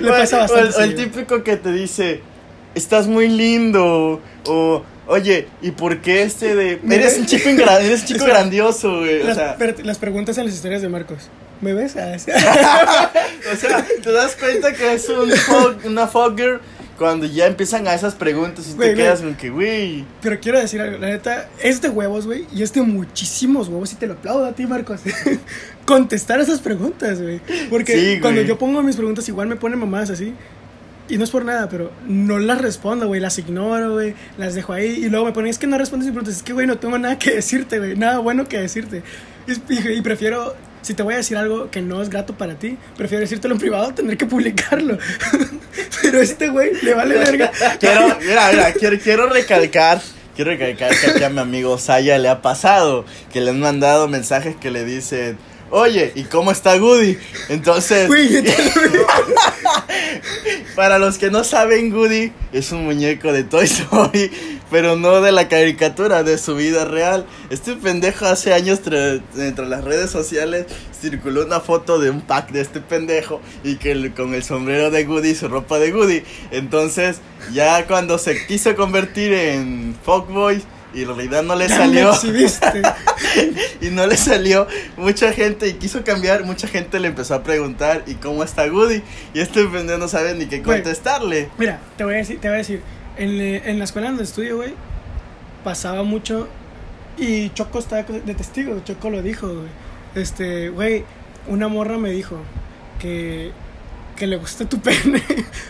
le, 0.00 0.08
pasa 0.08 0.38
bastante. 0.38 0.76
O 0.76 0.80
el, 0.80 0.96
típico 0.96 1.44
que 1.44 1.58
te 1.58 1.72
dice, 1.72 2.22
estás 2.74 3.06
muy 3.06 3.28
lindo. 3.28 4.22
O, 4.46 4.82
oye, 5.06 5.46
¿y 5.60 5.72
por 5.72 6.00
qué 6.00 6.22
este 6.22 6.54
de... 6.54 6.80
Eres 6.90 7.18
un 7.18 7.26
chico, 7.26 7.50
eres 7.50 8.06
chico 8.06 8.24
grandioso, 8.24 9.00
güey. 9.00 9.22
Las, 9.22 9.38
las 9.84 9.98
preguntas 9.98 10.38
en 10.38 10.46
las 10.46 10.54
historias 10.54 10.80
de 10.80 10.88
Marcos. 10.88 11.28
¿Me 11.60 11.72
ves? 11.72 11.96
o 11.96 13.56
sea, 13.56 13.86
te 14.02 14.12
das 14.12 14.36
cuenta 14.36 14.72
que 14.72 14.94
es 14.94 15.08
un 15.08 15.32
una 15.84 16.06
fogger 16.06 16.60
cuando 16.98 17.26
ya 17.26 17.46
empiezan 17.46 17.86
a 17.88 17.94
esas 17.94 18.14
preguntas 18.14 18.68
y 18.68 18.78
te 18.78 18.94
quedas 18.94 19.20
con 19.20 19.34
que, 19.34 19.50
güey. 19.50 20.04
Pero 20.22 20.38
quiero 20.40 20.60
decir 20.60 20.80
algo, 20.80 20.98
la 20.98 21.08
neta, 21.08 21.48
es 21.62 21.80
de 21.80 21.88
huevos, 21.88 22.26
güey, 22.26 22.46
y 22.52 22.62
es 22.62 22.72
de 22.72 22.82
muchísimos 22.82 23.68
huevos, 23.68 23.92
y 23.92 23.96
te 23.96 24.06
lo 24.06 24.14
aplaudo 24.14 24.44
a 24.44 24.52
ti, 24.52 24.66
Marcos. 24.66 25.00
Contestar 25.86 26.40
esas 26.40 26.60
preguntas, 26.60 27.20
güey. 27.20 27.40
Porque 27.70 28.18
cuando 28.20 28.42
yo 28.42 28.58
pongo 28.58 28.82
mis 28.82 28.96
preguntas, 28.96 29.28
igual 29.28 29.48
me 29.48 29.56
ponen 29.56 29.78
mamadas 29.78 30.10
así. 30.10 30.34
Y 31.06 31.18
no 31.18 31.24
es 31.24 31.30
por 31.30 31.44
nada, 31.44 31.68
pero 31.68 31.92
no 32.06 32.38
las 32.38 32.62
respondo, 32.62 33.06
güey. 33.08 33.20
Las 33.20 33.38
ignoro, 33.38 33.92
güey. 33.92 34.14
Las 34.38 34.54
dejo 34.54 34.72
ahí. 34.72 34.86
Y 34.86 35.10
luego 35.10 35.26
me 35.26 35.32
ponen, 35.32 35.50
es 35.50 35.58
que 35.58 35.66
no 35.66 35.76
respondes 35.76 36.06
mis 36.06 36.14
preguntas. 36.14 36.36
Es 36.36 36.42
que, 36.42 36.54
güey, 36.54 36.66
no 36.66 36.78
tengo 36.78 36.98
nada 36.98 37.18
que 37.18 37.34
decirte, 37.34 37.78
güey. 37.78 37.94
Nada 37.94 38.20
bueno 38.20 38.48
que 38.48 38.58
decirte. 38.58 39.02
y 39.46 40.00
prefiero 40.00 40.54
si 40.84 40.92
te 40.92 41.02
voy 41.02 41.14
a 41.14 41.16
decir 41.16 41.36
algo 41.38 41.70
que 41.70 41.80
no 41.80 42.02
es 42.02 42.10
grato 42.10 42.34
para 42.34 42.58
ti, 42.58 42.76
prefiero 42.96 43.22
decírtelo 43.22 43.54
en 43.54 43.60
privado, 43.60 43.94
tener 43.94 44.18
que 44.18 44.26
publicarlo. 44.26 44.98
Pero 46.02 46.20
este 46.20 46.48
güey 46.48 46.72
le 46.82 46.92
vale 46.92 47.16
verga. 47.16 47.50
Quiero, 47.80 48.16
mira, 48.20 48.50
mira, 48.50 48.72
quiero, 48.74 48.98
quiero 48.98 49.28
recalcar. 49.28 50.02
Quiero 50.36 50.50
recalcar 50.50 50.90
que 50.90 51.06
aquí 51.06 51.24
a 51.24 51.30
mi 51.30 51.38
amigo 51.38 51.78
Saya 51.78 52.18
le 52.18 52.28
ha 52.28 52.42
pasado 52.42 53.04
que 53.32 53.40
le 53.40 53.50
han 53.50 53.60
mandado 53.60 54.08
mensajes 54.08 54.56
que 54.56 54.70
le 54.70 54.84
dicen, 54.84 55.38
oye, 55.70 56.12
¿y 56.14 56.24
cómo 56.24 56.50
está 56.50 56.76
Goody? 56.76 57.18
Entonces, 57.48 58.10
para 60.76 60.98
los 60.98 61.18
que 61.18 61.30
no 61.30 61.44
saben, 61.44 61.90
Goody 61.90 62.32
es 62.52 62.72
un 62.72 62.84
muñeco 62.84 63.32
de 63.32 63.44
Toy 63.44 63.64
Story 63.64 64.53
pero 64.70 64.96
no 64.96 65.20
de 65.20 65.32
la 65.32 65.48
caricatura, 65.48 66.22
de 66.22 66.38
su 66.38 66.56
vida 66.56 66.84
real. 66.84 67.26
Este 67.50 67.74
pendejo 67.74 68.26
hace 68.26 68.54
años 68.54 68.80
entre 69.36 69.66
las 69.66 69.84
redes 69.84 70.10
sociales 70.10 70.66
circuló 71.00 71.44
una 71.44 71.60
foto 71.60 71.98
de 71.98 72.10
un 72.10 72.22
pack 72.22 72.50
de 72.50 72.60
este 72.60 72.80
pendejo 72.80 73.40
y 73.62 73.76
que 73.76 74.12
con 74.14 74.34
el 74.34 74.42
sombrero 74.42 74.90
de 74.90 75.04
Goody 75.04 75.30
y 75.30 75.34
su 75.34 75.48
ropa 75.48 75.78
de 75.78 75.90
Goody. 75.90 76.22
Entonces, 76.50 77.20
ya 77.52 77.86
cuando 77.86 78.18
se 78.18 78.46
quiso 78.46 78.74
convertir 78.74 79.32
en 79.32 79.96
Fogboy 80.02 80.62
y 80.94 81.02
en 81.02 81.08
realidad 81.08 81.42
no 81.42 81.56
le 81.56 81.68
salió. 81.68 82.12
y 83.80 83.86
no 83.86 84.06
le 84.06 84.16
salió 84.16 84.66
mucha 84.96 85.32
gente 85.32 85.68
y 85.68 85.74
quiso 85.74 86.04
cambiar, 86.04 86.44
mucha 86.44 86.68
gente 86.68 87.00
le 87.00 87.08
empezó 87.08 87.34
a 87.34 87.42
preguntar 87.42 88.04
¿y 88.06 88.14
cómo 88.14 88.44
está 88.44 88.66
Goody? 88.66 89.02
Y 89.34 89.40
este 89.40 89.64
pendejo 89.66 89.98
no 89.98 90.08
sabe 90.08 90.34
ni 90.34 90.46
qué 90.46 90.62
contestarle. 90.62 91.50
Mira, 91.58 91.80
te 91.96 92.04
voy 92.04 92.14
a 92.14 92.18
decir, 92.18 92.40
te 92.40 92.48
voy 92.48 92.54
a 92.54 92.58
decir 92.58 92.82
en, 93.16 93.40
en 93.40 93.78
la 93.78 93.84
escuela 93.84 94.08
donde 94.08 94.24
estudio, 94.24 94.56
güey, 94.56 94.74
pasaba 95.62 96.02
mucho. 96.02 96.48
Y 97.16 97.50
Choco 97.50 97.78
estaba 97.78 98.02
de 98.02 98.34
testigo, 98.34 98.80
Choco 98.84 99.10
lo 99.10 99.22
dijo, 99.22 99.48
güey. 99.48 99.68
Este, 100.14 100.68
güey, 100.70 101.04
una 101.48 101.68
morra 101.68 101.98
me 101.98 102.10
dijo 102.10 102.36
que, 103.00 103.52
que 104.16 104.26
le 104.26 104.36
gusta 104.36 104.68
tu 104.68 104.80
pene 104.82 105.22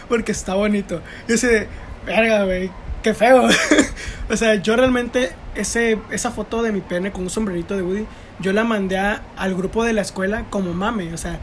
porque 0.09 0.33
está 0.33 0.55
bonito. 0.55 1.01
Y 1.29 1.35
ese, 1.35 1.69
verga, 2.07 2.45
güey, 2.45 2.71
qué 3.03 3.15
feo. 3.15 3.49
o 4.31 4.37
sea, 4.37 4.55
yo 4.57 4.77
realmente, 4.77 5.33
ese, 5.55 5.99
esa 6.11 6.31
foto 6.31 6.63
de 6.63 6.73
mi 6.73 6.81
pene 6.81 7.13
con 7.13 7.23
un 7.23 7.31
sombrerito 7.31 7.77
de 7.77 7.83
Woody, 7.83 8.07
yo 8.41 8.53
la 8.53 8.65
mandé 8.65 8.99
al 8.99 9.55
grupo 9.55 9.85
de 9.85 9.93
la 9.93 10.03
escuela 10.03 10.45
como 10.51 10.73
mame. 10.73 11.13
O 11.15 11.19
sea, 11.19 11.39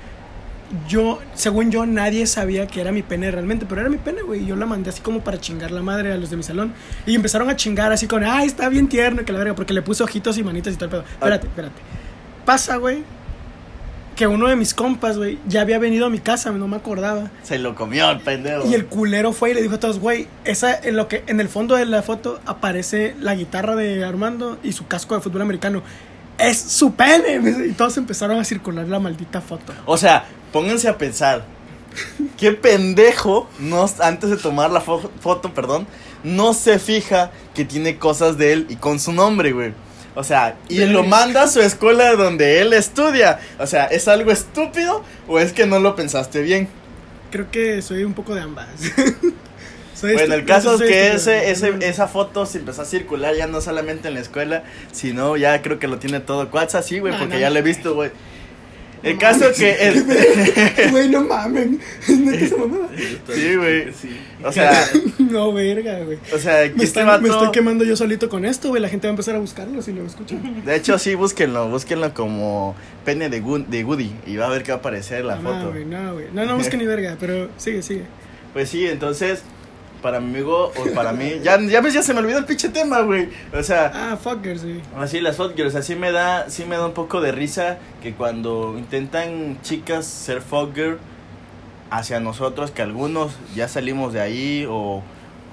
yo, 0.88 1.19
según 1.34 1.71
yo, 1.71 1.86
nadie 1.86 2.25
sabía 2.27 2.67
que 2.67 2.81
era 2.81 2.91
mi 2.91 3.01
pene 3.01 3.31
realmente, 3.31 3.65
pero 3.67 3.81
era 3.81 3.89
mi 3.89 3.97
pene, 3.97 4.21
güey. 4.21 4.45
Yo 4.45 4.55
la 4.55 4.65
mandé 4.65 4.89
así 4.89 5.01
como 5.01 5.21
para 5.21 5.39
chingar 5.39 5.71
la 5.71 5.81
madre 5.81 6.12
a 6.12 6.17
los 6.17 6.29
de 6.29 6.38
mi 6.38 6.43
salón. 6.43 6.73
Y 7.05 7.15
empezaron 7.15 7.49
a 7.49 7.55
chingar 7.55 7.91
así 7.91 8.07
con, 8.07 8.23
ay, 8.23 8.47
está 8.47 8.69
bien 8.69 8.88
tierno, 8.88 9.23
que 9.25 9.31
la 9.31 9.39
verga, 9.39 9.55
porque 9.55 9.73
le 9.73 9.81
puse 9.81 10.03
ojitos 10.03 10.38
y 10.38 10.43
manitas 10.43 10.73
y 10.73 10.77
todo 10.77 10.86
el 10.86 10.91
pedo. 10.91 11.03
Espérate, 11.13 11.47
espérate. 11.47 11.81
Pasa, 12.45 12.77
güey, 12.77 13.03
que 14.15 14.27
uno 14.27 14.47
de 14.47 14.55
mis 14.55 14.73
compas, 14.73 15.17
güey, 15.17 15.39
ya 15.47 15.62
había 15.62 15.79
venido 15.79 16.05
a 16.05 16.10
mi 16.10 16.19
casa, 16.19 16.51
no 16.51 16.67
me 16.67 16.77
acordaba. 16.77 17.31
Se 17.43 17.57
lo 17.57 17.75
comió 17.75 18.10
el 18.12 18.19
pendejo. 18.19 18.67
Y 18.67 18.73
el 18.73 18.86
culero 18.86 19.34
fue 19.34 19.51
y 19.51 19.53
le 19.53 19.62
dijo 19.62 19.75
a 19.75 19.79
todos, 19.79 19.99
güey, 19.99 20.27
esa 20.45 20.77
en 20.77 20.95
lo 20.95 21.07
que 21.07 21.23
en 21.27 21.39
el 21.39 21.49
fondo 21.49 21.75
de 21.75 21.86
la 21.86 22.01
foto 22.01 22.39
aparece 22.45 23.15
la 23.19 23.36
guitarra 23.36 23.75
de 23.75 24.03
Armando 24.03 24.60
y 24.63 24.73
su 24.73 24.88
casco 24.88 25.15
de 25.15 25.21
fútbol 25.21 25.41
americano. 25.41 25.81
Es 26.38 26.57
su 26.60 26.93
pene. 26.93 27.39
Y 27.69 27.73
todos 27.73 27.97
empezaron 27.97 28.39
a 28.39 28.43
circular 28.43 28.88
la 28.88 28.99
maldita 28.99 29.41
foto. 29.41 29.73
O 29.86 29.97
sea, 29.97 30.25
pónganse 30.51 30.87
a 30.87 30.97
pensar. 30.97 31.43
¿Qué 32.37 32.53
pendejo, 32.53 33.49
no, 33.59 33.85
antes 33.99 34.29
de 34.29 34.37
tomar 34.37 34.71
la 34.71 34.81
foto, 34.81 35.53
perdón, 35.53 35.87
no 36.23 36.53
se 36.53 36.79
fija 36.79 37.31
que 37.53 37.65
tiene 37.65 37.97
cosas 37.97 38.37
de 38.37 38.53
él 38.53 38.65
y 38.69 38.75
con 38.77 38.99
su 38.99 39.11
nombre, 39.11 39.51
güey? 39.51 39.73
O 40.15 40.23
sea, 40.23 40.55
y 40.67 40.79
lo 40.85 41.03
manda 41.03 41.43
a 41.43 41.47
su 41.47 41.61
escuela 41.61 42.15
donde 42.15 42.61
él 42.61 42.73
estudia. 42.73 43.39
O 43.59 43.67
sea, 43.67 43.85
¿es 43.85 44.07
algo 44.07 44.31
estúpido 44.31 45.03
o 45.27 45.39
es 45.39 45.53
que 45.53 45.65
no 45.65 45.79
lo 45.79 45.95
pensaste 45.95 46.41
bien? 46.41 46.67
Creo 47.31 47.49
que 47.49 47.81
soy 47.81 48.03
un 48.03 48.13
poco 48.13 48.35
de 48.35 48.41
ambas. 48.41 48.67
bueno, 50.01 50.33
el 50.33 50.45
caso 50.45 50.75
es 50.75 50.81
que 50.81 51.13
ese, 51.13 51.51
ese, 51.51 51.73
esa 51.81 52.07
foto 52.07 52.45
se 52.45 52.57
empezó 52.57 52.81
a 52.81 52.85
circular 52.85 53.35
ya 53.35 53.47
no 53.47 53.61
solamente 53.61 54.09
en 54.09 54.15
la 54.15 54.19
escuela, 54.19 54.63
sino 54.91 55.37
ya 55.37 55.61
creo 55.61 55.79
que 55.79 55.87
lo 55.87 55.97
tiene 55.97 56.19
todo 56.19 56.49
WhatsApp, 56.51 56.83
sí, 56.83 56.99
güey, 56.99 57.17
porque 57.17 57.39
ya 57.39 57.49
lo 57.49 57.59
he 57.59 57.61
visto, 57.61 57.93
güey. 57.95 58.11
El 59.03 59.17
caso 59.17 59.49
es 59.49 59.57
que. 59.57 59.71
El... 59.87 60.91
Güey, 60.91 61.09
no 61.09 61.21
mames. 61.21 61.69
esa 62.07 62.57
mamada? 62.57 62.89
Sí, 63.33 63.55
güey. 63.55 63.89
O 64.43 64.51
sea. 64.51 64.71
No, 65.31 65.53
verga, 65.53 65.99
güey. 65.99 66.17
O 66.33 66.37
sea, 66.37 66.67
me, 66.67 66.75
me 66.75 66.83
estoy 66.83 67.52
quemando 67.54 67.85
yo 67.85 67.95
solito 67.95 68.27
con 68.27 68.43
esto, 68.43 68.67
güey. 68.69 68.81
La 68.81 68.89
gente 68.89 69.08
va 69.08 69.12
a 69.12 69.13
empezar 69.13 69.35
a 69.35 69.39
buscarlo 69.39 69.81
si 69.81 69.93
lo 69.93 70.06
escuchan. 70.06 70.65
De 70.65 70.75
hecho, 70.75 70.97
sí, 70.99 71.15
búsquenlo. 71.15 71.69
Búsquenlo 71.69 72.13
como 72.13 72.75
pene 73.06 73.29
de, 73.29 73.39
de 73.39 73.83
Woody. 73.83 74.12
Y 74.27 74.35
va 74.35 74.47
a 74.47 74.49
ver 74.49 74.63
que 74.63 74.71
va 74.71 74.77
a 74.77 74.79
aparecer 74.79 75.23
la 75.23 75.37
foto. 75.37 75.54
No, 75.54 75.69
güey, 75.71 75.85
no, 75.85 76.13
güey. 76.13 76.25
No, 76.33 76.45
no 76.45 76.58
busquen 76.58 76.79
ni 76.79 76.85
verga, 76.85 77.15
pero 77.17 77.49
sigue, 77.58 77.81
sigue. 77.81 78.04
Pues 78.52 78.69
sí, 78.69 78.85
entonces 78.85 79.43
para 80.02 80.19
mi 80.19 80.29
amigo 80.31 80.71
o 80.75 80.93
para 80.93 81.13
mí. 81.13 81.39
Ya, 81.43 81.60
ya 81.60 81.81
ves, 81.81 81.93
ya 81.93 82.04
se 82.04 82.13
me 82.13 82.19
olvidó 82.19 82.39
el 82.39 82.45
pinche 82.45 82.69
tema, 82.69 83.02
güey. 83.02 83.29
O 83.54 83.63
sea. 83.63 83.91
Ah, 83.93 84.17
fuckers, 84.17 84.62
sí. 84.62 84.81
Así, 84.97 85.21
las 85.21 85.37
fuckers. 85.37 85.75
Así 85.75 85.95
me 85.95 86.12
da, 86.12 86.49
sí 86.49 86.65
me 86.65 86.77
da 86.77 86.85
un 86.85 86.93
poco 86.93 87.21
de 87.21 87.31
risa 87.31 87.77
que 88.02 88.13
cuando 88.13 88.75
intentan 88.77 89.62
chicas 89.62 90.06
ser 90.06 90.41
fucker 90.41 90.97
hacia 91.89 92.19
nosotros, 92.19 92.71
que 92.71 92.81
algunos 92.81 93.33
ya 93.56 93.67
salimos 93.67 94.13
de 94.13 94.21
ahí 94.21 94.65
o 94.69 95.04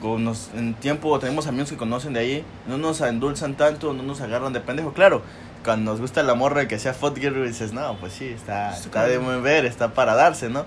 nos, 0.03 0.51
en 0.55 0.75
tiempo 0.75 1.19
tenemos 1.19 1.47
amigos 1.49 1.71
que 1.71 1.77
conocen 1.77 2.13
de 2.13 2.21
ahí, 2.21 2.45
no 2.67 2.79
nos 2.79 3.01
endulzan 3.01 3.57
tanto, 3.57 3.93
no 3.93 4.03
nos 4.03 4.21
agarran 4.21 4.53
de 4.53 4.61
pendejo. 4.61 4.93
Claro, 4.93 5.23
cuando 5.65 5.91
nos 5.91 6.01
gusta 6.01 6.23
la 6.23 6.35
morra 6.35 6.69
que 6.69 6.79
sea 6.79 6.95
fucker, 6.95 7.43
dices, 7.45 7.73
no, 7.73 7.97
pues 7.99 8.13
sí, 8.13 8.29
está, 8.29 8.77
está 8.77 9.07
de 9.07 9.19
buen 9.19 9.43
ver, 9.43 9.65
está 9.67 9.95
para 9.95 10.15
darse, 10.15 10.49
¿no? 10.49 10.67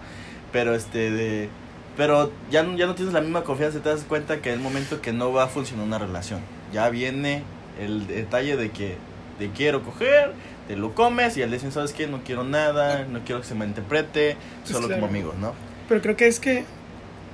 Pero 0.51 0.75
este, 0.75 1.11
de 1.11 1.49
pero 1.97 2.31
ya, 2.49 2.65
ya 2.75 2.85
no 2.85 2.95
tienes 2.95 3.13
la 3.13 3.21
misma 3.21 3.43
confianza, 3.43 3.79
te 3.79 3.89
das 3.89 4.03
cuenta 4.03 4.41
que 4.41 4.49
es 4.49 4.55
el 4.55 4.61
momento 4.61 5.01
que 5.01 5.11
no 5.13 5.31
va 5.33 5.43
a 5.43 5.47
funcionar 5.47 5.85
una 5.85 5.99
relación. 5.99 6.39
Ya 6.73 6.89
viene 6.89 7.43
el 7.79 8.07
detalle 8.07 8.55
de 8.57 8.71
que 8.71 8.95
te 9.39 9.49
quiero 9.49 9.83
coger, 9.83 10.33
te 10.67 10.75
lo 10.75 10.93
comes 10.95 11.35
y 11.37 11.41
al 11.41 11.49
siguiente, 11.49 11.71
¿sabes 11.73 11.93
qué? 11.93 12.07
No 12.07 12.21
quiero 12.23 12.43
nada, 12.43 13.05
no 13.05 13.19
quiero 13.25 13.41
que 13.41 13.47
se 13.47 13.55
me 13.55 13.65
interprete, 13.65 14.37
Pues 14.61 14.73
solo 14.73 14.87
claro. 14.87 15.01
como 15.01 15.11
amigos, 15.11 15.35
¿no? 15.37 15.53
Pero 15.89 16.01
creo 16.01 16.15
que 16.15 16.27
es 16.27 16.39
que 16.39 16.63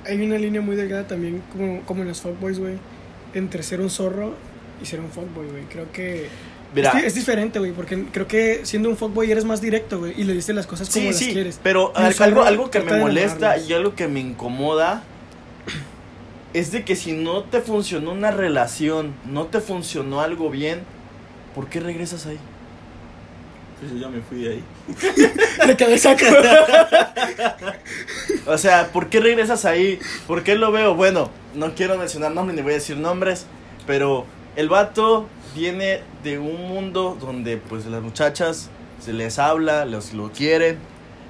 hay 0.06 0.22
una 0.22 0.38
línea 0.38 0.62
muy 0.62 0.76
delgada 0.76 1.06
también, 1.06 1.44
como, 1.52 1.82
como 1.82 2.02
en 2.02 2.08
los 2.08 2.22
fuckboys, 2.22 2.60
güey, 2.60 2.76
entre 3.34 3.62
ser 3.62 3.82
un 3.82 3.90
zorro 3.90 4.34
y 4.82 4.86
ser 4.86 5.00
un 5.02 5.10
fuckboy, 5.10 5.48
güey. 5.48 5.64
Creo 5.66 5.92
que 5.92 6.30
Mira, 6.76 6.92
es, 6.92 6.96
di- 7.02 7.08
es 7.08 7.16
diferente, 7.16 7.60
güey, 7.60 7.72
porque 7.72 8.06
creo 8.12 8.28
que 8.28 8.66
siendo 8.66 8.90
un 8.90 8.98
fuckboy 8.98 9.32
eres 9.32 9.46
más 9.46 9.62
directo, 9.62 10.00
güey, 10.00 10.14
y 10.20 10.24
le 10.26 10.34
dices 10.34 10.54
las 10.56 10.68
cosas 10.68 10.90
como 10.90 11.02
sí, 11.02 11.08
las 11.08 11.18
sí, 11.18 11.34
quieres. 11.34 11.60
pero 11.64 11.94
algo, 11.96 12.44
algo 12.44 12.70
que 12.70 12.82
me 12.82 13.00
molesta 13.00 13.58
y 13.58 13.72
algo 13.74 13.96
que 13.96 14.08
me 14.08 14.20
incomoda 14.20 15.04
es 16.54 16.72
de 16.72 16.84
que 16.84 16.96
si 16.96 17.14
no 17.14 17.44
te 17.44 17.62
funcionó 17.62 18.12
una 18.12 18.32
relación, 18.32 19.14
no 19.26 19.46
te 19.46 19.62
funcionó 19.62 20.22
algo 20.22 20.50
bien, 20.50 20.82
¿por 21.56 21.68
qué 21.68 21.80
regresas 21.80 22.26
ahí? 22.26 22.40
Pues 23.80 23.92
yo 23.94 24.00
ya 24.00 24.08
me 24.10 24.22
fui 24.22 24.42
de 24.42 24.50
ahí. 24.54 24.64
De 25.68 25.76
cabeza 25.76 26.16
O 28.48 28.58
sea, 28.58 28.88
¿por 28.92 29.10
qué 29.10 29.20
regresas 29.20 29.66
ahí? 29.66 30.00
¿Por 30.26 30.44
qué 30.44 30.56
lo 30.56 30.72
veo? 30.72 30.96
Bueno, 30.96 31.30
no 31.54 31.76
quiero 31.76 31.98
mencionar 31.98 32.32
nombres 32.32 32.56
ni 32.56 32.62
voy 32.64 32.72
a 32.72 32.76
decir 32.76 32.98
nombres, 32.98 33.46
pero 33.86 34.26
el 34.58 34.68
vato 34.68 35.28
viene 35.56 36.02
de 36.24 36.38
un 36.40 36.68
mundo 36.68 37.18
donde 37.22 37.56
pues 37.58 37.86
las 37.86 38.02
muchachas 38.02 38.70
se 39.04 39.14
les 39.14 39.40
habla, 39.40 39.86
los 39.86 40.12
lo 40.14 40.32
quieren. 40.34 40.78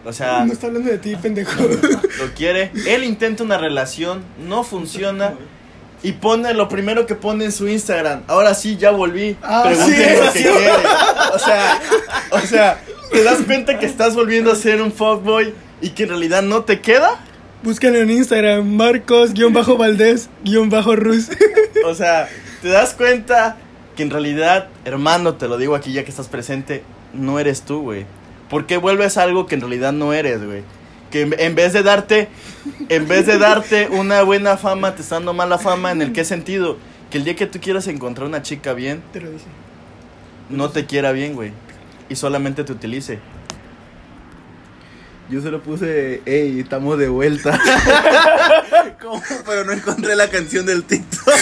O 0.06 0.12
sea, 0.14 0.44
No 0.46 0.54
está 0.54 0.66
hablando 0.68 0.90
de 0.90 0.98
ti, 0.98 1.16
pendejo. 1.16 1.62
lo 1.62 2.34
quiere. 2.36 2.72
Él 2.88 3.04
intenta 3.04 3.44
una 3.44 3.58
relación, 3.60 4.24
no 4.48 4.64
funciona. 4.64 5.36
Y 6.04 6.12
pone 6.14 6.54
lo 6.54 6.70
primero 6.70 7.08
que 7.08 7.16
pone 7.16 7.46
en 7.46 7.52
su 7.52 7.68
Instagram. 7.68 8.22
Ahora 8.28 8.54
sí, 8.54 8.78
ya 8.78 8.92
volví. 8.92 9.36
Ah, 9.42 9.68
sí, 9.74 9.80
lo 9.82 9.88
que 10.32 10.40
quiere. 10.40 10.70
O 11.34 11.40
sea, 11.40 11.82
o 12.32 12.40
sea, 12.40 12.80
¿te 13.12 13.24
das 13.24 13.40
cuenta 13.46 13.80
que 13.80 13.88
estás 13.88 14.14
volviendo 14.16 14.52
a 14.52 14.56
ser 14.56 14.80
un 14.82 14.92
fuckboy 14.94 15.54
y 15.82 15.90
que 15.90 16.04
en 16.04 16.10
realidad 16.10 16.44
no 16.44 16.64
te 16.64 16.80
queda? 16.82 17.20
Búscalo 17.64 17.98
en 17.98 18.12
Instagram, 18.12 18.64
Marcos-Valdés-Rus. 18.76 21.30
O 21.86 21.96
sea, 21.96 22.30
¿te 22.62 22.70
das 22.70 22.94
cuenta 22.94 23.58
que 23.96 24.04
en 24.04 24.10
realidad, 24.10 24.68
hermano, 24.86 25.36
te 25.36 25.48
lo 25.48 25.58
digo 25.58 25.76
aquí 25.76 25.92
ya 25.94 26.04
que 26.04 26.12
estás 26.12 26.28
presente, 26.28 26.84
no 27.14 27.40
eres 27.40 27.62
tú, 27.64 27.82
güey? 27.82 28.06
¿Por 28.50 28.66
qué 28.66 28.78
vuelves 28.78 29.18
a 29.18 29.24
algo 29.24 29.46
que 29.46 29.56
en 29.56 29.62
realidad 29.62 29.92
no 29.94 30.14
eres, 30.14 30.44
güey? 30.46 30.64
Que 31.12 31.22
en, 31.22 31.36
en 31.40 31.56
vez 31.56 31.74
de 31.74 31.84
darte, 31.84 32.30
en 32.90 33.08
vez 33.08 33.26
de 33.26 33.38
darte 33.38 33.88
una 33.90 34.22
buena 34.24 34.58
fama, 34.58 34.96
te 34.96 35.02
está 35.02 35.16
dando 35.16 35.34
mala 35.34 35.58
fama, 35.58 35.92
¿en 35.92 36.02
el 36.02 36.14
qué 36.14 36.24
sentido? 36.26 36.78
Que 37.10 37.18
el 37.18 37.24
día 37.24 37.36
que 37.36 37.48
tú 37.48 37.60
quieras 37.60 37.88
encontrar 37.88 38.28
una 38.28 38.42
chica 38.42 38.74
bien, 38.74 39.02
Te 39.14 39.22
lo 39.22 39.32
dije. 39.32 39.46
no 40.50 40.70
te 40.70 40.86
quiera 40.86 41.12
bien, 41.12 41.34
güey. 41.34 41.54
Y 42.10 42.16
solamente 42.16 42.64
te 42.64 42.72
utilice. 42.72 43.20
Yo 45.30 45.42
solo 45.42 45.62
puse, 45.62 46.22
hey, 46.26 46.60
estamos 46.62 46.98
de 46.98 47.10
vuelta. 47.10 47.60
¿Cómo? 49.02 49.22
Pero 49.46 49.66
no 49.66 49.74
encontré 49.74 50.16
la 50.16 50.30
canción 50.30 50.66
del 50.66 50.84
TikTok. 50.86 51.34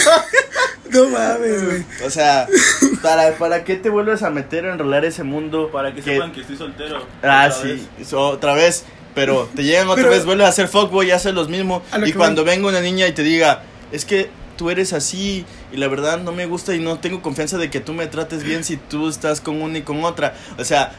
No 0.90 1.08
mames, 1.08 1.64
güey. 1.64 1.84
O 2.04 2.10
sea, 2.10 2.46
¿para, 3.02 3.32
¿para 3.38 3.64
qué 3.64 3.76
te 3.76 3.88
vuelves 3.90 4.22
a 4.22 4.30
meter 4.30 4.66
a 4.66 4.72
enrolar 4.72 5.04
ese 5.04 5.22
mundo? 5.24 5.70
Para 5.72 5.94
que 5.94 6.02
que- 6.02 6.14
sepan 6.14 6.32
que 6.32 6.40
estoy 6.42 6.56
soltero. 6.56 6.98
Ah, 7.22 7.48
Otra 7.48 7.52
sí, 7.52 7.88
vez. 7.98 8.12
otra 8.12 8.54
vez. 8.54 8.84
Pero 9.14 9.48
te 9.54 9.64
llegan 9.64 9.88
otra 9.88 10.02
Pero- 10.04 10.10
vez, 10.14 10.24
vuelves 10.26 10.44
a 10.46 10.50
hacer 10.50 10.68
fuckboy 10.68 11.08
y 11.08 11.10
haces 11.10 11.32
los 11.32 11.48
mismos. 11.48 11.82
A 11.90 11.98
lo 11.98 12.06
Y 12.06 12.12
cuando 12.12 12.42
voy. 12.44 12.50
venga 12.54 12.68
una 12.68 12.80
niña 12.80 13.06
y 13.06 13.12
te 13.12 13.22
diga, 13.22 13.62
es 13.90 14.04
que 14.04 14.28
tú 14.58 14.68
eres 14.70 14.92
así 14.92 15.44
y 15.72 15.76
la 15.78 15.88
verdad 15.88 16.18
no 16.18 16.32
me 16.32 16.44
gusta 16.46 16.74
y 16.74 16.80
no 16.80 16.98
tengo 16.98 17.22
confianza 17.22 17.56
de 17.58 17.70
que 17.70 17.80
tú 17.80 17.92
me 17.94 18.06
trates 18.06 18.42
bien 18.42 18.62
si 18.64 18.76
tú 18.76 19.08
estás 19.08 19.40
con 19.40 19.60
una 19.62 19.78
y 19.78 19.82
con 19.82 20.04
otra. 20.04 20.34
O 20.58 20.64
sea, 20.64 20.92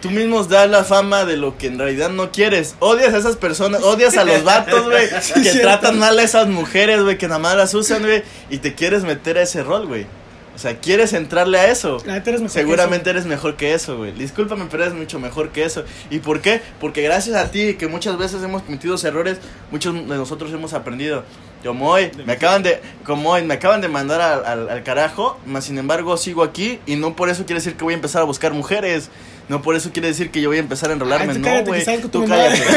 tú 0.00 0.10
mismos 0.10 0.48
das 0.48 0.68
la 0.70 0.84
fama 0.84 1.24
de 1.24 1.36
lo 1.36 1.56
que 1.58 1.66
en 1.68 1.78
realidad 1.78 2.10
no 2.10 2.30
quieres. 2.32 2.74
Odias 2.80 3.14
a 3.14 3.18
esas 3.18 3.36
personas, 3.36 3.82
odias 3.82 4.16
a 4.16 4.24
los 4.24 4.42
vatos, 4.44 4.84
güey, 4.84 5.06
Sí, 5.20 5.34
que 5.34 5.42
cierto. 5.42 5.60
tratan 5.62 5.98
mal 5.98 6.18
a 6.18 6.22
esas 6.22 6.48
mujeres, 6.48 7.02
güey, 7.02 7.18
que 7.18 7.28
nada 7.28 7.38
más 7.40 7.56
las 7.56 7.74
usan, 7.74 8.02
güey, 8.02 8.22
y 8.50 8.58
te 8.58 8.74
quieres 8.74 9.02
meter 9.04 9.38
a 9.38 9.42
ese 9.42 9.62
rol, 9.62 9.86
güey. 9.86 10.06
O 10.52 10.58
sea, 10.62 10.76
quieres 10.78 11.14
entrarle 11.14 11.58
a 11.58 11.70
eso. 11.70 11.98
Eres 12.04 12.52
Seguramente 12.52 13.08
eres 13.08 13.24
mejor 13.24 13.56
que 13.56 13.72
eso, 13.72 13.96
güey. 13.96 14.12
Discúlpame, 14.12 14.66
pero 14.70 14.82
eres 14.84 14.94
mucho 14.94 15.18
mejor 15.18 15.50
que 15.52 15.64
eso. 15.64 15.84
¿Y 16.10 16.18
por 16.18 16.42
qué? 16.42 16.60
Porque 16.80 17.00
gracias 17.00 17.34
a 17.36 17.50
ti, 17.50 17.74
que 17.74 17.86
muchas 17.86 18.18
veces 18.18 18.42
hemos 18.42 18.62
cometido 18.62 18.94
errores, 19.02 19.38
muchos 19.70 19.94
de 19.94 20.00
nosotros 20.16 20.52
hemos 20.52 20.74
aprendido. 20.74 21.24
Como 21.64 21.88
hoy, 21.90 22.10
me 22.26 22.34
acaban 22.34 22.62
de, 22.62 22.80
como 23.04 23.30
hoy, 23.30 23.42
me 23.44 23.54
acaban 23.54 23.80
de 23.80 23.88
mandar 23.88 24.20
al, 24.20 24.44
al- 24.44 24.68
al 24.70 24.82
carajo, 24.82 25.38
más 25.46 25.64
sin 25.64 25.78
embargo 25.78 26.16
sigo 26.18 26.42
aquí 26.42 26.78
y 26.86 26.96
no 26.96 27.14
por 27.16 27.28
eso 27.30 27.44
quiere 27.46 27.60
decir 27.60 27.76
que 27.76 27.84
voy 27.84 27.92
a 27.94 27.96
empezar 27.96 28.20
a 28.20 28.24
buscar 28.24 28.52
mujeres. 28.52 29.08
No 29.48 29.62
por 29.62 29.74
eso 29.74 29.90
quiere 29.92 30.08
decir 30.08 30.30
que 30.30 30.40
yo 30.40 30.48
voy 30.48 30.58
a 30.58 30.60
empezar 30.60 30.90
a 30.90 30.92
enrolarme. 30.92 31.32
Ay, 31.32 31.38
tú 31.38 31.48
no, 31.48 31.64
güey. 31.64 31.84
Tú 32.10 32.24
cállate. 32.26 32.62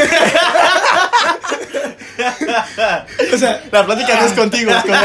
O 3.34 3.38
sea, 3.38 3.62
La 3.72 3.84
plática 3.84 4.20
no 4.20 4.26
es 4.26 4.32
contigo, 4.32 4.70
es 4.70 4.82
con 4.82 4.94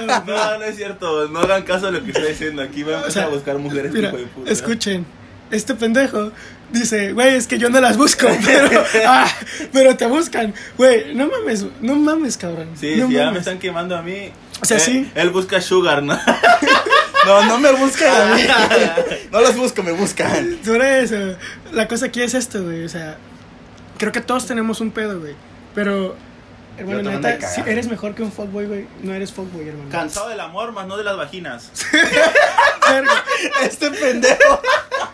él. 0.00 0.06
No, 0.26 0.58
no 0.58 0.64
es 0.64 0.76
cierto. 0.76 1.28
No 1.28 1.40
hagan 1.40 1.62
caso 1.64 1.88
a 1.88 1.90
lo 1.90 2.02
que 2.04 2.12
estoy 2.12 2.28
diciendo. 2.28 2.62
Aquí 2.62 2.82
voy 2.82 2.94
a 2.94 2.98
empezar 2.98 3.10
O 3.10 3.22
sea, 3.24 3.24
a 3.24 3.28
buscar 3.36 3.58
mujeres 3.58 3.92
Mira, 3.92 4.10
tipo 4.10 4.22
de 4.22 4.28
puta. 4.28 4.50
escuchen. 4.50 5.06
Este 5.50 5.74
pendejo 5.74 6.30
dice, 6.70 7.12
güey, 7.12 7.34
es 7.34 7.48
que 7.48 7.58
yo 7.58 7.68
no 7.70 7.80
las 7.80 7.96
busco, 7.96 8.28
pero, 8.46 8.84
ah, 9.04 9.26
pero 9.72 9.96
te 9.96 10.06
buscan. 10.06 10.54
Güey, 10.78 11.12
no 11.14 11.28
mames, 11.28 11.66
no 11.80 11.96
mames, 11.96 12.36
cabrón. 12.36 12.68
Sí, 12.78 12.94
no 12.96 13.08
sí, 13.08 13.14
ya 13.14 13.32
me 13.32 13.40
están 13.40 13.58
quemando 13.58 13.96
a 13.96 14.02
mí. 14.02 14.30
O 14.62 14.64
sea, 14.64 14.76
Eh, 14.76 14.80
sí. 14.80 15.10
Él 15.16 15.30
busca 15.30 15.60
sugar, 15.60 16.04
¿no? 16.04 16.16
No, 17.26 17.44
no 17.46 17.58
me 17.58 17.72
buscan 17.72 18.32
a 18.32 18.34
mí. 18.36 18.42
No 19.30 19.40
los 19.40 19.56
busco, 19.56 19.82
me 19.82 19.92
buscan. 19.92 20.58
Sobre 20.64 21.02
eso, 21.02 21.36
la 21.72 21.86
cosa 21.88 22.06
aquí 22.06 22.22
es 22.22 22.34
esto, 22.34 22.62
güey. 22.64 22.84
O 22.84 22.88
sea, 22.88 23.16
creo 23.98 24.12
que 24.12 24.20
todos 24.20 24.46
tenemos 24.46 24.80
un 24.80 24.90
pedo, 24.90 25.20
güey. 25.20 25.34
Pero, 25.74 26.16
hermano, 26.78 27.02
Yo 27.02 27.20
neta, 27.20 27.46
si 27.48 27.60
eres 27.62 27.88
mejor 27.88 28.14
que 28.14 28.22
un 28.22 28.32
fuckboy, 28.32 28.66
güey, 28.66 28.86
no 29.02 29.12
eres 29.14 29.32
fuckboy, 29.32 29.68
hermano. 29.68 29.90
Cansado 29.90 30.28
del 30.28 30.40
amor, 30.40 30.72
más 30.72 30.86
no 30.86 30.96
de 30.96 31.04
las 31.04 31.16
vaginas. 31.16 31.70
Este 33.62 33.90
pendejo. 33.90 34.60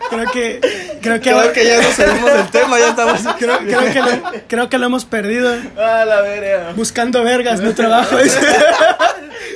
Creo 0.09 0.25
que, 0.31 0.59
creo 1.01 1.19
que, 1.19 1.29
Creo 1.29 1.53
que 1.53 1.65
ya 1.65 1.81
no 1.81 1.91
salimos 1.91 2.33
del 2.33 2.47
tema, 2.49 2.79
ya 2.79 2.89
estamos. 2.89 3.21
creo, 3.37 3.59
creo 3.59 3.93
que 3.93 4.01
lo, 4.01 4.31
creo 4.47 4.69
que 4.69 4.77
lo 4.79 4.85
hemos 4.87 5.05
perdido. 5.05 5.53
Ah, 5.77 6.03
la 6.05 6.21
verga. 6.21 6.73
Buscando 6.75 7.23
vergas, 7.23 7.59
no 7.61 7.75
trabajo. 7.75 8.17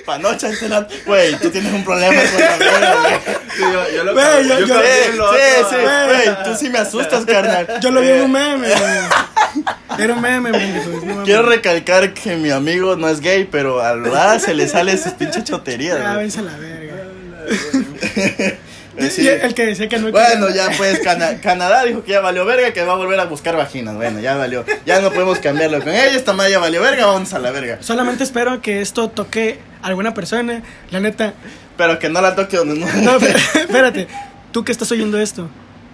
Panocha, 0.06 0.50
este 0.50 0.70
la- 0.70 0.88
Güey, 1.06 1.36
tú 1.38 1.50
tienes 1.50 1.74
un 1.74 1.84
problema 1.84 2.22
con 2.22 2.40
la 2.40 2.96
güey. 2.96 3.14
Sí, 3.56 3.62
yo, 3.62 3.90
yo 3.96 4.04
lo 4.04 4.14
Güey, 4.14 4.48
yo- 4.48 4.60
yo 4.60 4.66
yo- 4.66 4.74
cambié 4.76 5.04
Sí, 5.12 5.18
lo 5.18 5.34
sí, 5.34 5.40
otro, 5.58 5.70
sí, 5.70 5.76
güey, 6.08 6.44
tú 6.44 6.56
sí 6.56 6.70
me 6.70 6.80
asustas, 6.80 7.26
carnal. 7.26 7.68
Yo 7.82 7.92
lo 7.92 8.02
vi 8.02 8.10
en 8.10 8.22
un 8.24 8.32
meme, 8.32 8.68
güey. 8.68 10.04
Era 10.04 10.14
un 10.14 10.22
meme, 10.22 10.52
mames. 10.52 10.84
Quiero 11.26 11.44
recalcar 11.44 12.14
que 12.14 12.36
mi 12.38 12.50
amigo 12.52 12.96
no 12.96 13.10
es 13.10 13.20
gay, 13.20 13.48
pero 13.52 13.82
al 13.82 14.06
hablar 14.06 14.40
se 14.40 14.54
le 14.54 14.68
sale 14.68 14.98
sus 14.98 15.12
pinches 15.14 15.44
choterías, 15.44 15.98
Ya, 16.00 16.42
la 16.42 16.58
verga. 16.58 18.58
Sí. 19.10 19.28
El 19.28 19.54
que 19.54 19.66
decía 19.66 19.88
que 19.88 19.98
no 20.00 20.12
Bueno, 20.12 20.50
ya 20.50 20.70
pues 20.78 21.00
Cana- 21.00 21.40
Canadá 21.42 21.84
dijo 21.86 22.04
que 22.04 22.12
ya 22.12 22.20
valió 22.20 22.44
verga, 22.46 22.74
que 22.74 22.84
va 22.84 22.94
a 22.94 22.96
volver 22.98 23.20
a 23.20 23.26
buscar 23.26 23.56
vaginas. 23.56 23.96
Bueno, 23.96 24.20
ya 24.20 24.36
valió. 24.36 24.66
Ya 24.86 25.00
no 25.00 25.12
podemos 25.12 25.40
cambiarlo 25.40 25.80
con 25.80 25.90
ella, 25.90 26.08
esta 26.16 26.34
madre 26.34 26.52
ya 26.52 26.60
valió 26.60 26.82
verga, 26.82 27.06
vamos 27.06 27.34
a 27.34 27.40
la 27.40 27.52
verga. 27.52 27.78
Solamente 27.82 28.24
espero 28.24 28.62
que 28.62 28.82
esto 28.82 29.10
toque 29.10 29.60
a 29.82 29.88
alguna 29.88 30.14
persona. 30.14 30.62
La 30.92 31.00
neta. 31.00 31.34
Pero 31.78 32.00
que 32.00 32.10
no 32.10 32.22
la 32.22 32.36
toque 32.36 32.58
donde 32.58 32.76
no. 32.76 32.88
No, 33.14 33.18
pero- 33.20 33.38
espérate. 33.56 34.08
Tú 34.52 34.66
que 34.66 34.72
estás 34.74 34.92
oyendo 34.92 35.18
esto. 35.20 35.50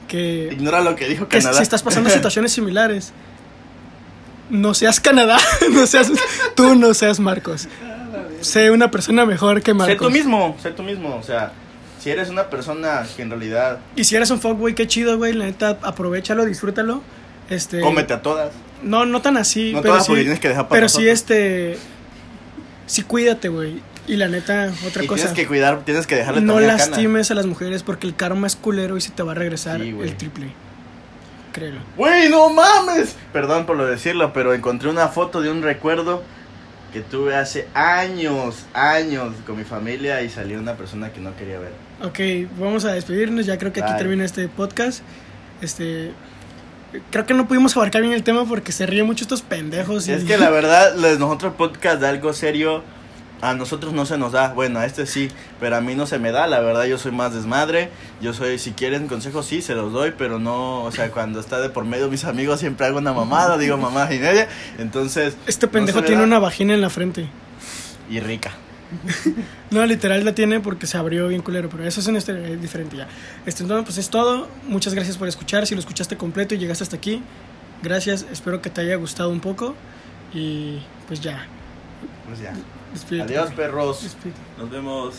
Que, 0.08 0.50
Ignora 0.54 0.82
lo 0.82 0.96
que 0.96 1.08
dijo 1.08 1.28
que 1.28 1.38
Canadá. 1.38 1.58
si 1.58 1.64
estás 1.64 1.84
pasando 1.84 2.10
situaciones 2.10 2.52
similares. 2.52 3.12
No 4.50 4.74
seas 4.74 5.00
Canadá. 5.00 5.38
No 5.72 5.86
seas. 5.86 6.10
Tú 6.56 6.76
no 6.76 6.94
seas 6.94 7.20
Marcos. 7.20 7.68
Sé 8.42 8.72
una 8.72 8.90
persona 8.90 9.26
mejor 9.26 9.62
que 9.62 9.72
Sé 9.72 9.76
Marcos. 9.76 10.08
tú 10.08 10.10
mismo, 10.12 10.56
sé 10.62 10.72
tú 10.72 10.84
mismo, 10.84 11.16
o 11.16 11.24
sea, 11.24 11.52
si 12.00 12.10
eres 12.12 12.30
una 12.30 12.50
persona 12.50 13.06
que 13.16 13.22
en 13.22 13.30
realidad 13.30 13.80
Y 13.96 14.04
si 14.04 14.16
eres 14.16 14.30
un 14.32 14.40
fuckboy, 14.40 14.76
qué 14.76 14.88
chido, 14.88 15.18
güey. 15.18 15.34
La 15.34 15.46
neta, 15.46 15.78
aprovechalo, 15.82 16.46
disfrútalo. 16.46 17.02
Este. 17.50 17.80
cómete 17.82 18.14
a 18.14 18.22
todas. 18.22 18.52
No, 18.84 19.06
no 19.06 19.22
tan 19.22 19.38
así. 19.38 19.72
No 19.74 19.82
pero 19.82 19.94
todas 19.94 20.06
sí, 20.06 20.10
porque 20.12 20.22
tienes 20.22 20.40
que 20.40 20.50
dejar 20.50 20.68
para 20.68 20.78
Pero 20.78 20.90
sí, 20.90 21.08
este. 21.08 21.78
Sí, 22.86 23.02
cuídate, 23.04 23.50
güey. 23.50 23.82
Y 24.08 24.16
la 24.16 24.28
neta, 24.30 24.72
otra 24.88 25.04
y 25.04 25.08
cosa. 25.08 25.24
tienes 25.24 25.36
que 25.38 25.48
cuidar, 25.48 25.84
tienes 25.84 26.08
que 26.08 26.16
dejarle 26.16 26.40
no 26.42 26.56
Cana. 26.56 26.68
lastimes 26.68 27.30
a 27.32 27.34
las 27.36 27.46
mujeres 27.46 27.84
porque 27.84 28.08
el 28.08 28.16
karma 28.16 28.48
es 28.48 28.56
culero 28.56 28.96
y 28.96 29.02
se 29.02 29.12
te 29.12 29.22
va 29.24 29.34
a 29.34 29.36
regresar 29.36 29.82
Sí, 29.82 29.90
el 30.02 30.16
triple. 30.16 30.48
Créelo. 31.52 31.80
Güey, 31.98 32.30
no 32.30 32.50
mames. 32.50 33.16
Perdón 33.34 33.66
por 33.66 33.76
lo 33.76 33.86
decirlo, 33.86 34.32
pero 34.32 34.54
encontré 34.54 34.90
una 34.90 35.08
foto 35.10 35.42
de 35.42 35.50
un 35.52 35.62
recuerdo 35.62 36.24
que 36.94 37.02
tuve 37.02 37.36
hace 37.36 37.68
años, 37.74 38.66
años 38.74 39.34
con 39.46 39.58
mi 39.58 39.64
familia 39.64 40.22
y 40.22 40.30
salió 40.30 40.60
una 40.60 40.76
persona 40.76 41.12
que 41.12 41.20
no 41.20 41.36
quería 41.36 41.60
ver. 41.60 41.72
Ok, 42.04 42.50
vamos 42.60 42.86
a 42.86 42.94
despedirnos. 42.94 43.46
Ya 43.46 43.58
creo 43.58 43.74
que 43.74 43.82
aquí 43.82 43.92
Bye. 43.92 44.00
termina 44.00 44.26
este 44.26 44.48
podcast. 44.48 45.02
Este. 45.62 46.12
Creo 47.12 47.26
que 47.26 47.34
no 47.34 47.48
pudimos 47.48 47.76
abarcar 47.76 48.02
bien 48.02 48.14
el 48.14 48.24
tema 48.24 48.46
porque 48.46 48.72
se 48.72 48.86
ríen 48.86 49.06
mucho 49.06 49.24
estos 49.26 49.42
pendejos. 49.42 50.08
y- 50.08 50.12
Es 50.14 50.24
que 50.24 50.38
la 50.38 50.50
verdad, 50.50 50.96
les- 50.96 51.20
nosotros 51.20 51.54
podcast 51.58 52.00
de 52.00 52.08
algo 52.08 52.32
serio 52.34 52.82
A 53.42 53.54
nosotros 53.54 53.94
no 53.94 54.06
se 54.06 54.18
nos 54.18 54.32
da, 54.32 54.54
bueno, 54.54 54.80
a 54.80 54.86
este 54.86 55.06
sí, 55.06 55.30
pero 55.60 55.76
a 55.76 55.82
mí 55.82 55.94
no 55.94 56.08
se 56.08 56.18
me 56.18 56.32
da, 56.32 56.48
la 56.48 56.60
verdad 56.60 56.86
yo 56.86 56.98
soy 56.98 57.12
más 57.12 57.34
desmadre, 57.34 57.90
yo 58.20 58.34
soy, 58.34 58.58
si 58.58 58.72
quieren 58.72 59.08
consejos 59.08 59.46
sí, 59.46 59.62
se 59.62 59.76
los 59.76 59.94
doy, 59.94 60.14
pero 60.18 60.40
no, 60.40 60.84
o 60.84 60.92
sea, 60.92 61.12
cuando 61.12 61.40
está 61.40 61.60
de 61.60 61.70
por 61.70 61.86
medio 61.86 62.10
mis 62.10 62.26
amigos 62.26 62.60
siempre 62.60 62.88
hago 62.88 62.98
una 62.98 63.14
mamada, 63.14 63.58
digo 63.58 63.78
mamá 63.78 64.12
y 64.12 64.18
media, 64.18 64.48
entonces... 64.80 65.38
Este 65.46 65.68
pendejo 65.68 66.02
tiene 66.02 66.22
da. 66.22 66.28
una 66.28 66.40
vagina 66.40 66.74
en 66.74 66.82
la 66.82 66.90
frente. 66.90 67.30
Y 68.10 68.20
rica. 68.20 68.52
No, 69.70 69.86
literal 69.86 70.24
la 70.24 70.34
tiene 70.34 70.62
porque 70.62 70.88
se 70.88 70.98
abrió 70.98 71.28
bien 71.28 71.42
culero, 71.42 71.68
pero 71.70 71.84
eso 71.84 72.00
es, 72.00 72.08
una 72.08 72.20
historia 72.20 72.56
diferente 72.56 72.96
ya. 72.96 73.08
Este, 73.46 73.64
entonces, 73.64 73.86
pues 73.86 73.98
es 73.98 74.10
todo. 74.10 74.48
Muchas 74.68 74.94
gracias 74.94 75.18
por 75.18 75.28
escuchar. 75.28 75.68
Si 75.68 75.76
lo 75.76 75.82
escuchaste 75.82 76.16
completo 76.16 76.56
y 76.56 76.58
llegaste 76.58 76.86
hasta 76.86 76.96
aquí, 76.96 77.22
gracias. 77.84 78.26
Espero 78.32 78.62
que 78.62 78.70
te 78.70 78.80
haya 78.82 78.96
gustado 78.96 79.30
un 79.30 79.42
poco. 79.42 79.76
Y 80.34 80.80
pues 81.08 81.20
ya. 81.20 81.48
Pues 82.26 82.40
ya. 82.40 82.54
Adiós, 83.24 83.54
perros. 83.54 84.16
Nos 84.58 84.70
vemos. 84.70 85.16